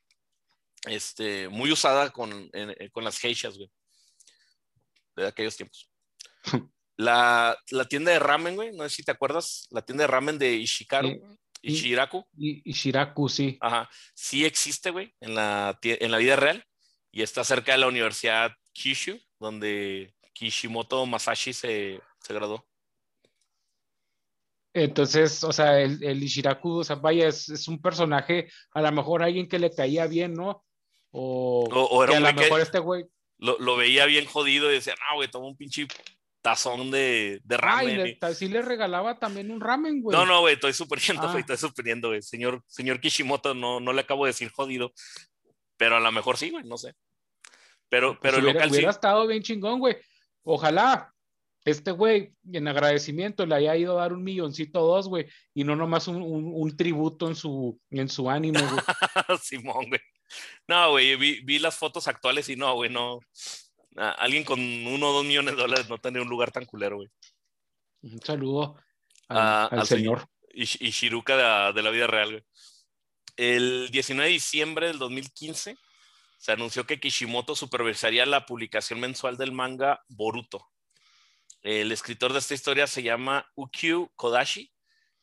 este, 0.86 1.50
muy 1.50 1.72
usada 1.72 2.10
con, 2.10 2.50
con 2.92 3.04
las 3.04 3.20
geishas, 3.20 3.58
güey. 3.58 3.70
De 5.16 5.28
aquellos 5.28 5.56
tiempos. 5.56 5.90
La, 6.98 7.58
tienda 7.88 8.12
de 8.12 8.20
ramen, 8.20 8.56
güey, 8.56 8.76
no 8.76 8.84
sé 8.84 8.98
si 8.98 9.04
te 9.04 9.12
acuerdas, 9.12 9.68
la 9.72 9.82
tienda 9.82 10.04
de 10.04 10.08
ramen 10.08 10.38
de 10.38 10.56
Ishikaru, 10.56 11.18
Ishiraku. 11.62 12.28
Ishiraku, 12.36 13.30
sí. 13.30 13.58
Ajá, 13.62 13.90
sí 14.14 14.44
existe, 14.44 14.90
güey, 14.90 15.16
en 15.22 15.34
la, 15.34 15.80
en 15.82 16.12
la 16.12 16.18
vida 16.18 16.36
real 16.36 16.62
y 17.10 17.22
está 17.22 17.46
cerca 17.46 17.72
de 17.72 17.78
la 17.78 17.88
Universidad 17.88 18.52
Kishu, 18.74 19.18
donde 19.40 20.14
Kishimoto 20.34 21.06
Masashi 21.06 21.54
se, 21.54 22.02
se 22.20 22.34
graduó. 22.34 22.68
Entonces, 24.74 25.44
o 25.44 25.52
sea, 25.52 25.80
el, 25.82 26.04
el 26.04 26.22
Ishiraku, 26.22 26.80
o 26.80 26.84
sea, 26.84 26.96
vaya, 26.96 27.28
es, 27.28 27.68
un 27.68 27.82
personaje, 27.82 28.50
a 28.72 28.82
lo 28.82 28.92
mejor 28.92 29.24
alguien 29.24 29.48
que 29.48 29.60
le 29.60 29.74
caía 29.74 30.06
bien, 30.06 30.34
¿no? 30.34 30.64
O, 31.12 32.04
era 32.04 32.18
a 32.18 32.20
lo 32.20 32.34
mejor 32.34 32.62
este 32.62 32.80
güey. 32.80 33.06
Lo, 33.40 33.58
lo, 33.58 33.78
veía 33.78 34.06
bien 34.06 34.26
jodido 34.26 34.70
y 34.70 34.76
decía, 34.76 34.94
no, 34.96 35.16
güey, 35.16 35.30
toma 35.30 35.48
un 35.48 35.58
pinche 35.58 35.88
tazón 36.42 36.92
de, 36.92 37.42
de 37.44 37.58
ramen. 37.58 38.18
Ay, 38.22 38.36
sí 38.36 38.48
le 38.48 38.62
regalaba 38.62 39.18
también 39.18 39.50
un 39.50 39.60
ramen, 39.60 40.02
güey. 40.02 40.16
No, 40.16 40.26
no, 40.26 40.42
güey, 40.42 40.56
estoy 40.56 40.74
suponiendo, 40.74 41.24
güey, 41.24 41.38
ah. 41.38 41.40
estoy 41.40 41.58
suponiendo, 41.58 42.10
güey. 42.10 42.22
Señor, 42.22 42.64
señor 42.68 43.00
Kishimoto, 43.00 43.54
no, 43.56 43.80
no 43.80 43.94
le 43.94 44.02
acabo 44.02 44.26
de 44.26 44.32
decir 44.32 44.52
jodido, 44.52 44.94
pero 45.78 45.98
a 45.98 46.00
lo 46.00 46.12
mejor 46.12 46.38
sí, 46.38 46.50
güey, 46.50 46.64
no 46.66 46.78
sé. 46.78 46.94
Pero, 47.90 48.20
pues 48.20 48.34
pero 48.34 48.44
hubiera, 48.44 48.68
hubiera 48.68 48.92
estado 48.92 49.26
bien 49.26 49.42
chingón, 49.42 49.80
güey. 49.80 49.98
Ojalá 50.44 51.14
este 51.70 51.92
güey, 51.92 52.34
en 52.52 52.68
agradecimiento, 52.68 53.46
le 53.46 53.56
haya 53.56 53.76
ido 53.76 53.98
a 53.98 54.02
dar 54.02 54.14
un 54.14 54.24
milloncito 54.24 54.82
o 54.82 54.96
dos, 54.96 55.08
güey, 55.08 55.28
y 55.54 55.64
no 55.64 55.76
nomás 55.76 56.08
un, 56.08 56.22
un, 56.22 56.78
tributo 56.78 57.28
en 57.28 57.36
su, 57.36 57.80
en 57.90 58.10
su 58.10 58.30
anime, 58.30 58.62
güey. 58.62 58.82
Simón, 59.42 59.90
güey. 59.90 60.02
No, 60.68 60.92
güey, 60.92 61.16
vi, 61.16 61.42
vi, 61.42 61.60
las 61.60 61.76
fotos 61.78 62.08
actuales 62.08 62.50
y 62.50 62.56
no, 62.56 62.76
güey, 62.76 62.90
no 62.90 63.20
alguien 63.96 64.44
con 64.44 64.60
uno 64.60 65.10
o 65.10 65.14
dos 65.14 65.26
millones 65.26 65.56
de 65.56 65.62
dólares 65.62 65.90
no 65.90 65.98
tendría 65.98 66.24
un 66.24 66.30
lugar 66.30 66.52
tan 66.52 66.66
culero, 66.66 66.98
güey. 66.98 67.10
Un 68.02 68.22
saludo 68.22 68.78
al, 69.28 69.86
señor. 69.86 70.28
Y, 70.54 70.66
Shiruka 70.66 71.72
de, 71.74 71.84
la 71.84 71.90
vida 71.90 72.08
real, 72.08 72.32
güey. 72.32 72.44
El 73.36 73.90
19 73.92 74.28
de 74.28 74.34
diciembre 74.34 74.88
del 74.88 75.00
2015 75.00 75.78
se 76.38 76.52
anunció 76.52 76.86
que 76.86 77.00
Kishimoto 77.00 77.56
supervisaría 77.56 78.26
la 78.26 78.46
publicación 78.46 79.00
mensual 79.00 79.38
del 79.38 79.52
manga 79.52 80.04
Boruto. 80.08 80.70
El 81.62 81.92
escritor 81.92 82.34
de 82.34 82.40
esta 82.40 82.54
historia 82.54 82.88
se 82.88 83.04
llama 83.04 83.46
Ukyu 83.56 84.10
Kodashi, 84.16 84.72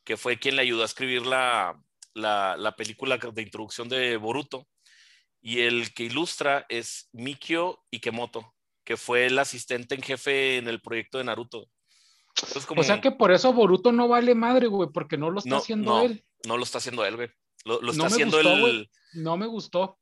que 0.04 0.16
fue 0.16 0.38
quien 0.38 0.56
le 0.56 0.62
ayudó 0.62 0.82
a 0.82 0.86
escribir 0.86 1.26
la, 1.26 1.80
la, 2.14 2.56
la 2.56 2.76
película 2.76 3.18
de 3.18 3.42
introducción 3.42 3.88
de 3.88 4.16
Boruto. 4.16 4.68
Y 5.40 5.60
el 5.60 5.94
que 5.94 6.04
ilustra 6.04 6.66
es 6.68 7.08
Mikio 7.12 7.84
Ikemoto, 7.90 8.54
que 8.84 8.96
fue 8.96 9.26
el 9.26 9.38
asistente 9.38 9.94
en 9.94 10.02
jefe 10.02 10.58
en 10.58 10.68
el 10.68 10.80
proyecto 10.80 11.18
de 11.18 11.24
Naruto. 11.24 11.68
O 12.76 12.82
sea 12.82 13.00
que 13.00 13.12
por 13.12 13.32
eso 13.32 13.52
Boruto 13.52 13.92
no 13.92 14.08
vale 14.08 14.34
madre, 14.34 14.66
güey, 14.66 14.90
porque 14.92 15.16
no 15.16 15.30
lo 15.30 15.38
está 15.38 15.56
haciendo 15.56 16.02
él. 16.02 16.24
No 16.46 16.56
lo 16.56 16.64
está 16.64 16.78
haciendo 16.78 17.04
él, 17.04 17.16
güey. 17.16 17.30
Lo, 17.64 17.90
está 17.90 18.06
haciendo 18.06 18.38
él. 18.38 18.90
No 19.14 19.36
me 19.36 19.46
gustó. 19.46 19.98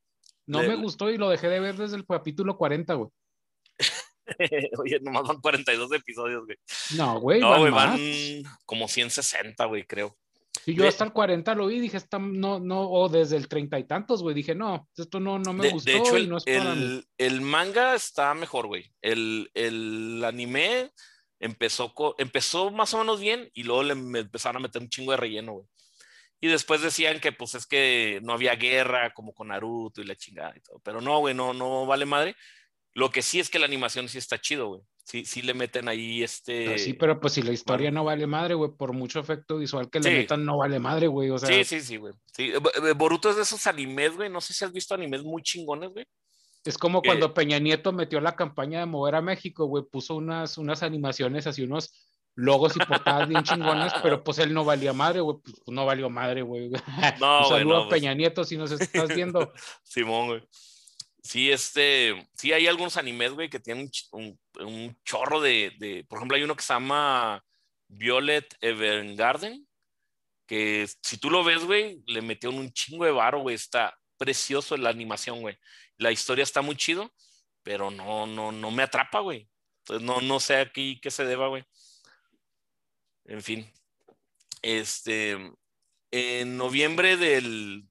No 0.47 0.63
me 0.63 0.75
gustó 0.77 1.11
y 1.11 1.17
lo 1.17 1.31
dejé 1.31 1.49
de 1.49 1.61
ver 1.61 1.77
desde 1.77 1.97
el 1.97 2.05
capítulo 2.05 2.57
40, 2.57 2.95
güey. 2.95 3.11
Oye, 4.79 5.01
nomás 5.01 5.25
van 5.25 5.41
42 5.41 5.93
episodios, 5.93 6.45
güey. 6.45 6.59
No, 6.97 7.21
güey. 7.21 7.41
No, 7.41 7.59
güey, 7.59 7.73
van 7.73 7.99
como 8.65 8.89
160, 8.89 9.65
güey, 9.67 9.85
creo. 9.85 10.17
Y 10.67 10.75
yo 10.75 10.89
hasta 10.89 11.05
el 11.05 11.13
40 11.13 11.55
lo 11.55 11.67
vi, 11.67 11.79
dije, 11.79 11.97
está, 11.97 12.19
no, 12.19 12.59
no, 12.59 12.89
o 12.89 13.09
desde 13.09 13.37
el 13.37 13.49
treinta 13.49 13.79
y 13.79 13.85
tantos, 13.85 14.23
güey, 14.23 14.35
dije, 14.35 14.55
no, 14.55 14.89
esto 14.97 15.21
no, 15.21 15.39
no 15.39 15.53
me 15.53 15.69
gustó. 15.69 15.91
De 15.91 15.99
hecho, 15.99 16.17
el, 16.17 16.29
no 16.29 16.39
es 16.39 16.45
para 16.45 16.73
el, 16.73 17.07
el, 17.19 17.41
manga 17.41 17.95
está 17.95 18.33
mejor, 18.35 18.67
güey. 18.69 18.91
El, 19.03 19.51
el 19.53 20.23
anime 20.25 20.91
empezó, 21.39 21.93
empezó 22.19 22.71
más 22.71 22.95
o 22.95 22.99
menos 22.99 23.21
bien 23.21 23.51
y 23.53 23.65
luego 23.65 23.83
le 23.83 23.93
empezaron 23.93 24.63
a 24.63 24.67
meter 24.67 24.81
un 24.81 24.89
chingo 24.89 25.11
de 25.11 25.19
relleno, 25.19 25.53
güey. 25.55 25.67
Y 26.41 26.49
después 26.49 26.83
decían 26.83 27.21
que 27.21 27.33
pues 27.33 27.55
es 27.55 27.67
que 27.67 28.21
no 28.23 28.35
había 28.35 28.55
guerra 28.55 29.15
como 29.15 29.33
con 29.33 29.49
Naruto 29.49 30.03
y 30.03 30.05
la 30.05 30.17
chingada 30.17 30.53
y 30.57 30.61
todo. 30.61 30.79
Pero 30.81 31.01
no, 31.01 31.19
güey, 31.21 31.35
no, 31.35 31.55
no 31.55 31.87
vale 31.87 32.05
madre. 32.05 32.37
Lo 32.95 33.11
que 33.11 33.23
sí 33.23 33.41
es 33.41 33.51
que 33.51 33.59
la 33.59 33.67
animación 33.67 34.09
sí 34.09 34.19
está 34.19 34.41
chido, 34.41 34.69
güey 34.69 34.83
sí, 35.05 35.25
sí 35.25 35.43
le 35.43 35.55
meten 35.55 35.89
ahí 35.89 36.23
este. 36.23 36.79
sí, 36.79 36.95
pero 36.95 37.21
pues 37.21 37.35
si 37.35 37.43
la 37.43 37.53
historia 37.53 37.91
no 37.91 38.05
vale 38.05 38.27
madre, 38.27 38.55
güey, 38.55 38.73
por 38.77 38.93
mucho 38.93 39.21
efecto 39.21 39.59
visual 39.59 39.91
que 39.91 40.01
le 40.01 40.11
metan, 40.11 40.45
no 40.45 40.59
vale 40.59 40.81
madre, 40.81 41.07
güey. 41.07 41.31
O 41.31 41.39
sea... 41.39 41.49
Sí, 41.49 41.65
sí, 41.65 41.81
sí, 41.81 41.97
güey. 41.97 42.15
Sí. 42.35 42.53
Boruto 42.97 43.31
es 43.31 43.37
de 43.37 43.43
esos 43.43 43.67
animes, 43.67 44.17
güey. 44.17 44.31
No 44.31 44.41
sé 44.41 44.55
si 44.55 44.65
has 44.65 44.73
visto 44.73 44.95
animes 44.95 45.23
muy 45.23 45.43
chingones, 45.43 45.91
güey. 45.91 46.07
Es 46.65 46.79
como 46.79 47.03
cuando 47.03 47.35
Peña 47.35 47.59
Nieto 47.59 47.93
metió 47.93 48.21
la 48.23 48.37
campaña 48.37 48.81
de 48.81 48.87
mover 48.87 49.17
a 49.17 49.21
México, 49.21 49.67
güey, 49.67 49.85
puso 49.85 50.17
unas, 50.17 50.57
unas 50.57 50.83
animaciones 50.83 51.47
así, 51.47 51.63
unos 51.63 51.93
logos 52.37 52.75
y 52.75 52.79
portadas 52.79 53.29
bien 53.29 53.43
chingones, 53.43 53.93
pero 54.03 54.25
pues 54.25 54.39
él 54.39 54.55
no 54.55 54.65
valía 54.65 54.95
madre, 54.95 55.21
güey, 55.21 55.37
pues 55.45 55.57
no 55.67 55.85
valió 55.85 56.09
madre, 56.09 56.41
güey. 56.41 56.71
No, 57.21 57.41
Un 57.43 57.49
saludo 57.49 57.77
a 57.77 57.89
pues. 57.89 58.01
Peña 58.01 58.15
Nieto 58.15 58.45
si 58.45 58.57
nos 58.57 58.73
estás 58.73 59.15
viendo. 59.15 59.53
Simón, 59.83 60.29
güey. 60.29 60.43
Sí, 61.25 61.51
este, 61.51 62.29
sí 62.35 62.53
hay 62.53 62.67
algunos 62.67 62.99
animes, 62.99 63.33
güey, 63.33 63.49
que 63.49 63.59
tienen 63.59 63.91
un, 64.13 64.39
un, 64.61 64.97
chorro 65.05 65.41
de, 65.41 65.73
de, 65.79 66.05
por 66.05 66.19
ejemplo, 66.19 66.37
hay 66.37 66.43
uno 66.43 66.55
que 66.55 66.63
se 66.63 66.75
llama 66.75 67.43
Violet 67.89 68.55
Evergarden, 68.61 69.67
que 70.47 70.87
si 71.03 71.17
tú 71.17 71.31
lo 71.31 71.43
ves, 71.43 71.65
güey, 71.65 72.03
le 72.07 72.21
metieron 72.21 72.59
un 72.59 72.71
chingo 72.73 73.07
de 73.07 73.11
varo, 73.11 73.41
güey, 73.41 73.57
está 73.57 73.99
precioso 74.19 74.77
la 74.77 74.91
animación, 74.91 75.41
güey. 75.41 75.57
La 75.97 76.13
historia 76.13 76.43
está 76.43 76.61
muy 76.61 76.77
chido, 76.77 77.11
pero 77.63 77.91
no, 77.91 78.27
no, 78.27 78.53
no 78.53 78.71
me 78.71 78.83
atrapa, 78.83 79.21
güey. 79.21 79.49
Entonces 79.81 80.07
no, 80.07 80.21
no 80.21 80.41
sé 80.41 80.57
aquí 80.57 81.01
qué 81.01 81.11
se 81.11 81.25
deba, 81.25 81.49
güey. 81.49 81.65
En 83.25 83.43
fin. 83.43 83.67
Este, 84.61 85.39
en 86.11 86.57
noviembre 86.59 87.17
del 87.17 87.89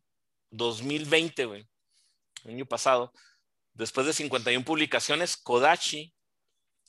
2020, 0.51 1.45
güey, 1.45 1.67
año 2.45 2.65
pasado, 2.65 3.13
después 3.73 4.05
de 4.07 4.13
51 4.13 4.65
publicaciones, 4.65 5.37
Kodachi, 5.37 6.13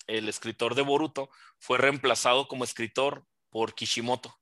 el 0.06 0.28
escritor 0.28 0.74
de 0.74 0.82
Boruto, 0.82 1.30
fue 1.58 1.78
reemplazado 1.78 2.48
como 2.48 2.64
escritor 2.64 3.26
por 3.50 3.74
Kishimoto. 3.74 4.34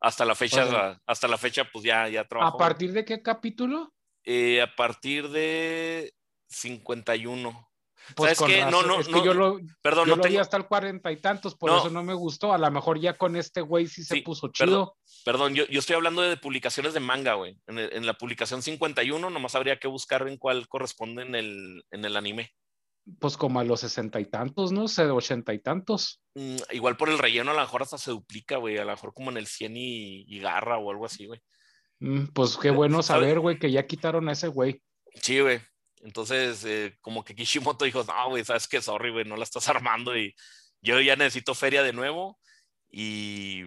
Hasta 0.00 0.24
la 0.24 0.34
fecha, 0.34 1.00
hasta 1.06 1.28
la 1.28 1.38
fecha, 1.38 1.64
pues 1.72 1.84
ya, 1.84 2.08
ya 2.08 2.26
trabajó. 2.26 2.56
¿A 2.56 2.58
partir 2.58 2.92
de 2.92 3.04
qué 3.04 3.22
capítulo? 3.22 3.94
Eh, 4.24 4.60
a 4.60 4.74
partir 4.74 5.28
de 5.30 6.14
51. 6.48 7.70
Pues 8.14 8.36
¿Sabes 8.36 8.54
qué? 8.54 8.64
No, 8.70 8.82
no, 8.82 9.02
no. 9.02 9.24
Yo 9.24 9.34
lo, 9.34 9.60
perdón, 9.80 10.08
no 10.08 10.18
tengo... 10.18 10.40
hasta 10.40 10.56
el 10.56 10.66
cuarenta 10.66 11.10
y 11.10 11.16
tantos, 11.16 11.54
por 11.54 11.70
eso 11.70 11.90
no 11.90 12.02
me 12.02 12.14
gustó. 12.14 12.52
A 12.52 12.58
lo 12.58 12.70
mejor 12.70 13.00
ya 13.00 13.16
con 13.16 13.36
este 13.36 13.60
güey 13.60 13.86
sí 13.86 14.04
se 14.04 14.20
puso 14.22 14.48
chido. 14.48 14.96
Perdón, 15.24 15.54
yo, 15.54 15.66
yo, 15.66 15.78
estoy 15.78 15.96
hablando 15.96 16.22
de 16.22 16.36
publicaciones 16.36 16.92
de 16.92 17.00
manga, 17.00 17.34
güey. 17.34 17.58
En, 17.66 17.78
en, 17.78 18.06
la 18.06 18.14
publicación 18.14 18.62
51, 18.62 19.30
nomás 19.30 19.54
habría 19.54 19.78
que 19.78 19.88
buscar 19.88 20.28
en 20.28 20.36
cuál 20.36 20.68
corresponde 20.68 21.22
en 21.22 21.34
el, 21.34 21.84
en 21.90 22.04
el 22.04 22.16
anime. 22.16 22.52
Pues 23.18 23.36
como 23.36 23.60
a 23.60 23.64
los 23.64 23.80
sesenta 23.80 24.18
y 24.18 24.24
tantos, 24.24 24.72
¿no? 24.72 24.88
sé, 24.88 25.04
ochenta 25.04 25.52
y 25.52 25.58
tantos. 25.58 26.22
Mm, 26.34 26.56
igual 26.72 26.96
por 26.96 27.10
el 27.10 27.18
relleno, 27.18 27.50
a 27.50 27.54
lo 27.54 27.60
mejor 27.60 27.82
hasta 27.82 27.98
se 27.98 28.10
duplica, 28.10 28.56
güey. 28.56 28.78
A 28.78 28.84
lo 28.84 28.92
mejor 28.92 29.12
como 29.12 29.30
en 29.30 29.36
el 29.36 29.46
100 29.46 29.76
y, 29.76 30.38
garra 30.40 30.78
o 30.78 30.90
algo 30.90 31.04
así, 31.04 31.26
güey. 31.26 31.40
Mm, 32.00 32.26
pues 32.32 32.56
qué 32.56 32.70
bueno 32.70 33.02
saber, 33.02 33.40
güey, 33.40 33.58
que 33.58 33.70
ya 33.70 33.86
quitaron 33.86 34.28
a 34.28 34.32
ese 34.32 34.48
güey. 34.48 34.82
Sí, 35.14 35.40
güey. 35.40 35.60
Entonces, 36.04 36.62
eh, 36.64 36.96
como 37.00 37.24
que 37.24 37.34
Kishimoto 37.34 37.84
dijo, 37.84 38.04
no, 38.04 38.28
güey, 38.28 38.44
sabes 38.44 38.68
qué, 38.68 38.80
sorry, 38.80 39.10
güey, 39.10 39.24
no 39.24 39.36
la 39.36 39.44
estás 39.44 39.68
armando 39.68 40.16
y 40.16 40.34
yo 40.82 41.00
ya 41.00 41.16
necesito 41.16 41.54
feria 41.54 41.82
de 41.82 41.92
nuevo. 41.92 42.38
y, 42.90 43.64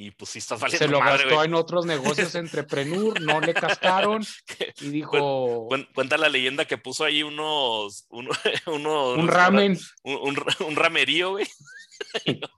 y 0.00 0.10
pues 0.12 0.30
sí 0.32 0.38
estás 0.38 0.60
valiendo 0.60 0.86
Se 0.86 0.92
lo 0.92 1.00
madre, 1.00 1.22
gastó 1.24 1.34
güey. 1.36 1.46
en 1.48 1.54
otros 1.54 1.86
negocios 1.86 2.34
entrepreneur, 2.36 3.20
no 3.20 3.40
le 3.40 3.54
cascaron 3.54 4.24
y 4.80 4.90
dijo 4.90 5.68
Cuen- 5.68 5.88
Cuenta 5.94 6.16
la 6.18 6.28
leyenda 6.28 6.66
que 6.66 6.78
puso 6.78 7.04
ahí 7.04 7.22
unos, 7.22 8.04
uno- 8.10 8.30
unos 8.66 9.18
un 9.18 9.26
ramen. 9.28 9.78
un, 10.02 10.14
un, 10.16 10.44
un 10.66 10.76
ramerío, 10.76 11.30
güey. 11.30 11.46
No- 12.26 12.48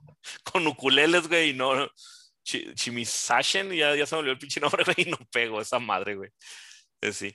con 0.45 0.67
ukuleles, 0.67 1.29
güey, 1.29 1.51
y 1.51 1.55
no. 1.55 1.89
Chi- 2.43 2.75
Chimisashen, 2.75 3.71
ya, 3.73 3.95
ya 3.95 4.07
se 4.07 4.15
me 4.15 4.21
olvidó 4.21 4.33
el 4.33 4.39
pinche 4.39 4.61
nombre, 4.61 4.83
güey, 4.85 4.97
y 5.07 5.11
no 5.11 5.19
pego 5.33 5.61
esa 5.61 5.79
madre, 5.79 6.17
güey. 6.17 6.31
Eh, 7.01 7.13
sí. 7.13 7.35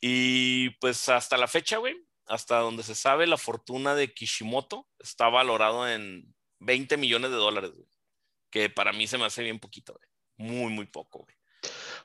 Y 0.00 0.70
pues 0.80 1.08
hasta 1.08 1.36
la 1.36 1.48
fecha, 1.48 1.78
güey, 1.78 1.96
hasta 2.26 2.58
donde 2.58 2.82
se 2.82 2.94
sabe, 2.94 3.26
la 3.26 3.36
fortuna 3.36 3.94
de 3.94 4.12
Kishimoto 4.12 4.86
está 4.98 5.28
valorado 5.28 5.88
en 5.88 6.34
20 6.60 6.96
millones 6.96 7.30
de 7.30 7.36
dólares, 7.36 7.72
güey. 7.74 7.88
Que 8.50 8.70
para 8.70 8.92
mí 8.92 9.06
se 9.06 9.18
me 9.18 9.24
hace 9.24 9.42
bien 9.42 9.58
poquito, 9.58 9.94
güey. 9.94 10.50
Muy, 10.50 10.72
muy 10.72 10.86
poco, 10.86 11.20
güey. 11.20 11.36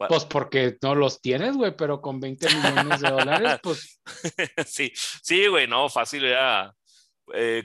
Pues 0.09 0.25
porque 0.25 0.77
no 0.81 0.95
los 0.95 1.21
tienes, 1.21 1.55
güey, 1.55 1.75
pero 1.75 2.01
con 2.01 2.19
20 2.19 2.47
millones 2.55 2.99
de 2.99 3.09
dólares, 3.09 3.59
pues 3.61 4.01
sí, 4.65 4.91
sí, 4.95 5.47
güey, 5.47 5.67
no, 5.67 5.87
fácil, 5.87 6.27
ya. 6.27 6.73
Eh, 7.33 7.63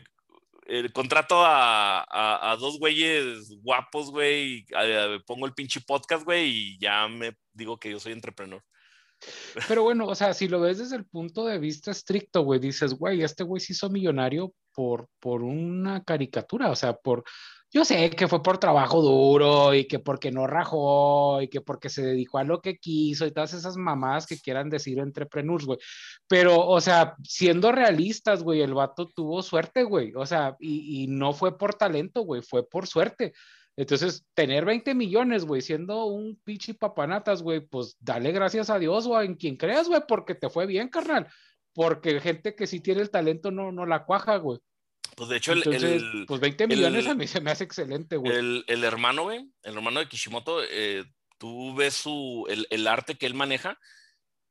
el 0.66 0.92
contrato 0.92 1.44
a, 1.44 2.00
a, 2.00 2.52
a 2.52 2.56
dos 2.56 2.78
güeyes 2.78 3.50
guapos, 3.62 4.10
güey, 4.10 4.58
y, 4.58 4.66
eh, 4.78 5.18
pongo 5.26 5.46
el 5.46 5.54
pinche 5.54 5.80
podcast, 5.80 6.24
güey, 6.24 6.46
y 6.46 6.78
ya 6.78 7.08
me 7.08 7.36
digo 7.52 7.78
que 7.78 7.90
yo 7.90 7.98
soy 7.98 8.12
entrepreneur. 8.12 8.62
Pero 9.66 9.82
bueno, 9.82 10.06
o 10.06 10.14
sea, 10.14 10.34
si 10.34 10.48
lo 10.48 10.60
ves 10.60 10.78
desde 10.78 10.96
el 10.96 11.06
punto 11.06 11.44
de 11.44 11.58
vista 11.58 11.90
estricto, 11.90 12.42
güey, 12.42 12.60
dices, 12.60 12.94
güey, 12.94 13.22
este 13.22 13.44
güey 13.44 13.60
se 13.60 13.72
hizo 13.72 13.90
millonario 13.90 14.52
por, 14.72 15.08
por 15.18 15.42
una 15.42 16.04
caricatura, 16.04 16.70
o 16.70 16.76
sea, 16.76 16.94
por, 16.94 17.24
yo 17.70 17.84
sé 17.84 18.10
que 18.10 18.28
fue 18.28 18.42
por 18.42 18.58
trabajo 18.58 19.02
duro 19.02 19.74
y 19.74 19.86
que 19.86 19.98
porque 19.98 20.30
no 20.30 20.46
rajó 20.46 21.42
y 21.42 21.48
que 21.48 21.60
porque 21.60 21.90
se 21.90 22.02
dedicó 22.02 22.38
a 22.38 22.44
lo 22.44 22.62
que 22.62 22.78
quiso 22.78 23.26
y 23.26 23.32
todas 23.32 23.52
esas 23.52 23.76
mamadas 23.76 24.26
que 24.26 24.38
quieran 24.38 24.70
decir 24.70 24.98
entrepreneurs, 24.98 25.66
güey. 25.66 25.78
Pero, 26.28 26.66
o 26.66 26.80
sea, 26.80 27.14
siendo 27.22 27.72
realistas, 27.72 28.42
güey, 28.42 28.62
el 28.62 28.72
vato 28.74 29.08
tuvo 29.08 29.42
suerte, 29.42 29.82
güey, 29.82 30.12
o 30.14 30.24
sea, 30.24 30.56
y, 30.60 31.02
y 31.02 31.06
no 31.08 31.32
fue 31.32 31.58
por 31.58 31.74
talento, 31.74 32.22
güey, 32.22 32.42
fue 32.42 32.66
por 32.66 32.86
suerte. 32.86 33.34
Entonces, 33.80 34.24
tener 34.34 34.64
20 34.64 34.92
millones, 34.96 35.44
güey, 35.44 35.62
siendo 35.62 36.06
un 36.06 36.34
pinche 36.42 36.74
papanatas, 36.74 37.42
güey, 37.42 37.60
pues 37.60 37.96
dale 38.00 38.32
gracias 38.32 38.70
a 38.70 38.78
Dios 38.80 39.06
o 39.06 39.16
a 39.16 39.24
en 39.24 39.36
quien 39.36 39.56
creas, 39.56 39.86
güey, 39.88 40.02
porque 40.08 40.34
te 40.34 40.50
fue 40.50 40.66
bien, 40.66 40.88
carnal. 40.88 41.28
Porque 41.74 42.20
gente 42.20 42.56
que 42.56 42.66
sí 42.66 42.80
tiene 42.80 43.02
el 43.02 43.10
talento 43.10 43.52
no, 43.52 43.70
no 43.70 43.86
la 43.86 44.04
cuaja, 44.04 44.36
güey. 44.38 44.58
Pues 45.16 45.28
de 45.30 45.36
hecho, 45.36 45.52
el, 45.52 45.58
Entonces, 45.58 46.02
el, 46.02 46.26
pues 46.26 46.40
20 46.40 46.66
millones 46.66 47.04
el- 47.04 47.10
a 47.12 47.14
mí 47.14 47.28
se 47.28 47.40
me 47.40 47.52
hace 47.52 47.62
excelente, 47.62 48.16
güey. 48.16 48.34
el- 48.36 48.64
el 48.66 48.82
hermano, 48.82 49.22
güey, 49.22 49.48
el 49.62 49.74
hermano 49.74 50.00
de 50.00 50.08
Kishimoto, 50.08 50.60
eh, 50.68 51.04
tú 51.38 51.72
ves 51.76 51.94
su, 51.94 52.46
el, 52.50 52.66
el 52.70 52.88
arte 52.88 53.14
que 53.14 53.26
él 53.26 53.34
maneja 53.34 53.78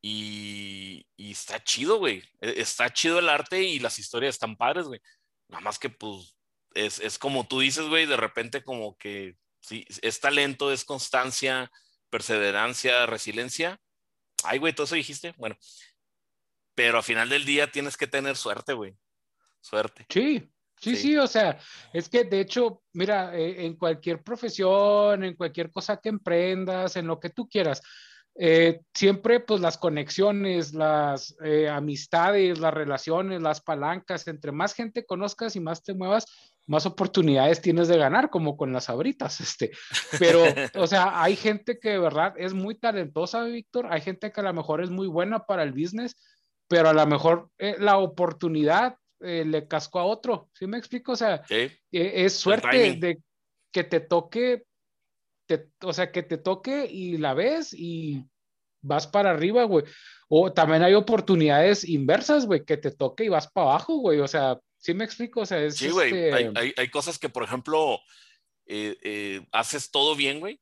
y, 0.02 1.06
y 1.18 1.32
está 1.32 1.62
chido, 1.64 1.98
güey. 1.98 2.24
E- 2.40 2.62
Está 2.62 2.92
chido 2.94 3.20
el 3.20 3.28
arte 3.30 3.64
y 3.64 3.80
las 3.80 4.00
historias 4.00 4.36
están 4.36 4.56
padres, 4.56 4.86
güey. 4.86 5.02
Nada 5.50 5.62
más 5.62 5.80
que, 5.80 5.90
pues, 5.90 6.37
es, 6.74 7.00
es 7.00 7.18
como 7.20 7.48
tú 7.48 7.60
dices, 7.60 7.88
güey, 7.88 8.06
de 8.06 8.18
repente 8.18 8.64
como 8.64 8.98
que 8.98 9.36
sí, 9.62 9.86
es 10.02 10.20
talento, 10.20 10.72
es 10.72 10.86
constancia, 10.86 11.72
perseverancia, 12.10 13.06
resiliencia. 13.06 13.80
Ay, 14.44 14.60
güey, 14.60 14.74
todo 14.74 14.86
eso 14.86 14.96
dijiste. 14.96 15.34
Bueno, 15.38 15.58
pero 16.76 16.98
al 16.98 17.04
final 17.04 17.30
del 17.30 17.46
día 17.46 17.72
tienes 17.72 17.98
que 17.98 18.08
tener 18.08 18.38
suerte, 18.38 18.74
güey. 18.74 18.96
Suerte. 19.62 20.06
Sí, 20.10 20.50
sí, 20.80 20.96
Sí. 20.96 20.96
sí, 20.96 21.18
o 21.18 21.28
sea, 21.28 21.60
es 21.92 22.08
que 22.08 22.24
de 22.24 22.42
hecho, 22.42 22.84
mira, 22.94 23.36
eh, 23.36 23.66
en 23.66 23.76
cualquier 23.76 24.24
profesión, 24.24 25.24
en 25.24 25.36
cualquier 25.36 25.72
cosa 25.72 25.98
que 25.98 26.10
emprendas, 26.10 26.96
en 26.96 27.08
lo 27.08 27.20
que 27.20 27.32
tú 27.32 27.50
quieras, 27.50 27.82
eh, 28.40 28.82
siempre 28.94 29.40
pues 29.40 29.62
las 29.62 29.78
conexiones, 29.78 30.74
las 30.74 31.36
eh, 31.44 31.70
amistades, 31.70 32.60
las 32.60 32.74
relaciones, 32.74 33.42
las 33.42 33.62
palancas, 33.62 34.28
entre 34.28 34.52
más 34.52 34.74
gente 34.74 35.06
conozcas 35.06 35.56
y 35.56 35.60
más 35.60 35.84
te 35.84 35.94
muevas, 35.94 36.26
más 36.68 36.86
oportunidades 36.86 37.62
tienes 37.62 37.88
de 37.88 37.98
ganar, 37.98 38.30
como 38.30 38.58
con 38.58 38.72
las 38.74 38.90
abritas, 38.90 39.40
este. 39.42 39.72
Pero, 40.20 40.44
o 40.76 40.86
sea, 40.86 41.22
hay 41.22 41.36
gente 41.36 41.80
que 41.80 41.92
de 41.92 42.00
verdad 42.00 42.34
es 42.38 42.54
muy 42.54 42.76
talentosa, 42.76 43.44
Víctor, 43.44 43.88
hay 43.90 44.02
gente 44.02 44.32
que 44.32 44.42
a 44.42 44.44
lo 44.44 44.54
mejor 44.54 44.84
es 44.84 44.90
muy 44.90 45.08
buena 45.08 45.46
para 45.46 45.64
el 45.64 45.72
business, 45.72 46.16
pero 46.68 46.90
a 46.90 46.94
lo 46.94 47.06
mejor 47.08 47.50
eh, 47.58 47.76
la 47.80 47.98
oportunidad 47.98 48.98
eh, 49.22 49.46
le 49.46 49.68
cascó 49.68 50.00
a 50.00 50.06
otro, 50.06 50.50
¿sí 50.54 50.68
me 50.68 50.78
explico? 50.78 51.14
O 51.14 51.16
sea, 51.16 51.42
eh, 51.50 51.72
es 51.92 52.34
suerte 52.34 52.98
de 53.00 53.20
que 53.72 53.84
te 53.84 54.00
toque, 54.00 54.66
te- 55.48 55.70
o 55.82 55.94
sea, 55.94 56.12
que 56.12 56.22
te 56.24 56.38
toque 56.38 56.86
y 56.86 57.18
la 57.18 57.34
ves 57.34 57.74
y 57.74 58.24
vas 58.82 59.08
para 59.08 59.32
arriba, 59.32 59.64
güey. 59.64 59.86
O 60.30 60.54
también 60.54 60.84
hay 60.84 60.94
oportunidades 60.94 61.88
inversas, 61.88 62.46
güey, 62.46 62.64
que 62.66 62.78
te 62.78 62.92
toque 62.92 63.24
y 63.26 63.30
vas 63.30 63.48
para 63.52 63.72
abajo, 63.72 63.98
güey. 63.98 64.20
O 64.20 64.28
sea, 64.28 64.60
¿sí 64.78 64.94
me 64.94 65.04
explico? 65.06 65.42
O 65.42 65.46
sea, 65.46 65.60
es 65.64 65.76
Sí, 65.78 65.90
güey. 65.90 66.08
este, 66.10 66.34
Hay, 66.34 66.52
hay- 66.56 66.74
hay 66.78 66.90
cosas 66.90 67.18
que, 67.18 67.30
por 67.30 67.44
ejemplo, 67.44 68.00
eh, 68.66 68.98
eh, 69.02 69.48
haces 69.52 69.90
todo 69.92 70.16
bien, 70.16 70.40
güey. 70.40 70.62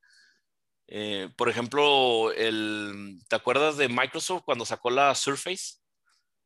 Eh, 0.87 1.29
por 1.35 1.49
ejemplo, 1.49 2.31
el, 2.31 3.19
¿te 3.27 3.35
acuerdas 3.35 3.75
de 3.77 3.89
Microsoft 3.89 4.43
cuando 4.45 4.65
sacó 4.65 4.89
la 4.91 5.13
Surface? 5.15 5.77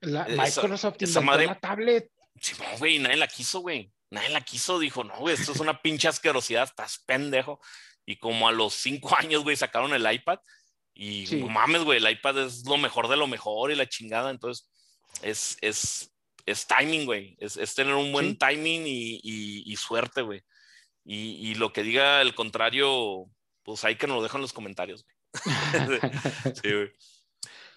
la- 0.01 0.23
esa- 0.23 0.61
Microsoft 0.61 0.95
esa 1.01 1.19
madre- 1.21 1.47
la 1.47 1.59
tablet. 1.59 2.09
Sí, 2.39 2.55
no, 2.57 2.77
güey, 2.77 2.99
nadie 2.99 3.17
la 3.17 3.27
quiso, 3.27 3.59
güey. 3.59 3.91
Nadie 4.11 4.29
la 4.29 4.39
quiso, 4.41 4.79
dijo, 4.79 5.03
no, 5.03 5.17
güey, 5.17 5.35
esto 5.35 5.51
es 5.51 5.59
una 5.59 5.81
pinche 5.81 6.07
asquerosidad, 6.07 6.63
estás 6.63 7.03
pendejo. 7.05 7.59
Y 8.09 8.15
como 8.17 8.47
a 8.47 8.51
los 8.51 8.73
cinco 8.73 9.09
años, 9.17 9.43
güey, 9.43 9.55
sacaron 9.55 9.93
el 9.93 10.11
iPad. 10.11 10.39
Y 10.95 11.27
Sí. 11.27 11.35
no 11.39 11.47
mames, 11.47 11.83
güey, 11.83 11.99
el 12.03 12.09
iPad 12.11 12.45
es 12.45 12.65
lo 12.65 12.77
mejor 12.77 13.07
de 13.07 13.15
lo 13.17 13.27
mejor 13.27 13.71
y 13.71 13.75
la 13.75 13.87
chingada. 13.87 14.31
Entonces, 14.31 14.67
es, 15.21 15.57
es, 15.61 16.11
es 16.45 16.65
timing, 16.65 17.05
güey. 17.05 17.35
Es, 17.39 17.55
es 17.55 17.75
tener 17.75 17.93
un 17.93 18.11
buen 18.11 18.31
Sí. 18.31 18.37
timing 18.37 18.87
y, 18.87 19.19
y- 19.23 19.63
y 19.71 19.75
suerte, 19.75 20.23
güey. 20.23 20.41
Y, 21.05 21.49
y 21.51 21.55
lo 21.55 21.71
que 21.71 21.83
diga 21.83 22.21
el 22.21 22.33
contrario, 22.33 23.25
pues 23.63 23.83
ahí 23.85 23.95
que 23.95 24.07
nos 24.07 24.17
lo 24.17 24.23
dejan 24.23 24.39
en 24.39 24.43
los 24.43 24.53
comentarios, 24.53 25.03
güey. 25.05 25.15
Sí, 26.63 26.71
güey. 26.73 26.91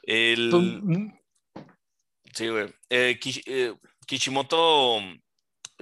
El- 0.04 0.50
Tú, 0.50 0.60
mm, 0.62 1.18
Sí, 2.34 2.48
güey. 2.48 2.72
Eh, 2.88 3.18
Kish- 3.20 3.42
eh, 3.46 3.74
Kishimoto 4.06 5.00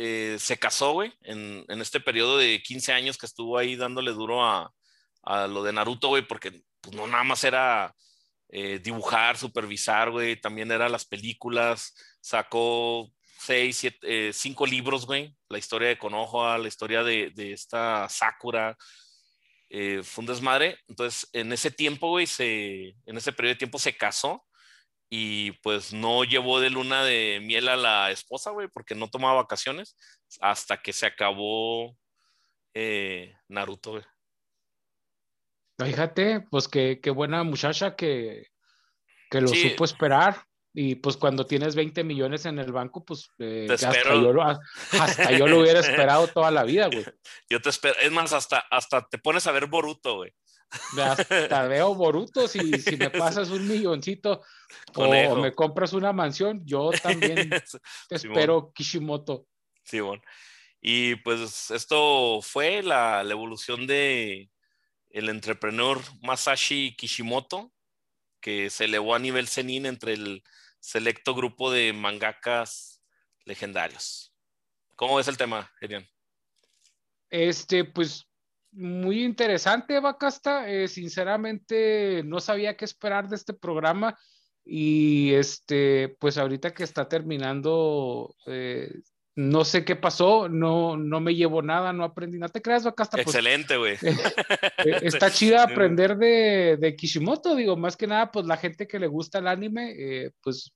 eh, 0.03 0.37
se 0.39 0.57
casó, 0.59 0.93
güey, 0.93 1.13
en, 1.23 1.65
en 1.69 1.81
este 1.83 2.01
periodo 2.01 2.39
de 2.39 2.63
15 2.63 2.93
años 2.93 3.19
que 3.19 3.27
estuvo 3.27 3.59
ahí 3.59 3.77
dándole 3.77 4.13
duro 4.13 4.43
a, 4.43 4.73
a 5.23 5.47
lo 5.47 5.63
de 5.63 5.75
Naruto, 5.75 6.09
güey, 6.09 6.27
porque 6.27 6.63
pues, 6.81 6.97
no 6.97 7.07
nada 7.07 7.23
más 7.23 7.45
era 7.45 7.95
eh, 8.49 8.79
dibujar, 8.83 9.37
supervisar, 9.37 10.11
güey, 10.11 10.41
también 10.41 10.73
eran 10.73 10.91
las 10.91 11.05
películas, 11.05 11.95
sacó 12.21 13.13
seis, 13.39 13.77
siete, 13.77 14.29
eh, 14.29 14.33
cinco 14.33 14.67
libros, 14.67 15.05
güey, 15.05 15.37
la 15.51 15.59
historia 15.59 15.89
de 15.89 15.99
Konoha, 15.99 16.57
la 16.57 16.69
historia 16.69 17.03
de, 17.05 17.31
de 17.35 17.53
esta 17.53 18.09
Sakura, 18.09 18.77
eh, 19.69 20.03
fue 20.03 20.23
un 20.23 20.27
desmadre, 20.27 20.79
entonces 20.89 21.29
en 21.35 21.53
ese 21.53 21.71
tiempo, 21.71 22.09
güey, 22.09 22.27
se, 22.27 22.97
en 23.07 23.17
ese 23.19 23.33
periodo 23.33 23.55
de 23.55 23.59
tiempo 23.59 23.79
se 23.79 23.97
casó 23.97 24.45
y 25.13 25.53
pues 25.63 25.93
no 25.93 26.23
llevó 26.23 26.61
de 26.61 26.71
luna 26.71 27.03
de 27.05 27.41
miel 27.43 27.69
a 27.69 27.77
la 27.77 28.11
esposa, 28.13 28.51
güey, 28.51 28.69
porque 28.69 28.95
no 28.95 29.11
tomaba 29.11 29.43
vacaciones 29.43 29.97
hasta 30.41 30.81
que 30.81 30.93
se 30.93 31.07
acabó 31.07 31.97
eh, 32.75 33.35
Naruto, 33.49 33.91
güey. 33.93 34.05
Fíjate, 35.79 36.41
pues 36.51 36.69
qué, 36.69 37.01
qué 37.03 37.11
buena 37.11 37.43
muchacha 37.43 37.97
que, 37.97 38.49
que 39.31 39.41
lo 39.41 39.49
Sí. 39.49 39.71
supo 39.71 39.85
esperar. 39.85 40.45
Y 40.73 40.95
pues 40.95 41.17
cuando 41.17 41.47
tienes 41.47 41.75
20 41.75 42.05
millones 42.05 42.47
en 42.47 42.61
el 42.61 42.71
banco, 42.71 43.05
pues 43.05 43.29
eh, 43.41 43.67
hasta, 43.69 43.93
yo 44.05 44.33
lo, 44.33 44.45
hasta 44.45 45.33
yo 45.37 45.49
lo 45.49 45.59
hubiera 45.59 45.81
esperado 45.81 46.29
toda 46.29 46.53
la 46.53 46.63
vida, 46.63 46.87
güey. 46.87 47.05
Yo 47.51 47.61
te 47.61 47.71
espero, 47.71 47.99
es 48.01 48.13
más, 48.13 48.33
hasta, 48.33 48.61
hasta 48.71 49.05
te 49.09 49.19
pones 49.19 49.49
a 49.49 49.53
ver 49.53 49.67
Boruto, 49.67 50.19
güey. 50.19 50.33
Hasta 50.99 51.67
veo 51.67 51.95
Boruto, 51.95 52.47
si, 52.47 52.81
si 52.81 52.97
me 52.97 53.11
pasas 53.11 53.51
un 53.51 53.67
milloncito 53.67 54.43
o, 54.89 54.93
Conejo. 54.93 55.35
o 55.35 55.37
me 55.37 55.53
compras 55.53 55.93
una 55.93 56.13
mansión, 56.13 56.65
yo 56.65 56.91
también 57.03 57.51
te 58.09 58.15
espero, 58.17 58.73
Kishimoto. 58.73 59.47
Sí, 59.83 60.01
bueno. 60.01 60.23
Y 60.81 61.17
pues 61.17 61.71
esto 61.71 62.41
fue 62.43 62.83
la, 62.83 63.23
la 63.23 63.33
evolución 63.33 63.87
de 63.87 64.51
el 65.11 65.29
entrepreneur 65.29 66.01
Masashi 66.23 66.95
Kishimoto, 66.97 67.73
que 68.41 68.71
se 68.71 68.85
elevó 68.85 69.15
a 69.15 69.19
nivel 69.19 69.49
Zenin 69.49 69.87
entre 69.87 70.15
el 70.15 70.43
selecto 70.79 71.35
grupo 71.35 71.71
de 71.71 71.93
mangakas 71.93 73.03
legendarios. 73.45 74.33
¿Cómo 74.97 75.17
ves 75.17 75.29
el 75.29 75.37
tema, 75.37 75.71
Gerian? 75.79 76.09
Este, 77.29 77.85
pues 77.85 78.30
muy 78.73 79.25
interesante, 79.25 79.99
Bacasta. 80.01 80.69
Eh, 80.71 80.89
sinceramente, 80.89 82.23
no 82.25 82.41
sabía 82.41 82.77
qué 82.77 82.85
esperar 82.85 83.29
de 83.29 83.37
este 83.37 83.53
programa. 83.55 84.19
Y 84.65 85.33
este, 85.35 86.17
pues 86.21 86.39
ahorita 86.39 86.73
que 86.73 86.85
está 86.85 87.09
terminando, 87.09 88.37
eh, 88.47 88.93
no 89.35 89.65
sé 89.65 89.85
qué 89.85 89.97
pasó, 89.97 90.49
no, 90.49 90.97
no 90.97 91.21
me 91.21 91.35
llevo 91.35 91.63
nada, 91.63 91.93
no 91.93 92.05
aprendí, 92.05 92.39
no 92.39 92.49
te 92.49 92.63
creas, 92.63 92.85
Bacasta. 92.85 93.17
Pues, 93.17 93.27
Excelente, 93.27 93.77
güey. 93.77 93.95
Eh, 94.03 94.17
está 95.03 95.31
chida 95.31 95.65
aprender 95.65 96.17
de, 96.17 96.77
de, 96.79 96.95
Kishimoto, 96.95 97.57
digo, 97.57 97.77
más 97.77 97.97
que 97.97 98.07
nada, 98.07 98.31
pues 98.31 98.47
la 98.47 98.59
gente 98.59 98.87
que 98.87 98.99
le 98.99 99.07
gusta 99.07 99.39
el 99.39 99.49
anime, 99.49 100.33
pues 100.43 100.73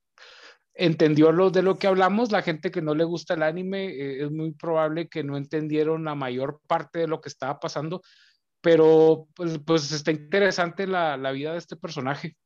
entendió 0.75 1.33
lo 1.33 1.51
de 1.51 1.63
lo 1.63 1.79
que 1.79 1.87
hablamos, 1.87 2.33
la 2.33 2.43
gente 2.43 2.71
que 2.71 2.83
no 2.83 2.95
le 2.95 3.05
gusta 3.05 3.35
el 3.35 3.43
anime, 3.43 3.87
eh, 3.87 4.25
es 4.25 4.31
muy 4.31 4.53
probable 4.53 5.09
que 5.09 5.23
no 5.23 5.37
entendieron 5.37 6.05
la 6.05 6.15
mayor 6.15 6.61
parte 6.67 7.01
de 7.01 7.09
lo 7.09 7.21
que 7.21 7.29
estaba 7.29 7.59
pasando, 7.61 8.03
pero 8.61 9.29
pues, 9.35 9.59
pues 9.65 9.93
está 9.93 10.11
interesante 10.11 10.87
la, 10.87 11.17
la 11.17 11.33
vida 11.33 11.53
de 11.53 11.59
este 11.59 11.77
personaje. 11.77 12.37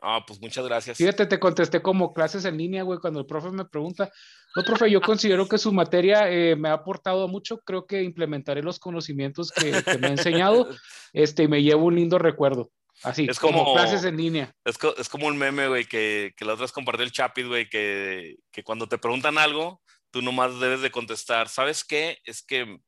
Ah, 0.00 0.24
pues 0.26 0.40
muchas 0.40 0.64
gracias. 0.66 0.96
Fíjate, 0.96 1.26
te 1.26 1.38
contesté 1.38 1.82
como 1.82 2.12
clases 2.12 2.44
en 2.44 2.56
línea, 2.56 2.82
güey, 2.82 2.98
cuando 2.98 3.20
el 3.20 3.26
profe 3.26 3.50
me 3.50 3.64
pregunta. 3.64 4.10
No, 4.56 4.64
profe, 4.64 4.90
yo 4.90 5.00
considero 5.00 5.46
que 5.46 5.58
su 5.58 5.72
materia 5.72 6.30
eh, 6.30 6.56
me 6.56 6.68
ha 6.68 6.74
aportado 6.74 7.28
mucho. 7.28 7.60
Creo 7.60 7.86
que 7.86 8.02
implementaré 8.02 8.62
los 8.62 8.78
conocimientos 8.78 9.52
que, 9.52 9.70
me 9.98 10.08
ha 10.08 10.10
enseñado 10.10 10.68
este, 11.12 11.44
y 11.44 11.48
me 11.48 11.62
llevo 11.62 11.86
un 11.86 11.96
lindo 11.96 12.18
recuerdo. 12.18 12.70
Así, 13.02 13.26
es 13.28 13.38
como, 13.38 13.74
clases 13.74 14.04
en 14.04 14.16
línea. 14.16 14.54
Es, 14.64 14.76
es 14.98 15.08
como 15.08 15.26
un 15.26 15.38
meme, 15.38 15.68
güey, 15.68 15.86
que, 15.86 16.34
que 16.36 16.44
la 16.44 16.52
otra 16.52 16.64
vez 16.64 16.72
compartió 16.72 17.04
el 17.04 17.12
Chapit, 17.12 17.46
güey, 17.46 17.68
que, 17.68 18.36
que 18.50 18.62
cuando 18.62 18.88
te 18.88 18.98
preguntan 18.98 19.38
algo, 19.38 19.82
tú 20.10 20.22
nomás 20.22 20.58
debes 20.60 20.82
de 20.82 20.90
contestar. 20.90 21.48
¿Sabes 21.48 21.84
qué? 21.84 22.18
Es 22.24 22.42
que 22.42 22.78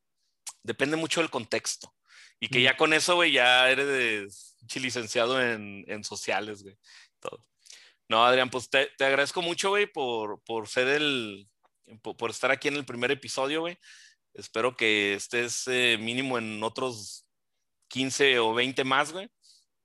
depende 0.63 0.97
mucho 0.97 1.21
del 1.21 1.31
contexto. 1.31 1.95
Y 2.41 2.49
que 2.49 2.61
ya 2.61 2.77
con 2.77 2.93
eso, 2.93 3.15
güey, 3.15 3.31
ya 3.31 3.71
eres 3.71 4.57
licenciado 4.75 5.41
en, 5.41 5.85
en 5.87 6.03
sociales, 6.03 6.63
güey. 6.63 6.77
Todo. 7.21 7.47
No, 8.09 8.25
Adrián, 8.27 8.51
pues 8.51 8.69
te, 8.69 8.91
te 8.99 9.05
agradezco 9.05 9.41
mucho, 9.43 9.71
güey, 9.71 9.87
por, 9.87 10.43
por 10.43 10.69
ser 10.69 10.89
el, 10.89 11.49
por, 12.03 12.31
estar 12.31 12.51
aquí 12.51 12.69
en 12.69 12.75
el 12.75 12.85
primer 12.85 13.11
episodio, 13.11 13.61
güey. 13.61 13.79
Espero 14.35 14.77
que 14.77 15.15
estés 15.15 15.67
eh, 15.69 15.99
mínimo 16.01 16.39
en 16.39 16.63
otros 16.63 17.27
15 17.89 18.39
o 18.39 18.55
20 18.55 18.85
más, 18.85 19.13
güey. 19.13 19.31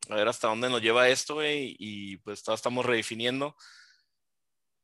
A 0.09 0.15
ver 0.15 0.27
hasta 0.27 0.47
dónde 0.47 0.69
nos 0.69 0.81
lleva 0.81 1.09
esto, 1.09 1.35
güey. 1.35 1.75
Y 1.79 2.17
pues 2.17 2.43
estamos 2.47 2.85
redefiniendo. 2.85 3.55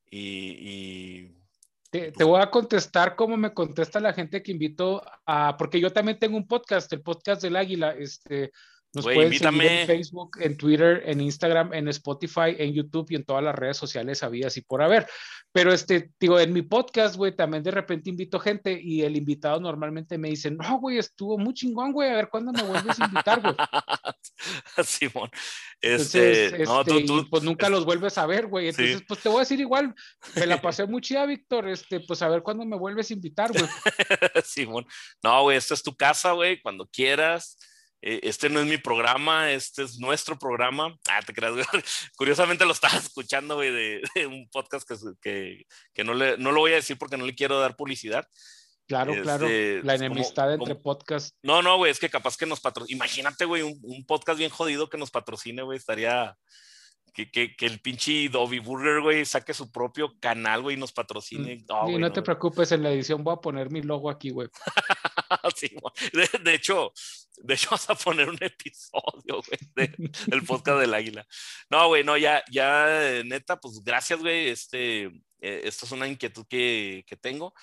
Y, 0.09 0.57
y 0.59 1.43
te, 1.89 2.11
te, 2.11 2.23
voy 2.23 2.41
a 2.41 2.51
contestar 2.51 3.15
como 3.15 3.37
me 3.37 3.53
contesta 3.53 3.99
la 3.99 4.13
gente 4.13 4.43
que 4.43 4.51
invito 4.51 5.01
a, 5.25 5.55
porque 5.57 5.79
yo 5.79 5.91
también 5.91 6.19
tengo 6.19 6.37
un 6.37 6.47
podcast, 6.47 6.91
el 6.93 7.01
podcast 7.01 7.41
del 7.41 7.55
Águila, 7.55 7.91
este, 7.91 8.51
nos 8.93 9.05
pueden 9.05 9.33
seguir 9.33 9.63
en 9.63 9.87
Facebook, 9.87 10.37
en 10.39 10.55
Twitter, 10.55 11.01
en 11.05 11.19
Instagram, 11.19 11.73
en 11.73 11.87
Spotify, 11.87 12.55
en 12.57 12.73
YouTube 12.73 13.07
y 13.09 13.15
en 13.15 13.25
todas 13.25 13.43
las 13.43 13.55
redes 13.55 13.75
sociales 13.75 14.21
habías 14.21 14.55
y 14.57 14.61
por 14.61 14.83
haber. 14.83 15.07
Pero 15.51 15.73
este, 15.73 16.11
digo, 16.19 16.39
en 16.39 16.53
mi 16.53 16.61
podcast, 16.63 17.15
güey, 17.15 17.35
también 17.35 17.63
de 17.63 17.71
repente 17.71 18.09
invito 18.09 18.39
gente 18.39 18.79
y 18.81 19.01
el 19.01 19.15
invitado 19.15 19.59
normalmente 19.59 20.17
me 20.17 20.29
dice, 20.29 20.51
no, 20.51 20.79
güey, 20.79 20.97
estuvo 20.97 21.37
muy 21.37 21.53
chingón, 21.53 21.91
güey, 21.91 22.09
a 22.09 22.15
ver 22.15 22.29
cuándo 22.29 22.51
me 22.51 22.63
vuelves 22.63 22.99
a 22.99 23.05
invitar, 23.05 23.41
güey. 23.41 23.55
Simón. 24.83 25.29
Este, 25.81 26.45
Entonces, 26.45 26.67
no, 26.67 26.81
este, 26.81 27.03
tú, 27.03 27.27
pues 27.29 27.43
nunca 27.43 27.69
los 27.69 27.85
vuelves 27.85 28.17
a 28.17 28.25
ver, 28.25 28.47
güey. 28.47 28.69
Entonces, 28.69 29.03
pues 29.07 29.19
te 29.21 29.29
voy 29.29 29.37
a 29.37 29.41
decir 29.41 29.59
igual, 29.59 29.93
me 30.35 30.45
la 30.45 30.61
pasé 30.61 30.85
muy 30.87 31.01
chida, 31.01 31.25
Víctor, 31.25 31.67
este, 31.67 31.99
pues 31.99 32.21
a 32.21 32.29
ver 32.29 32.41
cuándo 32.41 32.65
me 32.65 32.77
vuelves 32.77 33.09
a 33.09 33.13
invitar, 33.13 33.51
güey. 33.51 33.65
Simón. 34.45 34.85
No, 35.23 35.43
güey, 35.43 35.57
esta 35.57 35.73
es 35.73 35.83
tu 35.83 35.95
casa, 35.95 36.31
güey, 36.31 36.61
cuando 36.61 36.87
quieras 36.87 37.57
este 38.03 38.49
no 38.49 38.59
es 38.59 38.65
mi 38.65 38.77
programa, 38.77 39.51
este 39.51 39.83
es 39.83 39.97
nuestro 39.97 40.37
programa. 40.37 40.93
Ah, 41.09 41.21
te 41.25 41.33
creas, 41.33 41.53
Curiosamente 42.17 42.65
lo 42.65 42.73
estaba 42.73 42.97
escuchando, 42.97 43.55
güey, 43.55 43.71
de, 43.71 44.27
un 44.27 44.49
podcast 44.51 44.87
que, 45.21 45.65
que, 45.93 46.03
no, 46.03 46.13
le, 46.13 46.37
no 46.37 46.51
lo 46.51 46.59
voy 46.59 46.73
a 46.73 46.75
decir 46.75 46.97
porque 46.97 47.17
no 47.17 47.25
le 47.25 47.35
quiero 47.35 47.59
dar 47.59 47.75
publicidad. 47.75 48.27
Claro, 48.87 49.13
claro. 49.21 49.45
Este, 49.45 49.81
la 49.83 49.95
enemistad 49.95 50.53
entre 50.53 50.75
podcasts. 50.75 51.37
No, 51.41 51.61
no, 51.61 51.77
güey, 51.77 51.91
es 51.91 51.99
que 51.99 52.09
capaz 52.09 52.35
que 52.35 52.45
nos 52.45 52.59
patrocine. 52.59 52.97
Imagínate, 52.97 53.45
güey, 53.45 53.61
un, 53.61 53.79
un, 53.81 54.05
podcast 54.05 54.37
bien 54.37 54.51
jodido 54.51 54.89
que 54.89 54.97
nos 54.97 55.09
patrocine, 55.09 55.61
güey, 55.63 55.77
estaría. 55.77 56.35
Que, 57.13 57.29
que, 57.29 57.55
que, 57.55 57.67
el 57.67 57.79
pinche 57.79 58.27
Dobby 58.27 58.57
Burger, 58.57 58.99
güey, 59.01 59.23
saque 59.23 59.53
su 59.53 59.71
propio 59.71 60.13
canal, 60.19 60.63
güey, 60.63 60.75
y 60.75 60.79
nos 60.79 60.91
patrocine. 60.91 61.57
Mm, 61.57 61.65
no, 61.69 61.99
no, 61.99 62.11
te 62.11 62.23
preocupes, 62.23 62.71
en 62.71 62.81
la 62.81 62.91
edición 62.91 63.23
voy 63.23 63.35
a 63.35 63.41
poner 63.41 63.69
mi 63.69 63.83
logo 63.83 64.09
aquí, 64.09 64.31
güey. 64.31 64.49
de, 66.43 66.53
hecho, 66.53 66.93
de 67.37 67.53
hecho, 67.53 67.69
vas 67.71 67.89
a 67.89 67.95
poner 67.95 68.29
un 68.29 68.37
episodio, 68.41 69.41
güey, 69.41 69.89
del 70.27 70.43
podcast 70.43 70.79
del 70.79 70.93
águila. 70.93 71.25
No, 71.69 71.87
güey, 71.87 72.03
no, 72.03 72.17
ya, 72.17 72.43
ya, 72.51 73.23
neta, 73.23 73.59
pues 73.59 73.83
gracias, 73.83 74.19
güey. 74.19 74.49
Este, 74.49 75.05
eh, 75.39 75.61
esto 75.63 75.85
es 75.85 75.91
una 75.91 76.07
inquietud 76.07 76.45
que, 76.47 77.03
que, 77.07 77.17
tengo 77.17 77.53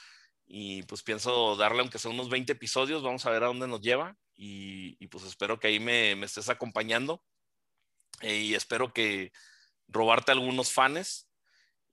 y 0.46 0.82
pues 0.82 1.02
pienso 1.02 1.56
darle, 1.56 1.80
aunque 1.80 1.98
sea 1.98 2.10
unos 2.10 2.28
20 2.28 2.52
episodios, 2.52 3.02
vamos 3.02 3.24
a 3.24 3.30
ver 3.30 3.44
a 3.44 3.46
dónde 3.46 3.68
nos 3.68 3.80
lleva 3.80 4.16
y, 4.34 5.06
pues 5.08 5.24
espero 5.24 5.60
que 5.60 5.68
ahí 5.68 5.78
me, 5.80 6.16
me 6.16 6.26
estés 6.26 6.48
acompañando 6.48 7.22
eh, 8.20 8.38
y 8.38 8.54
espero 8.54 8.92
que 8.92 9.32
robarte 9.88 10.32
algunos 10.32 10.72
fans. 10.72 11.29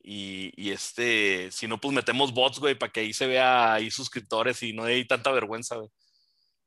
Y, 0.01 0.51
y, 0.55 0.71
este, 0.71 1.49
si 1.51 1.67
no, 1.67 1.79
pues 1.79 1.93
metemos 1.93 2.33
bots, 2.33 2.59
güey, 2.59 2.75
para 2.75 2.91
que 2.91 3.01
ahí 3.01 3.13
se 3.13 3.27
vea 3.27 3.73
ahí 3.73 3.91
suscriptores 3.91 4.63
y 4.63 4.73
no 4.73 4.83
hay 4.83 5.05
tanta 5.05 5.31
vergüenza, 5.31 5.75
güey. 5.75 5.89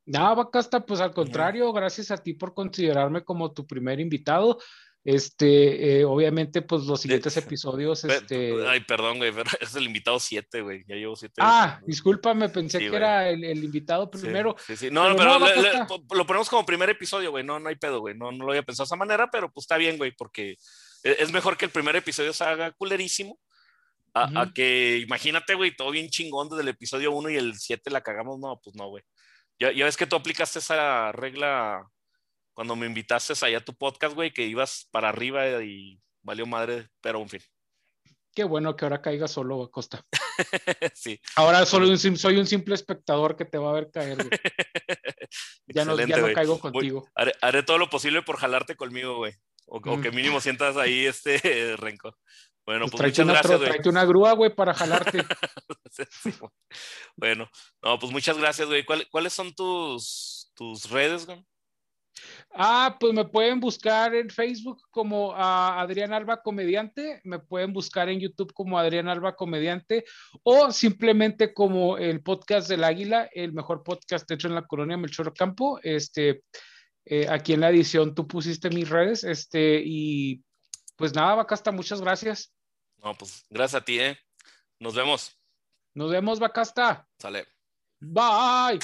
No, 0.06 0.34
Bacasta, 0.34 0.84
pues 0.84 1.00
al 1.00 1.12
contrario, 1.12 1.72
gracias 1.72 2.10
a 2.10 2.18
ti 2.18 2.34
por 2.34 2.52
considerarme 2.52 3.24
como 3.24 3.52
tu 3.52 3.66
primer 3.66 4.00
invitado. 4.00 4.58
Este, 5.02 6.00
eh, 6.00 6.04
obviamente, 6.04 6.60
pues 6.60 6.82
los 6.82 7.00
siguientes 7.00 7.34
episodios. 7.36 8.04
Este... 8.04 8.54
Ay, 8.66 8.80
perdón, 8.80 9.18
güey, 9.18 9.32
pero 9.32 9.48
es 9.60 9.74
el 9.74 9.84
invitado 9.84 10.18
7, 10.20 10.60
güey. 10.60 10.84
Ya 10.86 10.96
llevo 10.96 11.16
7. 11.16 11.34
Ah, 11.38 11.80
discúlpame, 11.86 12.48
pensé 12.50 12.78
que 12.78 12.94
era 12.94 13.30
el, 13.30 13.44
el, 13.44 13.64
invitado 13.64 14.10
primero. 14.10 14.56
Sí, 14.66 14.76
sí, 14.76 14.90
No, 14.90 15.14
pero, 15.16 15.38
lo 16.14 16.26
ponemos 16.26 16.50
como 16.50 16.66
primer 16.66 16.90
episodio, 16.90 17.30
güey. 17.30 17.44
No, 17.44 17.58
no 17.58 17.68
hay 17.68 17.76
pedo, 17.76 18.00
güey. 18.00 18.14
No, 18.14 18.30
no 18.30 18.44
lo 18.44 18.50
había 18.50 18.62
pensado 18.62 18.84
de 18.84 18.88
esa 18.88 18.96
manera, 18.96 19.30
pero 19.30 19.50
pues 19.50 19.64
está 19.64 19.76
bien, 19.78 19.96
güey, 19.96 20.12
porque 20.12 20.56
es 21.02 21.32
mejor 21.32 21.56
que 21.56 21.64
el 21.64 21.70
primer 21.70 21.96
episodio 21.96 22.32
se 22.32 22.44
haga 22.44 22.72
culerísimo. 22.72 23.38
A, 24.12 24.42
a 24.42 24.52
que 24.52 24.98
imagínate, 24.98 25.54
güey, 25.54 25.74
todo 25.74 25.92
bien 25.92 26.08
chingón 26.08 26.48
desde 26.48 26.62
el 26.62 26.68
episodio 26.68 27.12
1 27.12 27.30
y 27.30 27.36
el 27.36 27.54
7 27.56 27.90
la 27.90 28.00
cagamos. 28.00 28.40
No, 28.40 28.60
pues 28.62 28.74
no, 28.74 28.88
güey. 28.88 29.04
Ya, 29.60 29.84
ves 29.84 29.96
que 29.98 30.06
tú 30.06 30.16
aplicaste 30.16 30.58
esa 30.58 31.12
regla 31.12 31.86
cuando 32.54 32.76
me 32.76 32.86
invitaste 32.86 33.34
allá 33.44 33.58
a 33.58 33.64
tu 33.64 33.74
podcast, 33.74 34.14
güey, 34.14 34.32
que 34.32 34.46
ibas 34.46 34.88
para 34.90 35.10
arriba 35.10 35.62
y 35.62 36.00
valió 36.22 36.46
madre, 36.46 36.88
pero 37.02 37.20
en 37.20 37.28
fin. 37.28 37.40
Qué 38.34 38.44
bueno 38.44 38.74
que 38.74 38.86
ahora 38.86 39.02
caiga 39.02 39.28
solo, 39.28 39.62
Acosta. 39.62 40.02
sí. 40.94 41.20
Ahora 41.36 41.66
solo 41.66 41.94
soy 41.96 42.36
un 42.38 42.46
simple 42.46 42.74
espectador 42.74 43.36
que 43.36 43.44
te 43.44 43.58
va 43.58 43.70
a 43.70 43.74
ver 43.74 43.90
caer. 43.90 44.16
ya, 45.66 45.84
no, 45.84 45.96
ya 45.98 46.16
no 46.16 46.32
caigo 46.32 46.58
contigo. 46.58 47.06
haré, 47.14 47.62
todo 47.62 47.76
lo 47.76 47.90
posible 47.90 48.22
por 48.22 48.38
jalarte 48.38 48.76
conmigo, 48.76 49.16
güey. 49.16 49.34
O, 49.72 50.00
que 50.00 50.10
mínimo 50.10 50.40
sientas 50.40 50.76
ahí 50.76 51.06
este 51.06 51.38
renco. 51.76 52.16
Bueno, 52.66 52.86
pues, 52.86 52.92
pues 52.92 53.02
muchas 53.10 53.26
gracias, 53.26 53.58
güey. 53.58 53.70
Tráete 53.70 53.88
una 53.88 54.04
grúa, 54.04 54.32
güey, 54.32 54.54
para 54.54 54.74
jalarte. 54.74 55.24
bueno, 57.16 57.48
no, 57.82 57.98
pues 57.98 58.12
muchas 58.12 58.36
gracias, 58.36 58.66
güey. 58.68 58.84
¿Cuáles 58.84 59.32
son 59.32 59.54
tus, 59.54 60.52
tus 60.54 60.90
redes, 60.90 61.24
güey? 61.26 61.44
Ah, 62.52 62.96
pues 62.98 63.14
me 63.14 63.24
pueden 63.24 63.60
buscar 63.60 64.14
en 64.14 64.28
Facebook 64.28 64.82
como 64.90 65.32
Adrián 65.34 66.12
Alba 66.12 66.42
Comediante, 66.42 67.20
me 67.24 67.38
pueden 67.38 67.72
buscar 67.72 68.08
en 68.08 68.20
YouTube 68.20 68.52
como 68.52 68.78
Adrián 68.78 69.08
Alba 69.08 69.36
Comediante 69.36 70.04
o 70.42 70.72
simplemente 70.72 71.54
como 71.54 71.96
el 71.96 72.22
podcast 72.22 72.68
del 72.68 72.84
Águila, 72.84 73.30
el 73.32 73.52
mejor 73.52 73.84
podcast 73.84 74.30
hecho 74.30 74.48
en 74.48 74.56
la 74.56 74.66
colonia 74.66 74.96
Melchor 74.96 75.32
Campo. 75.32 75.78
Este, 75.82 76.42
eh, 77.12 77.26
aquí 77.28 77.54
en 77.54 77.60
la 77.60 77.70
edición 77.70 78.14
tú 78.14 78.28
pusiste 78.28 78.70
mis 78.70 78.88
redes, 78.88 79.24
este, 79.24 79.82
y 79.84 80.44
pues 80.94 81.12
nada, 81.12 81.34
Bacasta, 81.34 81.72
muchas 81.72 82.00
gracias. 82.00 82.54
No, 82.98 83.14
pues 83.14 83.44
gracias 83.50 83.82
a 83.82 83.84
ti, 83.84 83.98
¿eh? 83.98 84.16
Nos 84.78 84.94
vemos. 84.94 85.36
Nos 85.92 86.12
vemos, 86.12 86.38
Bacasta. 86.38 87.08
Sale. 87.18 87.48
Bye. 87.98 88.78